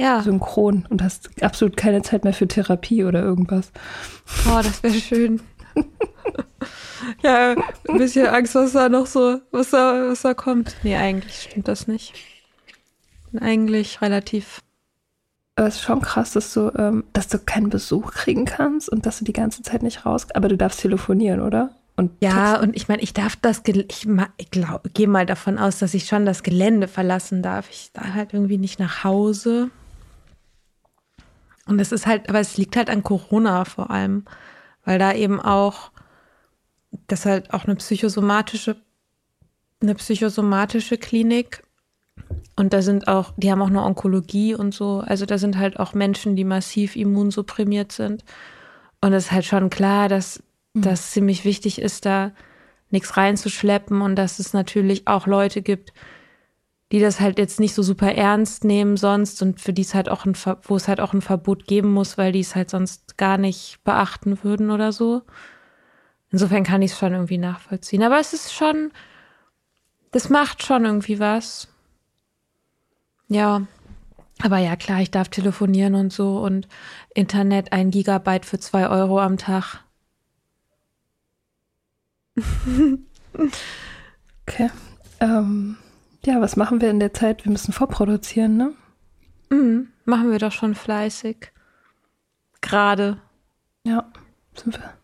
[0.00, 0.22] Ja.
[0.22, 3.72] Synchron und hast absolut keine Zeit mehr für Therapie oder irgendwas.
[4.46, 5.42] Oh, das wäre schön.
[7.22, 7.54] ja,
[7.88, 10.76] ein bisschen Angst, was da noch so, was da, was da kommt.
[10.82, 12.14] Nee, eigentlich stimmt das nicht.
[13.30, 14.62] Bin eigentlich relativ.
[15.56, 19.06] Aber es ist schon krass, dass du, ähm, dass du keinen Besuch kriegen kannst und
[19.06, 20.26] dass du die ganze Zeit nicht raus.
[20.34, 21.70] Aber du darfst telefonieren, oder?
[21.98, 24.50] Und ja, Text und ich meine, ich darf das, ich, ich
[24.94, 27.68] gehe mal davon aus, dass ich schon das Gelände verlassen darf.
[27.70, 29.70] Ich darf halt irgendwie nicht nach Hause.
[31.66, 34.24] Und es ist halt, aber es liegt halt an Corona vor allem,
[34.84, 35.90] weil da eben auch,
[37.06, 38.76] das halt auch eine psychosomatische,
[39.80, 41.62] eine psychosomatische Klinik
[42.56, 45.00] und da sind auch, die haben auch eine Onkologie und so.
[45.06, 48.24] Also da sind halt auch Menschen, die massiv immunsupprimiert sind.
[49.00, 50.42] Und es ist halt schon klar, dass
[50.74, 50.82] mhm.
[50.82, 52.32] das ziemlich wichtig ist, da
[52.90, 55.92] nichts reinzuschleppen und dass es natürlich auch Leute gibt,
[56.90, 60.08] die das halt jetzt nicht so super ernst nehmen sonst und für die es halt
[60.08, 63.18] auch ein, wo es halt auch ein Verbot geben muss, weil die es halt sonst
[63.18, 65.22] gar nicht beachten würden oder so.
[66.30, 68.02] Insofern kann ich es schon irgendwie nachvollziehen.
[68.02, 68.90] Aber es ist schon,
[70.10, 71.68] das macht schon irgendwie was.
[73.28, 73.66] Ja.
[74.40, 76.68] Aber ja, klar, ich darf telefonieren und so und
[77.14, 79.80] Internet ein Gigabyte für zwei Euro am Tag.
[84.46, 84.70] okay.
[85.20, 85.76] Ähm,
[86.24, 87.44] ja, was machen wir in der Zeit?
[87.44, 88.74] Wir müssen vorproduzieren, ne?
[89.50, 91.52] Mhm, machen wir doch schon fleißig.
[92.60, 93.20] Gerade.
[93.84, 94.10] Ja,
[94.54, 94.97] sind wir.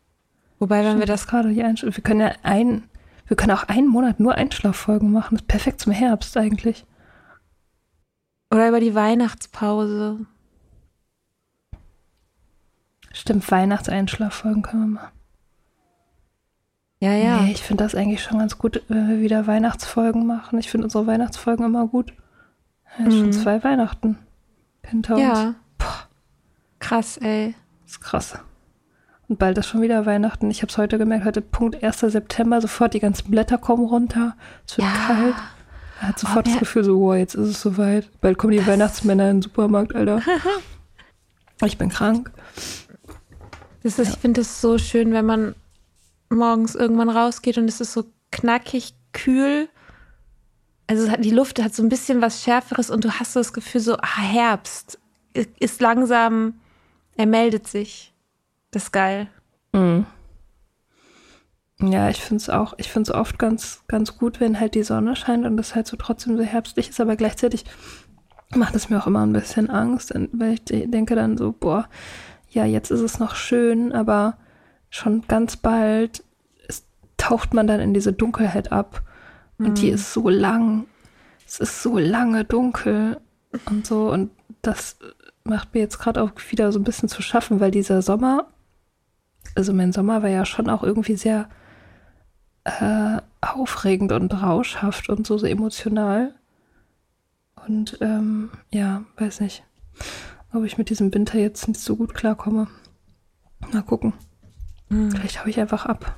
[0.58, 2.84] Wobei, wenn Stimmt, wir das gerade hier einschlafen, wir können ja ein,
[3.26, 5.36] wir können auch einen Monat nur Einschlaffolgen machen.
[5.36, 6.86] Das ist perfekt zum Herbst eigentlich.
[8.50, 10.26] Oder über die Weihnachtspause.
[13.12, 15.12] Stimmt, Weihnachtseinschlaffolgen können wir machen.
[17.00, 17.42] Ja, ja.
[17.42, 20.58] Nee, ich finde das eigentlich schon ganz gut, wenn wir wieder Weihnachtsfolgen machen.
[20.58, 22.14] Ich finde unsere Weihnachtsfolgen immer gut.
[22.98, 23.10] Ja, mhm.
[23.10, 24.18] Schon zwei Weihnachten
[24.82, 25.48] hinter ja.
[25.48, 25.56] uns.
[25.78, 26.08] Boah.
[26.78, 27.54] Krass, ey.
[27.82, 28.38] Das ist krass.
[29.28, 30.50] Und bald ist schon wieder Weihnachten.
[30.50, 32.00] Ich habe es heute gemerkt, heute Punkt 1.
[32.00, 34.36] September, sofort die ganzen Blätter kommen runter.
[34.66, 35.06] Es wird ja.
[35.06, 35.34] kalt.
[36.00, 38.10] Er hat sofort oh, das Gefühl so, wow, jetzt ist es soweit.
[38.20, 40.20] Bald kommen die das Weihnachtsmänner in den Supermarkt, Alter.
[41.64, 42.30] ich bin krank.
[43.82, 44.12] Das ist, ja.
[44.12, 45.54] Ich finde es so schön, wenn man
[46.28, 49.68] morgens irgendwann rausgeht und es ist so knackig, kühl.
[50.86, 53.80] Also die Luft hat so ein bisschen was Schärferes und du hast so das Gefühl,
[53.80, 54.98] so ah, Herbst
[55.32, 56.54] ist langsam,
[57.16, 58.13] er meldet sich.
[58.74, 59.28] Das ist geil.
[59.72, 60.04] Mhm.
[61.80, 64.82] Ja, ich finde es auch, ich finde es oft ganz, ganz gut, wenn halt die
[64.82, 67.64] Sonne scheint und es halt so trotzdem so herbstlich ist, aber gleichzeitig
[68.54, 71.88] macht es mir auch immer ein bisschen Angst, weil ich denke dann so, boah,
[72.50, 74.38] ja, jetzt ist es noch schön, aber
[74.90, 76.24] schon ganz bald
[76.68, 79.02] ist, taucht man dann in diese Dunkelheit ab.
[79.58, 79.74] Und mhm.
[79.74, 80.86] die ist so lang.
[81.46, 83.20] Es ist so lange dunkel
[83.66, 84.10] und so.
[84.10, 84.30] Und
[84.62, 84.96] das
[85.44, 88.48] macht mir jetzt gerade auch wieder so ein bisschen zu schaffen, weil dieser Sommer,
[89.54, 91.48] also mein Sommer war ja schon auch irgendwie sehr
[92.64, 96.34] äh, aufregend und rauschhaft und so, so emotional.
[97.66, 99.64] Und ähm, ja, weiß nicht,
[100.52, 102.68] ob ich mit diesem Winter jetzt nicht so gut klarkomme.
[103.72, 104.12] Mal gucken.
[104.88, 105.10] Hm.
[105.10, 106.16] Vielleicht habe ich einfach ab.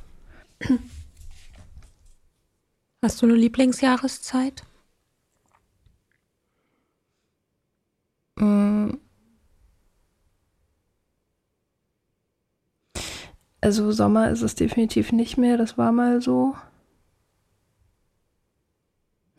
[3.02, 4.64] Hast du eine Lieblingsjahreszeit?
[8.38, 8.98] Hm.
[13.60, 16.54] Also Sommer ist es definitiv nicht mehr, das war mal so.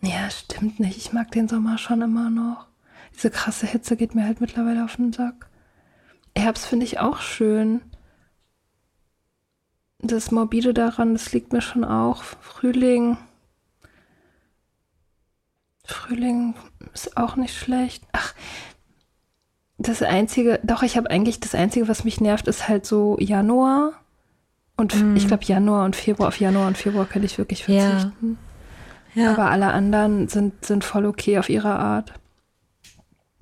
[0.01, 0.97] Ja, stimmt nicht.
[0.97, 2.68] Ich mag den Sommer schon immer noch.
[3.15, 5.49] Diese krasse Hitze geht mir halt mittlerweile auf den Sack.
[6.36, 7.82] Herbst finde ich auch schön
[9.99, 12.24] das Morbide daran, das liegt mir schon auch.
[12.24, 13.18] Frühling,
[15.84, 16.55] Frühling
[16.93, 18.03] ist auch nicht schlecht.
[18.11, 18.34] Ach,
[19.78, 23.93] das Einzige, doch, ich habe eigentlich das Einzige, was mich nervt, ist halt so Januar.
[24.78, 25.15] Und mm.
[25.15, 28.38] ich glaube, Januar und Februar, auf Januar und Februar kann ich wirklich verzichten.
[29.15, 29.23] Ja.
[29.23, 29.32] ja.
[29.32, 32.13] Aber alle anderen sind, sind voll okay auf ihre Art.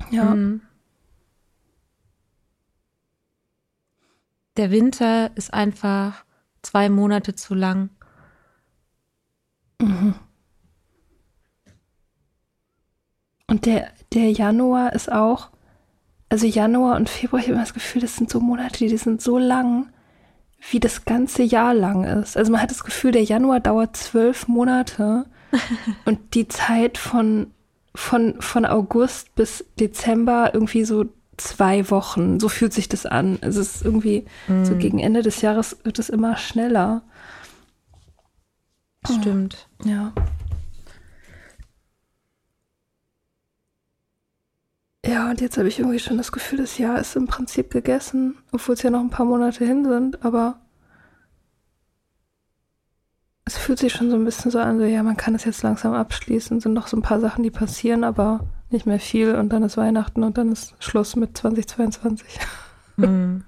[0.09, 0.33] Ja.
[0.33, 0.61] Mm.
[4.57, 6.23] Der Winter ist einfach
[6.61, 7.89] zwei Monate zu lang.
[9.81, 10.15] Mhm.
[13.47, 15.51] Und der, der Januar ist auch,
[16.29, 19.21] also Januar und Februar, ich habe immer das Gefühl, das sind so Monate, die sind
[19.21, 19.93] so lang,
[20.71, 22.37] wie das ganze Jahr lang ist.
[22.37, 25.25] Also man hat das Gefühl, der Januar dauert zwölf Monate
[26.05, 27.47] und die Zeit von,
[27.93, 31.05] von, von August bis Dezember irgendwie so
[31.37, 32.39] zwei Wochen.
[32.39, 33.37] So fühlt sich das an.
[33.41, 34.63] Es ist irgendwie, mm.
[34.63, 37.03] so gegen Ende des Jahres wird es immer schneller.
[39.05, 39.67] Stimmt.
[39.83, 40.13] Ja.
[45.05, 48.37] Ja, und jetzt habe ich irgendwie schon das Gefühl, das Jahr ist im Prinzip gegessen,
[48.51, 50.59] obwohl es ja noch ein paar Monate hin sind, aber
[53.45, 55.61] es fühlt sich schon so ein bisschen so an, so ja, man kann es jetzt
[55.61, 59.49] langsam abschließen, sind noch so ein paar Sachen, die passieren, aber nicht mehr viel und
[59.49, 62.39] dann ist Weihnachten und dann ist Schluss mit 2022.
[62.97, 63.43] Hm.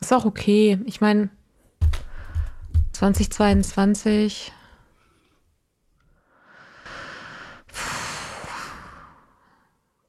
[0.00, 0.78] Ist auch okay.
[0.84, 1.30] Ich meine,
[2.92, 4.52] 2022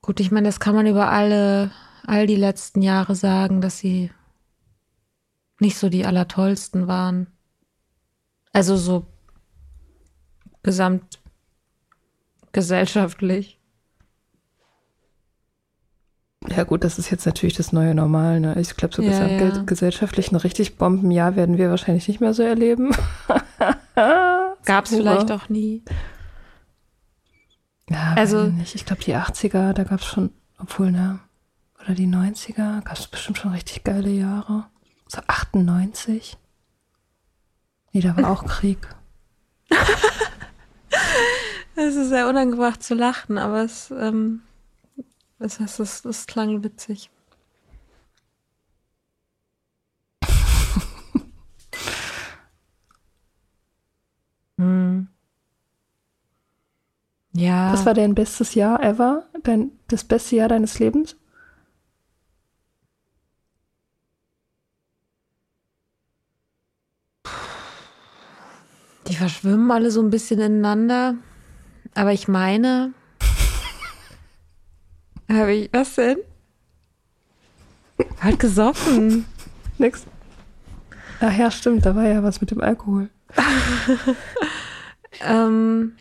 [0.04, 1.72] Gut, ich meine, das kann man über alle,
[2.06, 4.12] all die letzten Jahre sagen, dass sie
[5.60, 7.28] nicht so die allertollsten waren.
[8.52, 9.06] Also so
[10.62, 13.62] gesamtgesellschaftlich.
[16.50, 18.42] Ja gut, das ist jetzt natürlich das neue Normal.
[18.42, 18.60] Ne?
[18.60, 20.34] Ich glaube, so ja, gesamtgesellschaftlich ja.
[20.34, 22.94] ein richtig Bombenjahr werden wir wahrscheinlich nicht mehr so erleben.
[24.66, 25.82] Gab es vielleicht auch nie.
[27.94, 28.76] Ja, also nicht.
[28.76, 31.20] Ich glaube, die 80er, da gab es schon, obwohl, ne,
[31.84, 34.66] oder die 90er, gab es bestimmt schon richtig geile Jahre.
[35.08, 36.38] So 98.
[37.92, 38.80] Nee, da war auch Krieg.
[41.76, 44.44] Es ist sehr unangebracht zu lachen, aber es, ähm,
[45.40, 47.10] es, es, es, es klang witzig.
[57.44, 57.74] Ja.
[57.74, 59.26] Was war dein bestes Jahr ever?
[59.44, 61.18] Dein, das beste Jahr deines Lebens?
[69.08, 71.16] Die verschwimmen alle so ein bisschen ineinander.
[71.94, 72.94] Aber ich meine.
[75.30, 75.70] Habe ich.
[75.74, 76.20] Was denn?
[78.22, 79.26] Halt gesoffen.
[79.78, 80.06] Nix.
[81.20, 83.10] Ach ja, stimmt, da war ja was mit dem Alkohol.
[85.22, 85.98] ähm.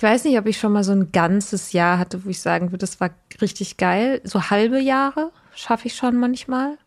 [0.00, 2.68] Ich weiß nicht, ob ich schon mal so ein ganzes Jahr hatte, wo ich sagen
[2.68, 3.10] würde, das war
[3.42, 4.22] richtig geil.
[4.24, 6.78] So halbe Jahre schaffe ich schon manchmal.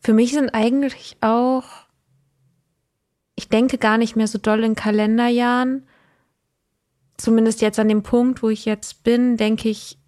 [0.00, 1.64] Für mich sind eigentlich auch,
[3.34, 5.86] ich denke gar nicht mehr so doll in Kalenderjahren.
[7.18, 9.98] Zumindest jetzt an dem Punkt, wo ich jetzt bin, denke ich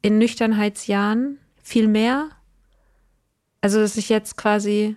[0.00, 2.30] in Nüchternheitsjahren viel mehr.
[3.60, 4.96] Also, dass ich jetzt quasi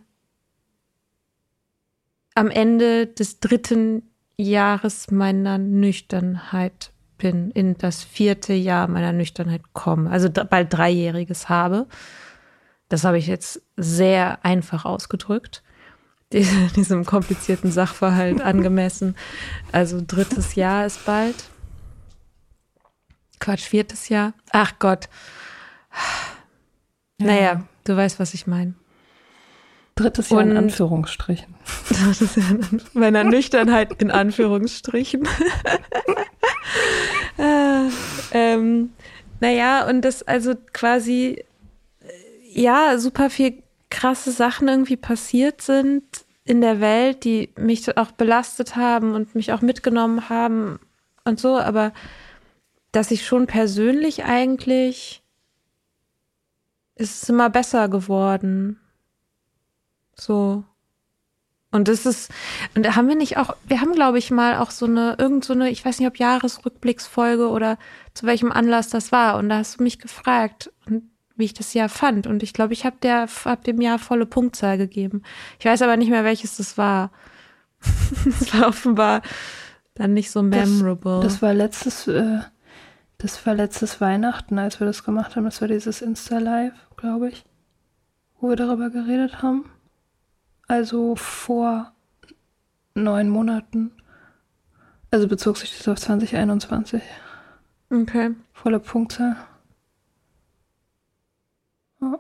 [2.36, 4.04] am Ende des dritten
[4.38, 11.88] Jahres meiner Nüchternheit bin, in das vierte Jahr meiner Nüchternheit komme, also bald dreijähriges habe.
[12.90, 15.64] Das habe ich jetzt sehr einfach ausgedrückt,
[16.32, 19.16] diesem komplizierten Sachverhalt angemessen.
[19.72, 21.36] Also drittes Jahr ist bald.
[23.40, 24.34] Quatsch, viertes Jahr.
[24.52, 25.10] Ach Gott.
[27.18, 27.64] Naja, ja.
[27.84, 28.76] du weißt, was ich meine.
[29.98, 31.56] Drittes Jahr und, in Anführungsstrichen.
[31.90, 35.24] Drittes Jahr in meiner Nüchternheit in Anführungsstrichen.
[37.38, 37.90] äh,
[38.32, 38.92] ähm,
[39.40, 41.44] naja, und das also quasi,
[42.02, 46.04] äh, ja, super viel krasse Sachen irgendwie passiert sind
[46.46, 50.80] in der Welt, die mich auch belastet haben und mich auch mitgenommen haben
[51.26, 51.92] und so, aber
[52.92, 55.22] dass ich schon persönlich eigentlich
[56.96, 58.80] ist es immer besser geworden.
[60.20, 60.64] So.
[61.72, 62.32] Und das ist,
[62.76, 65.44] und da haben wir nicht auch, wir haben, glaube ich, mal auch so eine, irgend
[65.44, 67.78] so eine, ich weiß nicht, ob Jahresrückblicksfolge oder
[68.14, 69.38] zu welchem Anlass das war.
[69.38, 70.72] Und da hast du mich gefragt,
[71.36, 72.26] wie ich das Jahr fand.
[72.26, 75.24] Und ich glaube, ich habe der, hab dem Jahr volle Punktzahl gegeben.
[75.60, 77.12] Ich weiß aber nicht mehr, welches das war.
[78.26, 79.22] das war offenbar
[79.94, 81.22] dann nicht so memorable.
[81.22, 82.40] Das, das war letztes, äh,
[83.18, 85.46] das war letztes Weihnachten, als wir das gemacht haben.
[85.46, 87.46] Das war dieses Insta-Live, glaube ich,
[88.40, 89.66] wo wir darüber geredet haben.
[90.68, 91.94] Also vor
[92.94, 93.92] neun Monaten.
[95.12, 97.02] Also bezog sich das auf 2021.
[97.90, 98.36] Okay.
[98.54, 99.38] Volle Punktzahl.
[102.02, 102.20] Ja.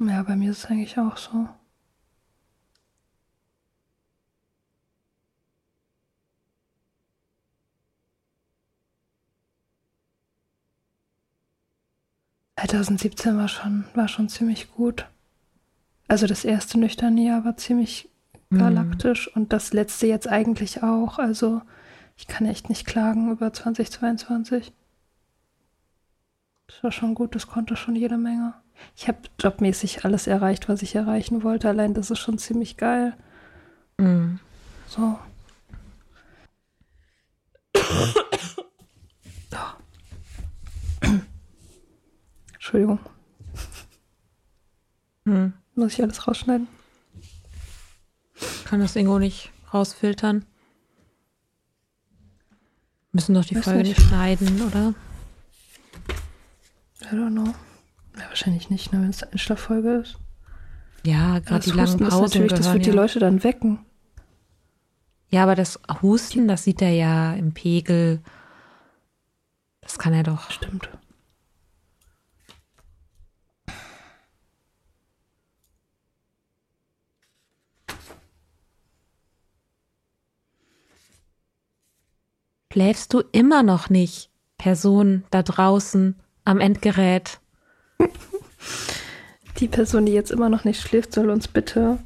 [0.00, 1.48] ja, bei mir ist es eigentlich auch so.
[12.56, 15.06] ...2017 war schon, war schon ziemlich gut.
[16.08, 18.08] Also das erste nüchterne Jahr war ziemlich
[18.48, 18.58] mhm.
[18.58, 21.18] galaktisch und das letzte jetzt eigentlich auch.
[21.18, 21.60] Also
[22.16, 24.72] ich kann echt nicht klagen über 2022.
[26.66, 28.54] Das war schon gut, das konnte schon jede Menge.
[28.96, 31.68] Ich habe jobmäßig alles erreicht, was ich erreichen wollte.
[31.68, 33.14] Allein das ist schon ziemlich geil.
[33.98, 34.40] Mhm.
[34.86, 35.18] So.
[42.54, 42.98] Entschuldigung.
[45.26, 45.52] Hm.
[45.78, 46.66] Muss ich alles rausschneiden?
[48.64, 50.44] Kann das irgendwo nicht rausfiltern?
[53.12, 54.00] Müssen doch die Weiß Folge nicht.
[54.00, 54.94] schneiden, oder?
[57.00, 57.54] I don't know.
[58.16, 60.16] Ja, wahrscheinlich nicht, ne, wenn es eine Einschlaffolge ist.
[61.04, 62.22] Ja, gerade die langen Pausen.
[62.22, 62.90] natürlich, das wird ja.
[62.90, 63.78] die Leute dann wecken.
[65.30, 68.20] Ja, aber das Husten, das sieht er ja im Pegel.
[69.80, 70.50] Das kann er doch.
[70.50, 70.88] Stimmt.
[82.72, 87.40] Schläfst du immer noch nicht, Person da draußen am Endgerät.
[89.58, 91.98] Die Person, die jetzt immer noch nicht schläft, soll uns bitte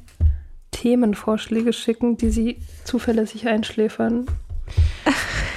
[0.71, 4.25] Themenvorschläge schicken, die sie zuverlässig einschläfern.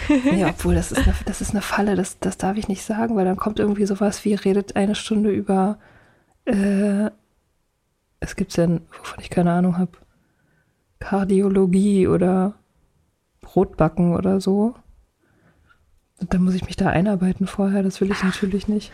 [0.37, 3.17] ja, obwohl das ist eine, das ist eine Falle, das, das darf ich nicht sagen,
[3.17, 5.79] weil dann kommt irgendwie sowas wie, redet eine Stunde über,
[6.45, 7.11] äh,
[8.21, 9.93] es gibt ja, wovon ich keine Ahnung habe,
[10.99, 12.55] Kardiologie oder
[13.41, 14.75] Brotbacken oder so.
[16.21, 18.91] Dann muss ich mich da einarbeiten vorher, das will ich natürlich nicht.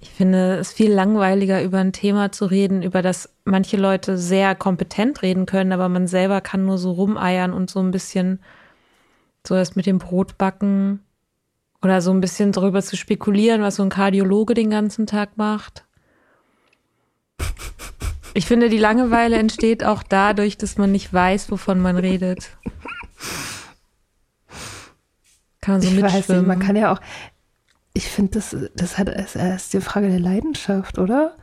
[0.00, 4.54] Ich finde es viel langweiliger, über ein Thema zu reden, über das manche Leute sehr
[4.54, 8.40] kompetent reden können, aber man selber kann nur so rumeiern und so ein bisschen
[9.46, 11.00] so das mit dem Brotbacken
[11.82, 15.84] oder so ein bisschen darüber zu spekulieren, was so ein Kardiologe den ganzen Tag macht.
[18.34, 22.48] Ich finde, die Langeweile entsteht auch dadurch, dass man nicht weiß, wovon man redet.
[25.62, 27.00] Kann man so ich weiß nicht, man kann ja auch,
[27.94, 31.36] ich finde, das, das hat, ist, ist die Frage der Leidenschaft, oder?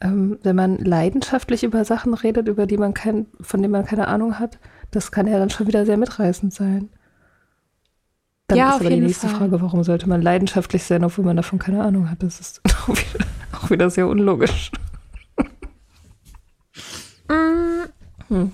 [0.00, 4.08] Ähm, wenn man leidenschaftlich über Sachen redet, über die man kein, von denen man keine
[4.08, 4.58] Ahnung hat,
[4.90, 6.90] das kann ja dann schon wieder sehr mitreißend sein.
[8.48, 9.38] Dann ja, ist aber die nächste Fall.
[9.38, 12.22] Frage, warum sollte man leidenschaftlich sein, obwohl man davon keine Ahnung hat?
[12.24, 14.72] Das ist auch wieder, auch wieder sehr unlogisch.
[17.28, 17.84] Mm.
[18.28, 18.52] Hm.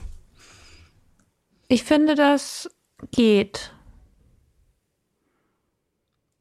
[1.69, 2.69] Ich finde, das
[3.11, 3.73] geht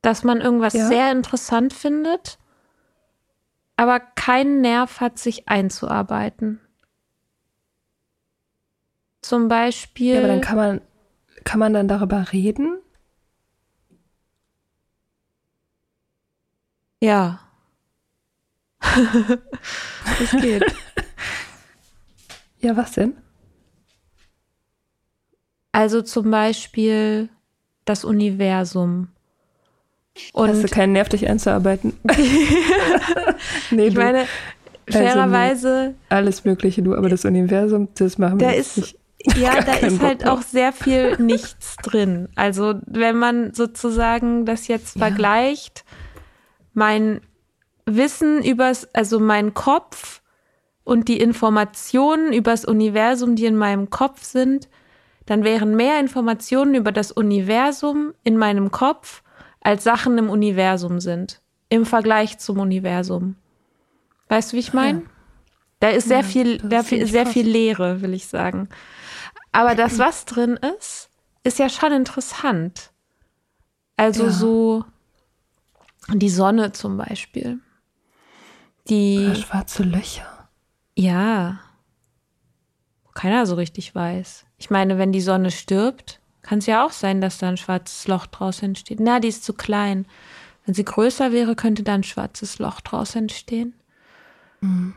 [0.07, 0.87] dass man irgendwas ja.
[0.87, 2.39] sehr interessant findet,
[3.75, 6.61] aber keinen Nerv hat, sich einzuarbeiten.
[9.21, 10.13] Zum Beispiel.
[10.13, 10.81] Ja, aber dann kann man,
[11.43, 12.79] kann man dann darüber reden?
[17.01, 17.41] Ja.
[20.21, 20.63] Es geht.
[22.59, 23.17] ja, was denn?
[25.73, 27.27] Also zum Beispiel
[27.83, 29.09] das Universum.
[30.33, 31.93] Und Hast du keinen Nerv, dich einzuarbeiten?
[33.71, 34.25] nee, ich du, meine,
[34.87, 35.69] also fairerweise.
[35.69, 38.99] Also alles Mögliche, du, aber das Universum, das machen wir da ist, nicht.
[39.35, 42.29] Ja, da ist halt Bock auch sehr viel nichts drin.
[42.35, 45.07] Also, wenn man sozusagen das jetzt ja.
[45.07, 45.83] vergleicht,
[46.73, 47.21] mein
[47.85, 50.21] Wissen übers, also mein Kopf
[50.83, 54.69] und die Informationen übers Universum, die in meinem Kopf sind,
[55.25, 59.23] dann wären mehr Informationen über das Universum in meinem Kopf
[59.67, 61.41] als Sachen im Universum sind.
[61.67, 63.35] Im Vergleich zum Universum.
[64.29, 64.99] Weißt du, wie ich meine?
[64.99, 65.05] Ja.
[65.81, 67.33] Da ist sehr ja, viel, da viel sehr krass.
[67.33, 68.69] viel Leere, will ich sagen.
[69.51, 71.09] Aber das, was drin ist,
[71.43, 72.91] ist ja schon interessant.
[73.97, 74.29] Also ja.
[74.29, 74.85] so
[76.13, 77.59] die Sonne zum Beispiel.
[78.87, 80.47] Die Oder schwarze Löcher.
[80.95, 81.59] Ja.
[83.13, 84.45] Keiner so richtig weiß.
[84.59, 88.07] Ich meine, wenn die Sonne stirbt, kann es ja auch sein, dass da ein schwarzes
[88.07, 89.01] Loch draus entsteht.
[89.01, 90.05] Na, die ist zu klein.
[90.65, 93.73] Wenn sie größer wäre, könnte da ein schwarzes Loch draus entstehen.
[94.61, 94.95] Mhm.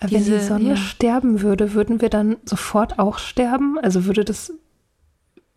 [0.00, 0.76] Wenn Diese, die Sonne ja.
[0.76, 3.78] sterben würde, würden wir dann sofort auch sterben?
[3.78, 4.52] Also würde das,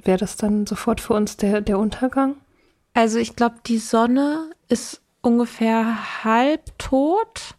[0.03, 2.35] wäre das dann sofort für uns der, der Untergang?
[2.94, 7.56] Also ich glaube, die Sonne ist ungefähr halb tot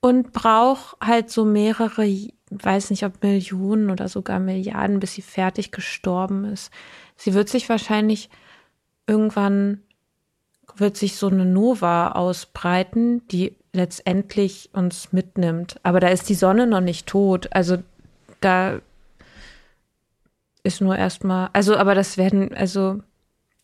[0.00, 2.06] und braucht halt so mehrere
[2.50, 6.72] weiß nicht, ob Millionen oder sogar Milliarden, bis sie fertig gestorben ist.
[7.16, 8.30] Sie wird sich wahrscheinlich
[9.06, 9.82] irgendwann
[10.76, 15.80] wird sich so eine Nova ausbreiten, die letztendlich uns mitnimmt.
[15.82, 17.48] Aber da ist die Sonne noch nicht tot.
[17.52, 17.78] Also
[18.40, 18.80] da
[20.62, 23.00] ist nur erstmal, also aber das werden, also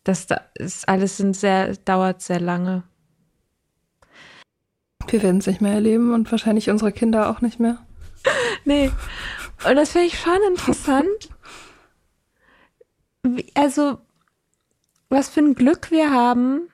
[0.03, 2.83] das ist alles sind sehr, dauert sehr lange.
[5.07, 7.84] Wir werden es nicht mehr erleben und wahrscheinlich unsere Kinder auch nicht mehr.
[8.65, 8.91] Nee.
[9.67, 11.29] Und das finde ich schon interessant.
[13.55, 13.99] also,
[15.09, 16.69] was für ein Glück wir haben,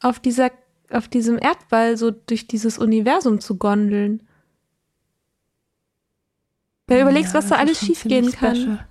[0.00, 0.50] auf dieser,
[0.90, 4.26] auf diesem Erdball so durch dieses Universum zu gondeln.
[6.86, 8.56] Wenn du überlegst, ja, was da alles schiefgehen kann.
[8.56, 8.86] Special.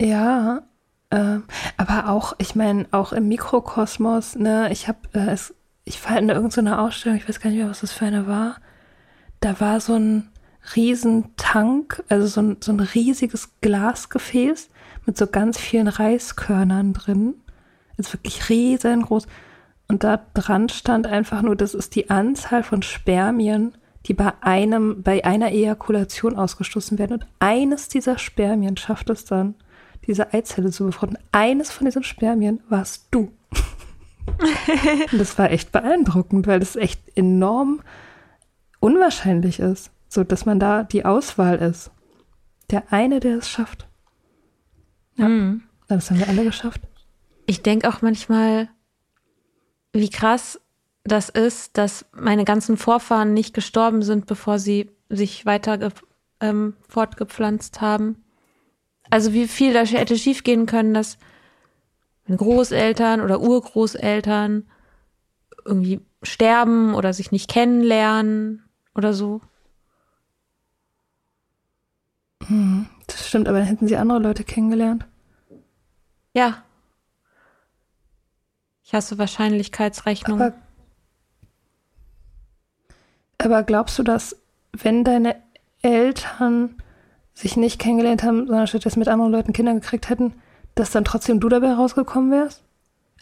[0.00, 0.62] Ja,
[1.10, 1.38] äh,
[1.76, 5.54] aber auch, ich meine, auch im Mikrokosmos, ne, ich habe äh, es,
[5.84, 8.56] ich war in irgendeiner Ausstellung, ich weiß gar nicht mehr, was das für eine war.
[9.40, 10.30] Da war so ein
[10.74, 14.70] Riesentank, also so ein, so ein riesiges Glasgefäß
[15.06, 17.34] mit so ganz vielen Reiskörnern drin.
[17.96, 19.26] Ist wirklich riesengroß.
[19.88, 23.74] Und da dran stand einfach nur, das ist die Anzahl von Spermien,
[24.06, 27.14] die bei einem, bei einer Ejakulation ausgestoßen werden.
[27.14, 29.54] Und eines dieser Spermien schafft es dann,
[30.06, 31.18] diese Eizelle zu befruchten.
[31.32, 33.32] Eines von diesen Spermien warst du.
[35.12, 37.80] Und das war echt beeindruckend, weil das echt enorm
[38.80, 41.90] unwahrscheinlich ist, so dass man da die Auswahl ist.
[42.70, 43.86] Der eine, der es schafft.
[45.16, 45.62] Ja, mhm.
[45.88, 46.80] das haben wir alle geschafft.
[47.46, 48.68] Ich denke auch manchmal,
[49.92, 50.60] wie krass
[51.04, 55.92] das ist, dass meine ganzen Vorfahren nicht gestorben sind, bevor sie sich weiter
[56.40, 58.24] ähm, fortgepflanzt haben.
[59.10, 61.18] Also wie viel da hätte schiefgehen können, dass
[62.26, 64.66] Großeltern oder Urgroßeltern
[65.66, 68.64] irgendwie sterben oder sich nicht kennenlernen
[68.94, 69.42] oder so.
[72.48, 75.06] Hm, das stimmt, aber dann hätten sie andere Leute kennengelernt.
[76.32, 76.62] Ja.
[78.82, 80.40] Ich hasse Wahrscheinlichkeitsrechnung.
[80.40, 80.54] Aber,
[83.38, 84.36] aber glaubst du, dass
[84.72, 85.36] wenn deine
[85.82, 86.76] Eltern
[87.32, 90.34] sich nicht kennengelernt haben, sondern stattdessen mit anderen Leuten Kinder gekriegt hätten,
[90.74, 92.62] dass dann trotzdem du dabei rausgekommen wärst?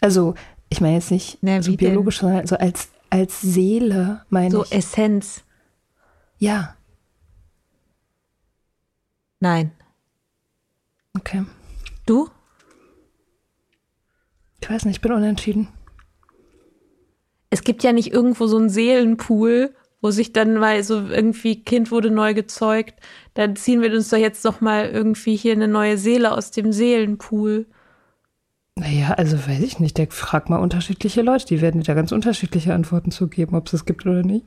[0.01, 0.35] Also,
[0.69, 2.29] ich meine jetzt nicht Na, so biologisch, denn?
[2.29, 4.69] sondern so als, als Seele, meine so ich.
[4.69, 5.43] So Essenz.
[6.37, 6.75] Ja.
[9.43, 9.73] Nein.
[11.17, 11.43] Okay.
[12.05, 12.29] Du?
[14.61, 15.67] Ich weiß nicht, ich bin unentschieden.
[17.49, 21.91] Es gibt ja nicht irgendwo so einen Seelenpool, wo sich dann mal so irgendwie Kind
[21.91, 23.01] wurde neu gezeugt,
[23.33, 26.71] dann ziehen wir uns doch jetzt doch mal irgendwie hier eine neue Seele aus dem
[26.71, 27.65] Seelenpool.
[28.75, 29.97] Naja, also weiß ich nicht.
[29.97, 31.45] Der fragt mal unterschiedliche Leute.
[31.45, 34.45] Die werden dir da ganz unterschiedliche Antworten zu geben, ob es das gibt oder nicht.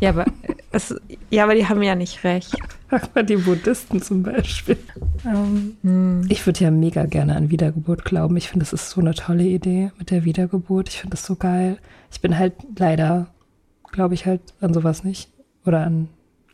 [0.00, 0.26] Ja, aber,
[0.72, 0.94] es,
[1.30, 2.54] ja, aber die haben ja nicht recht.
[2.88, 4.76] Frag mal die Buddhisten zum Beispiel.
[5.24, 6.26] Um, hm.
[6.28, 8.36] Ich würde ja mega gerne an Wiedergeburt glauben.
[8.36, 10.88] Ich finde, das ist so eine tolle Idee mit der Wiedergeburt.
[10.88, 11.78] Ich finde das so geil.
[12.10, 13.28] Ich bin halt leider
[13.92, 15.30] glaube ich halt an sowas nicht.
[15.64, 16.08] Oder an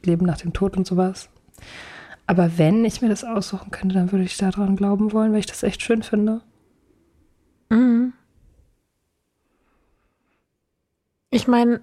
[0.04, 1.30] Leben nach dem Tod und sowas.
[2.26, 5.46] Aber wenn ich mir das aussuchen könnte, dann würde ich daran glauben wollen, weil ich
[5.46, 6.42] das echt schön finde.
[7.70, 8.12] Mhm.
[11.30, 11.80] Ich meine,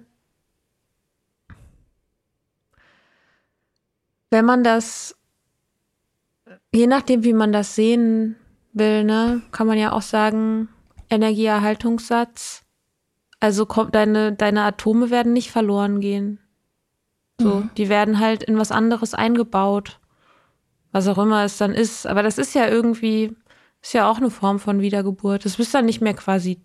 [4.30, 5.16] wenn man das,
[6.72, 8.36] je nachdem, wie man das sehen
[8.72, 10.68] will, ne, kann man ja auch sagen,
[11.08, 12.66] Energieerhaltungssatz
[13.40, 16.40] also kommt deine, deine Atome werden nicht verloren gehen.
[17.40, 17.70] So, mhm.
[17.76, 20.00] die werden halt in was anderes eingebaut.
[20.92, 22.06] Was auch immer es dann ist.
[22.06, 23.36] Aber das ist ja irgendwie,
[23.86, 25.44] ist ja auch eine Form von Wiedergeburt.
[25.44, 26.60] Das bist dann nicht mehr quasi,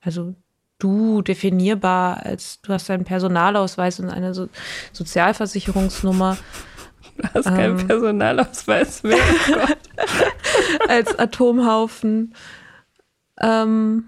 [0.00, 0.36] also
[0.78, 4.48] du definierbar als du hast deinen Personalausweis und eine so
[4.92, 6.36] Sozialversicherungsnummer.
[7.16, 9.18] Du hast ähm, keinen Personalausweis mehr.
[9.50, 12.36] Oh als Atomhaufen.
[13.40, 14.04] Ähm,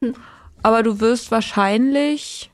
[0.00, 0.14] hm.
[0.62, 2.50] Aber du wirst wahrscheinlich,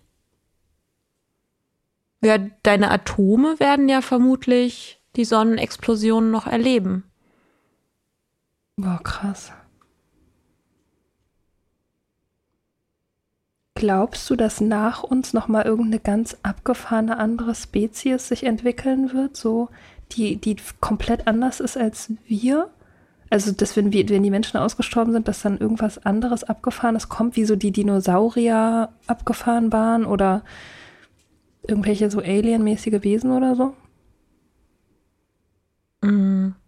[2.21, 7.10] ja, deine Atome werden ja vermutlich die Sonnenexplosion noch erleben.
[8.81, 9.53] Boah, krass.
[13.75, 19.37] Glaubst du, dass nach uns noch mal irgendeine ganz abgefahrene andere Spezies sich entwickeln wird,
[19.37, 19.69] so
[20.13, 22.71] die die komplett anders ist als wir?
[23.31, 27.37] Also, dass wenn, wir, wenn die Menschen ausgestorben sind, dass dann irgendwas anderes Abgefahrenes kommt,
[27.37, 30.43] wie so die Dinosaurier abgefahren waren oder
[31.69, 33.75] irgendwelche so alienmäßige Wesen oder so?
[36.03, 36.60] Mm.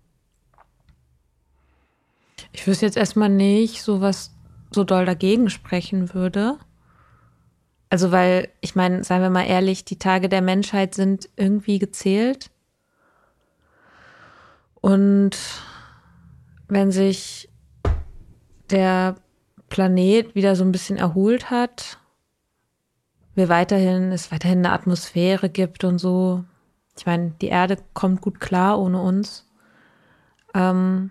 [2.53, 4.35] Ich wüsste jetzt erstmal nicht, so was
[4.71, 6.59] so doll dagegen sprechen würde.
[7.91, 12.51] Also, weil, ich meine, seien wir mal ehrlich, die Tage der Menschheit sind irgendwie gezählt.
[14.81, 15.37] Und
[16.69, 17.51] wenn sich
[18.71, 19.17] der
[19.69, 21.99] Planet wieder so ein bisschen erholt hat,
[23.35, 26.45] wir weiterhin, es weiterhin eine Atmosphäre gibt und so.
[26.99, 29.49] Ich meine, die Erde kommt gut klar ohne uns.
[30.55, 31.11] Ähm,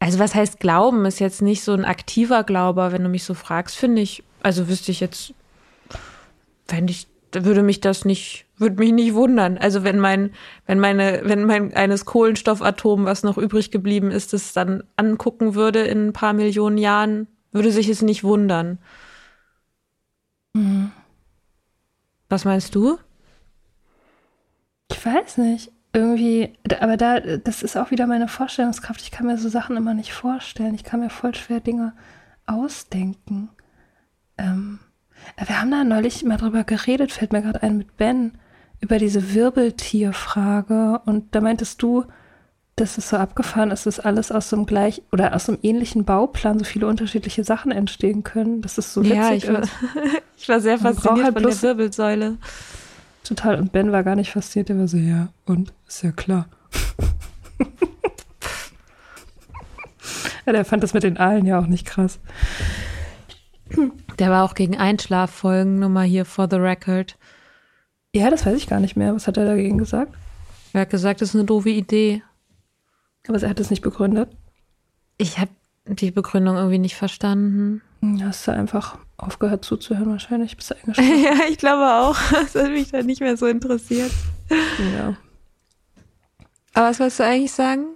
[0.00, 1.04] also was heißt Glauben?
[1.06, 4.68] Ist jetzt nicht so ein aktiver Glaube, wenn du mich so fragst, finde ich, also
[4.68, 5.34] wüsste ich jetzt,
[6.68, 9.58] wenn ich, würde mich das nicht, würde mich nicht wundern.
[9.58, 10.32] Also wenn mein,
[10.66, 15.80] wenn meine, wenn mein eines Kohlenstoffatom, was noch übrig geblieben ist, das dann angucken würde
[15.80, 18.78] in ein paar Millionen Jahren, würde sich es nicht wundern.
[20.54, 20.92] Mhm.
[22.28, 22.98] Was meinst du?
[24.90, 29.00] Ich weiß nicht irgendwie, aber da, das ist auch wieder meine Vorstellungskraft.
[29.00, 30.74] Ich kann mir so Sachen immer nicht vorstellen.
[30.74, 31.92] Ich kann mir voll schwer Dinge
[32.46, 33.48] ausdenken.
[34.36, 34.80] Ähm,
[35.36, 38.32] wir haben da neulich mal drüber geredet, fällt mir gerade ein mit Ben,
[38.80, 41.00] über diese Wirbeltierfrage.
[41.06, 42.04] Und da meintest du,
[42.76, 45.60] dass es so abgefahren ist, dass alles aus so einem gleich oder aus so einem
[45.62, 48.62] ähnlichen Bauplan so viele unterschiedliche Sachen entstehen können.
[48.62, 49.62] Das ist so witzig ja, ich war,
[50.36, 52.36] ich war sehr fasziniert halt von der Wirbelsäule.
[53.24, 53.58] Total.
[53.58, 54.68] Und Ben war gar nicht fasziniert.
[54.68, 55.72] Der war so, ja, und?
[55.88, 56.46] Ist ja klar.
[60.46, 62.20] ja, der fand das mit den Aalen ja auch nicht krass.
[64.18, 67.16] Der war auch gegen Einschlaffolgen, nur mal hier for the record.
[68.14, 69.14] Ja, das weiß ich gar nicht mehr.
[69.14, 70.14] Was hat er dagegen gesagt?
[70.72, 72.22] Er hat gesagt, das ist eine doofe Idee.
[73.26, 74.28] Aber er hat es nicht begründet?
[75.16, 75.50] Ich habe
[75.86, 77.80] die Begründung irgendwie nicht verstanden.
[78.22, 81.22] Hast du einfach aufgehört zuzuhören wahrscheinlich, bist du eingeschlafen.
[81.22, 82.16] ja, ich glaube auch.
[82.30, 84.10] Das hat mich dann nicht mehr so interessiert.
[84.50, 85.16] Ja.
[86.74, 87.86] Aber was wolltest du eigentlich sagen?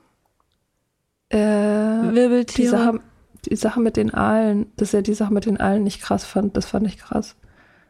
[1.30, 2.62] Äh, Wirbeltiere.
[2.62, 3.00] Die Sache,
[3.44, 6.56] die Sache mit den Aalen, dass er die Sache mit den Aalen nicht krass fand,
[6.56, 7.36] das fand ich krass.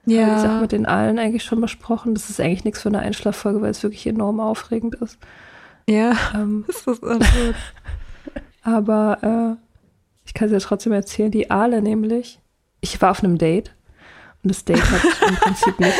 [0.07, 0.27] Ja.
[0.27, 2.15] Aber die Sache mit den Aalen eigentlich schon besprochen.
[2.15, 5.19] Das ist eigentlich nichts für eine Einschlaffolge, weil es wirklich enorm aufregend ist.
[5.87, 7.57] Ja, ähm, das ist absurd.
[8.63, 9.65] aber äh,
[10.25, 11.31] ich kann es ja trotzdem erzählen.
[11.31, 12.41] Die Aale nämlich,
[12.81, 13.75] ich war auf einem Date
[14.43, 15.99] und das Date hat im Prinzip nicht.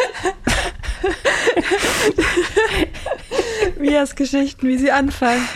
[3.79, 5.47] Mias Geschichten, wie sie anfangen.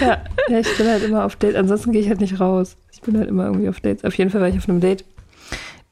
[0.00, 1.56] Ja, ja, ich bin halt immer auf Date.
[1.56, 2.76] Ansonsten gehe ich halt nicht raus.
[2.92, 4.04] Ich bin halt immer irgendwie auf Dates.
[4.04, 5.04] Auf jeden Fall war ich auf einem Date.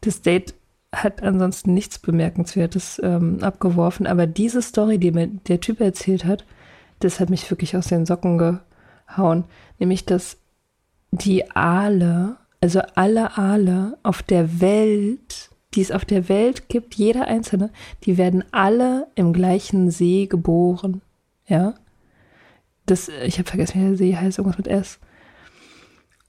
[0.01, 0.55] Das Date
[0.93, 6.45] hat ansonsten nichts Bemerkenswertes ähm, abgeworfen, aber diese Story, die mir der Typ erzählt hat,
[7.01, 9.45] das hat mich wirklich aus den Socken gehauen.
[9.79, 10.37] Nämlich, dass
[11.11, 17.29] die Aale, also alle Aale auf der Welt, die es auf der Welt gibt, jeder
[17.29, 17.69] einzelne,
[18.05, 21.03] die werden alle im gleichen See geboren.
[21.47, 21.75] Ja.
[22.87, 24.99] Das, ich habe vergessen, wie der See heißt, irgendwas mit S.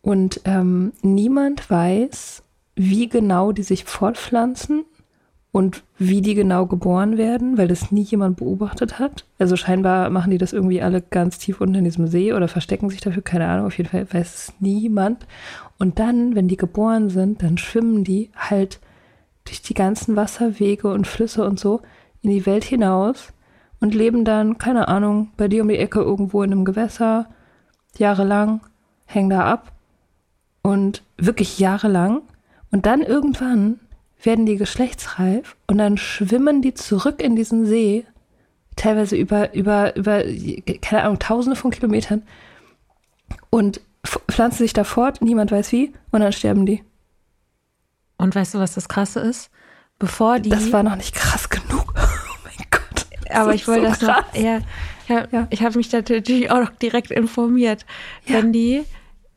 [0.02, 2.44] Und ähm, niemand weiß,
[2.76, 4.84] wie genau die sich fortpflanzen
[5.54, 9.24] und wie die genau geboren werden, weil das nie jemand beobachtet hat.
[9.40, 12.90] Also scheinbar machen die das irgendwie alle ganz tief unten in diesem See oder verstecken
[12.90, 15.26] sich dafür, keine Ahnung, auf jeden Fall weiß es niemand.
[15.78, 18.80] Und dann, wenn die geboren sind, dann schwimmen die halt
[19.44, 21.82] durch die ganzen Wasserwege und Flüsse und so
[22.22, 23.34] in die Welt hinaus
[23.80, 27.28] und leben dann, keine Ahnung, bei dir um die Ecke irgendwo in einem Gewässer,
[27.98, 28.62] jahrelang,
[29.06, 29.74] hängen da ab
[30.62, 32.22] und wirklich jahrelang.
[32.72, 33.80] Und dann irgendwann
[34.24, 38.06] werden die geschlechtsreif und dann schwimmen die zurück in diesen See,
[38.76, 40.24] teilweise über, über, über,
[40.82, 42.24] keine Ahnung, tausende von Kilometern
[43.50, 46.84] und pflanzen sich da fort, niemand weiß wie, und dann sterben die.
[48.18, 49.50] Und weißt du, was das Krasse ist?
[50.00, 50.50] Bevor die.
[50.50, 51.94] Das war noch nicht krass genug.
[52.06, 53.08] Oh mein Gott.
[53.30, 54.26] Aber ich wollte so das krass.
[54.34, 54.42] noch.
[54.42, 54.60] Ja,
[55.08, 55.48] ja, ja.
[55.50, 57.86] ich habe mich da natürlich auch noch direkt informiert.
[58.26, 58.38] Ja.
[58.38, 58.84] Wenn die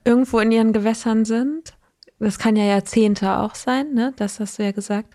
[0.04, 1.74] irgendwo in ihren Gewässern sind
[2.18, 4.12] das kann ja Jahrzehnte auch sein, ne?
[4.16, 5.14] Das hast du ja gesagt.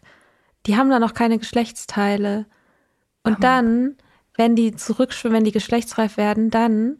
[0.65, 2.45] Die haben da noch keine Geschlechtsteile.
[3.23, 3.41] Und oh.
[3.41, 3.97] dann,
[4.35, 6.97] wenn die zurückschwimmen, wenn die geschlechtsreif werden, dann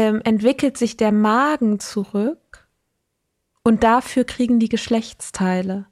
[0.00, 2.66] ähm, entwickelt sich der Magen zurück
[3.62, 5.86] und dafür kriegen die Geschlechtsteile.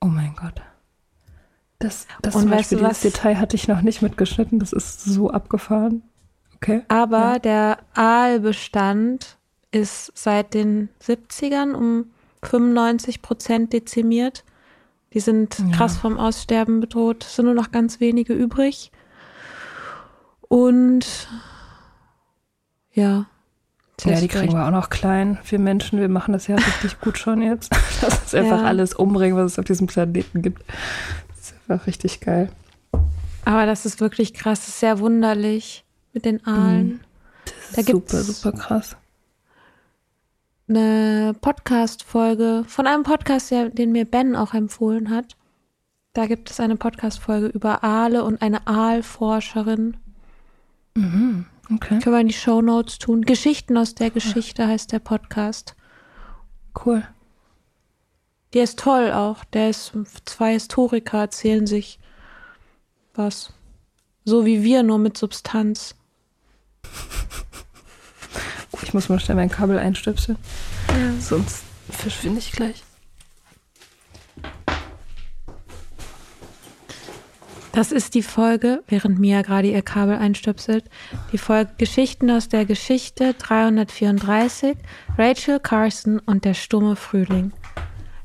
[0.00, 0.60] Oh mein Gott.
[1.78, 3.00] Das, das und zum Beispiel, du was?
[3.00, 4.58] Detail hatte ich noch nicht mitgeschnitten.
[4.58, 6.02] Das ist so abgefahren.
[6.56, 6.82] Okay.
[6.88, 7.38] Aber ja.
[7.38, 9.38] der Aalbestand
[9.70, 12.10] ist seit den 70ern um
[12.42, 14.44] 95 Prozent dezimiert.
[15.12, 15.76] Die sind ja.
[15.76, 17.24] krass vom Aussterben bedroht.
[17.24, 18.90] Es sind nur noch ganz wenige übrig.
[20.48, 21.28] Und
[23.00, 23.26] ja.
[24.04, 25.38] Ja, die kriegen wir auch noch klein.
[25.44, 27.70] Wir Menschen, wir machen das ja richtig gut schon jetzt.
[28.02, 28.66] Lass uns einfach ja.
[28.66, 30.64] alles umbringen, was es auf diesem Planeten gibt.
[31.28, 32.50] Das ist einfach richtig geil.
[33.44, 34.60] Aber das ist wirklich krass.
[34.60, 36.86] Das ist sehr wunderlich mit den Aalen.
[36.86, 37.00] Mhm.
[37.44, 38.96] Das ist da super, super krass
[40.70, 45.36] eine Podcast-Folge von einem Podcast, den mir Ben auch empfohlen hat.
[46.12, 49.96] Da gibt es eine Podcast-Folge über Aale und eine Aalforscherin.
[50.94, 51.46] Mhm.
[51.72, 52.00] Okay.
[52.00, 53.22] Können wir in die Show Notes tun.
[53.22, 55.76] Geschichten aus der Geschichte heißt der Podcast.
[56.84, 57.06] Cool.
[58.52, 59.44] Der ist toll auch.
[59.44, 59.92] Der ist,
[60.24, 61.98] zwei Historiker erzählen sich
[63.14, 63.52] was.
[64.24, 65.94] So wie wir, nur mit Substanz.
[68.82, 70.38] Ich muss mal schnell mein Kabel einstöpseln.
[70.88, 71.20] Ja.
[71.20, 72.82] Sonst verschwinde ich gleich.
[77.72, 80.84] Das ist die Folge, während Mia gerade ihr Kabel einstöpselt,
[81.32, 84.76] die Folge Geschichten aus der Geschichte 334,
[85.16, 87.52] Rachel Carson und der stumme Frühling.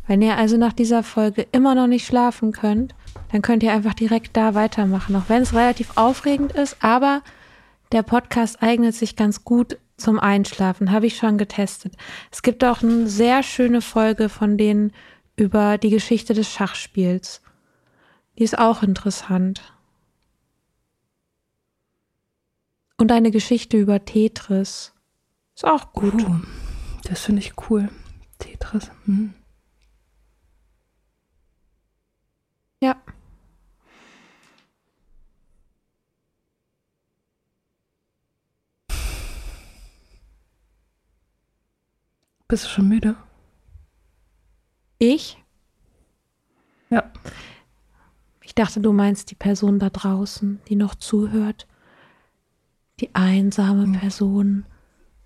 [0.07, 2.95] Wenn ihr also nach dieser Folge immer noch nicht schlafen könnt,
[3.31, 7.21] dann könnt ihr einfach direkt da weitermachen, auch wenn es relativ aufregend ist, aber
[7.91, 11.93] der Podcast eignet sich ganz gut zum Einschlafen, habe ich schon getestet.
[12.31, 14.91] Es gibt auch eine sehr schöne Folge von denen
[15.35, 17.41] über die Geschichte des Schachspiels.
[18.37, 19.61] Die ist auch interessant.
[22.97, 24.93] Und eine Geschichte über Tetris.
[25.55, 26.13] Ist auch gut.
[26.13, 26.41] Uh,
[27.03, 27.89] das finde ich cool.
[28.39, 28.91] Tetris.
[29.05, 29.33] Hm.
[32.81, 32.95] Ja.
[42.47, 43.15] Bist du schon müde?
[44.99, 45.37] Ich?
[46.89, 47.11] Ja.
[48.57, 51.67] Ich dachte, du meinst die Person da draußen, die noch zuhört.
[53.01, 53.99] Die einsame mhm.
[53.99, 54.65] Person,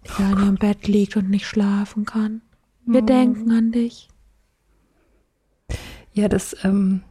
[0.03, 2.41] die oh da in ihrem Bett liegt und nicht schlafen kann.
[2.87, 3.05] Wir mhm.
[3.05, 4.07] denken an dich.
[6.11, 7.03] Ja, das, ähm,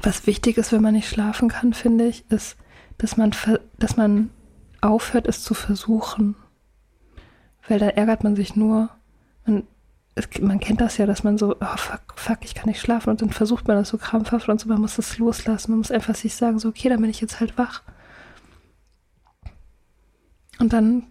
[0.00, 2.56] was wichtig ist, wenn man nicht schlafen kann, finde ich, ist,
[2.98, 3.34] dass man,
[3.80, 4.30] dass man
[4.80, 6.36] aufhört, es zu versuchen.
[7.66, 8.90] Weil da ärgert man sich nur.
[10.18, 12.80] Man es, man kennt das ja, dass man so, oh fuck, fuck, ich kann nicht
[12.80, 15.78] schlafen und dann versucht man das so krampfhaft und so, man muss das loslassen, man
[15.78, 17.82] muss einfach sich sagen, so, okay, dann bin ich jetzt halt wach.
[20.58, 21.04] Und dann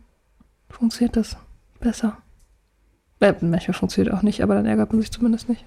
[0.70, 1.38] funktioniert das
[1.80, 2.18] besser.
[3.20, 5.66] Äh, manchmal funktioniert auch nicht, aber dann ärgert man sich zumindest nicht.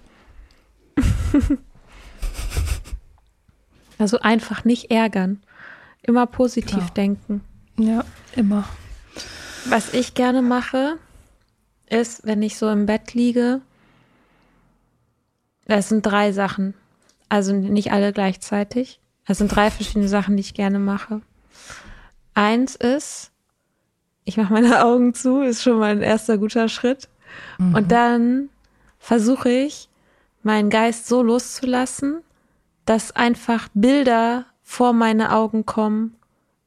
[3.99, 5.43] Also einfach nicht ärgern.
[6.03, 6.93] Immer positiv genau.
[6.95, 7.41] denken.
[7.77, 8.03] Ja,
[8.35, 8.65] immer.
[9.67, 10.97] Was ich gerne mache,
[11.91, 13.61] ist, wenn ich so im Bett liege,
[15.67, 16.75] das sind drei Sachen.
[17.29, 19.01] Also nicht alle gleichzeitig.
[19.27, 21.21] Das sind drei verschiedene Sachen, die ich gerne mache.
[22.35, 23.31] Eins ist,
[24.25, 27.09] ich mache meine Augen zu, ist schon mal ein erster guter Schritt.
[27.59, 27.75] Mhm.
[27.75, 28.49] Und dann
[28.99, 29.89] versuche ich,
[30.43, 32.23] meinen Geist so loszulassen,
[32.87, 36.17] dass einfach Bilder vor meine Augen kommen.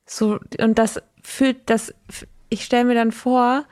[0.05, 1.93] So, und das fühlt, das,
[2.49, 3.65] ich stelle mir dann vor,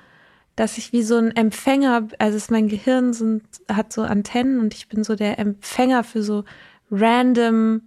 [0.61, 4.75] dass ich wie so ein Empfänger, also ist mein Gehirn sind, hat so Antennen und
[4.75, 6.43] ich bin so der Empfänger für so
[6.91, 7.81] random,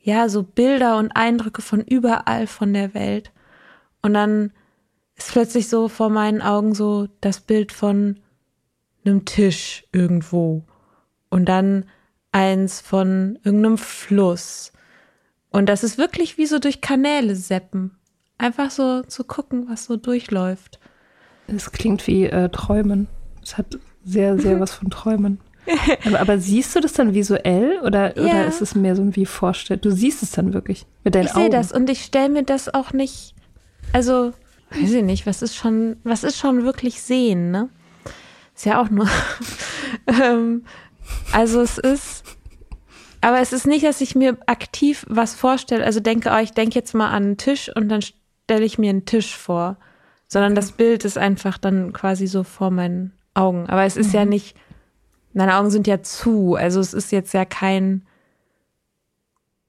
[0.00, 3.30] ja, so Bilder und Eindrücke von überall von der Welt.
[4.02, 4.50] Und dann
[5.14, 8.18] ist plötzlich so vor meinen Augen so das Bild von
[9.04, 10.64] einem Tisch irgendwo
[11.30, 11.84] und dann
[12.32, 14.72] eins von irgendeinem Fluss.
[15.50, 17.96] Und das ist wirklich wie so durch Kanäle seppen.
[18.36, 20.80] Einfach so zu gucken, was so durchläuft.
[21.48, 23.08] Es klingt wie äh, Träumen.
[23.42, 25.40] Es hat sehr, sehr was von Träumen.
[26.06, 28.22] Aber, aber, siehst du das dann visuell oder, ja.
[28.22, 29.84] oder ist es mehr so ein wie vorstellt?
[29.84, 31.40] Du siehst es dann wirklich mit deinen ich Augen.
[31.40, 33.34] Ich sehe das und ich stelle mir das auch nicht.
[33.92, 34.32] Also,
[34.70, 37.68] weiß ich nicht, was ist schon, was ist schon wirklich sehen, ne?
[38.54, 39.08] Ist ja auch nur.
[40.06, 40.64] ähm,
[41.32, 42.22] also es ist.
[43.20, 45.84] Aber es ist nicht, dass ich mir aktiv was vorstelle.
[45.84, 48.90] Also denke, oh, ich denke jetzt mal an einen Tisch und dann stelle ich mir
[48.90, 49.78] einen Tisch vor
[50.28, 53.66] sondern das Bild ist einfach dann quasi so vor meinen Augen.
[53.68, 54.14] Aber es ist mhm.
[54.14, 54.56] ja nicht,
[55.32, 58.06] meine Augen sind ja zu, also es ist jetzt ja kein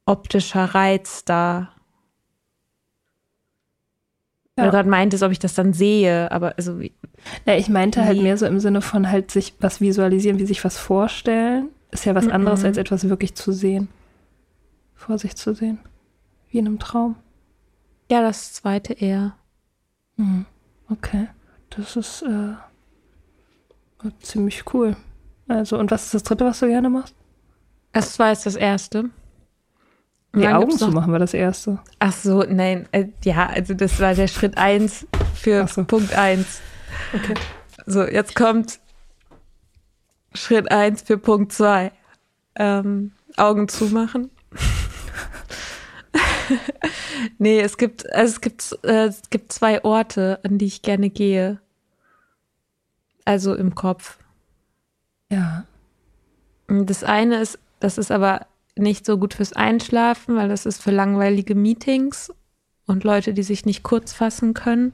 [0.06, 1.70] optischer Reiz da.
[4.58, 4.64] Ja.
[4.64, 6.80] Weil du gerade meintest, ob ich das dann sehe, aber also.
[7.46, 10.64] Ja, ich meinte halt mehr so im Sinne von halt sich was visualisieren, wie sich
[10.64, 11.70] was vorstellen.
[11.92, 12.32] Ist ja was mhm.
[12.32, 13.90] anderes, als etwas wirklich zu sehen.
[14.96, 15.80] Vor sich zu sehen.
[16.50, 17.16] Wie in einem Traum.
[18.10, 19.36] Ja, das zweite eher.
[20.18, 20.46] Mhm.
[20.90, 21.28] Okay,
[21.70, 22.56] das ist äh,
[24.22, 24.96] ziemlich cool.
[25.48, 27.16] Also, und was ist das dritte, was du gerne machst?
[27.94, 29.10] Das war jetzt das erste.
[30.36, 31.80] Die Augen zu machen war das erste.
[32.00, 32.88] Ach so, nein.
[32.92, 35.84] Äh, ja, also das war der Schritt eins für so.
[35.84, 36.62] Punkt eins.
[37.14, 37.34] Okay.
[37.86, 38.80] So, jetzt kommt
[40.34, 41.92] Schritt eins für Punkt zwei.
[42.56, 44.30] Ähm, Augen zumachen.
[47.38, 51.10] nee, es gibt, also es gibt, äh, es gibt zwei Orte, an die ich gerne
[51.10, 51.60] gehe.
[53.26, 54.18] also im Kopf.
[55.30, 55.66] Ja.
[56.68, 60.92] Das eine ist, das ist aber nicht so gut fürs Einschlafen, weil das ist für
[60.92, 62.34] langweilige Meetings
[62.86, 64.94] und Leute, die sich nicht kurz fassen können.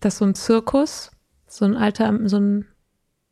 [0.00, 1.10] Das ist so ein Zirkus,
[1.46, 2.66] so ein alter, so ein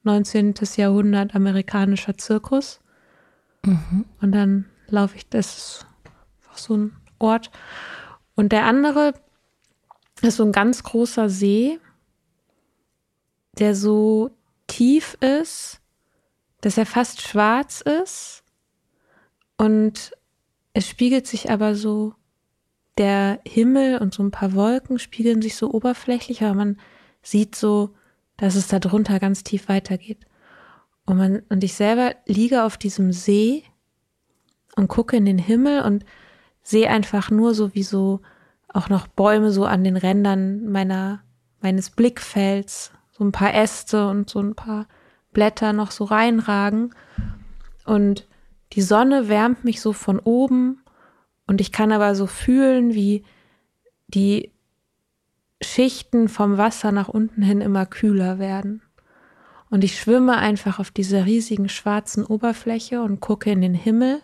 [0.02, 0.54] 19.
[0.76, 2.80] Jahrhundert amerikanischer Zirkus.
[3.64, 4.04] Mhm.
[4.20, 5.86] Und dann laufe ich, das ist
[6.54, 7.50] so ein Ort.
[8.34, 9.14] Und der andere
[10.22, 11.78] ist so ein ganz großer See,
[13.58, 14.30] der so
[14.66, 15.80] tief ist,
[16.60, 18.42] dass er fast schwarz ist.
[19.56, 20.12] Und
[20.72, 22.14] es spiegelt sich aber so,
[22.98, 26.80] der Himmel und so ein paar Wolken spiegeln sich so oberflächlich, aber man
[27.22, 27.94] sieht so,
[28.36, 30.26] dass es da drunter ganz tief weitergeht.
[31.06, 33.64] Und, man, und ich selber liege auf diesem See
[34.76, 36.04] und gucke in den Himmel und
[36.64, 38.20] sehe einfach nur so wie so
[38.72, 41.22] auch noch Bäume so an den Rändern meiner,
[41.60, 44.88] meines Blickfelds, so ein paar Äste und so ein paar
[45.32, 46.92] Blätter noch so reinragen.
[47.84, 48.26] Und
[48.72, 50.82] die Sonne wärmt mich so von oben
[51.46, 53.24] und ich kann aber so fühlen, wie
[54.08, 54.50] die
[55.62, 58.82] Schichten vom Wasser nach unten hin immer kühler werden.
[59.70, 64.20] Und ich schwimme einfach auf dieser riesigen schwarzen Oberfläche und gucke in den Himmel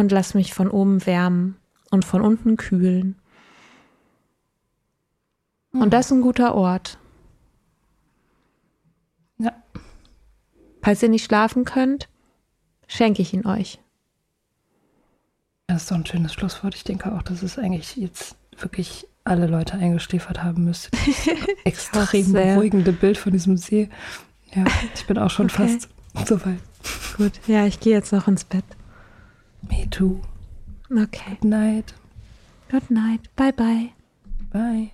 [0.00, 1.56] und lass mich von oben wärmen
[1.90, 3.16] und von unten kühlen.
[5.72, 5.90] Und hm.
[5.90, 6.98] das ist ein guter Ort.
[9.38, 9.52] Ja.
[10.82, 12.08] Falls ihr nicht schlafen könnt,
[12.86, 13.78] schenke ich ihn euch.
[15.66, 16.74] Das ist doch ein schönes Schlusswort.
[16.74, 20.90] Ich denke auch, dass es eigentlich jetzt wirklich alle Leute eingeschläfert haben müsste.
[21.64, 23.88] Extrem beruhigende Bild von diesem See.
[24.52, 24.64] Ja,
[24.94, 25.68] ich bin auch schon okay.
[25.68, 25.88] fast
[26.26, 26.58] soweit.
[27.16, 28.64] Gut, ja, ich gehe jetzt noch ins Bett.
[29.68, 30.22] Me too.
[30.90, 31.36] Okay.
[31.40, 31.92] Good night.
[32.68, 33.28] Good night.
[33.36, 33.92] Bye bye.
[34.52, 34.92] Bye.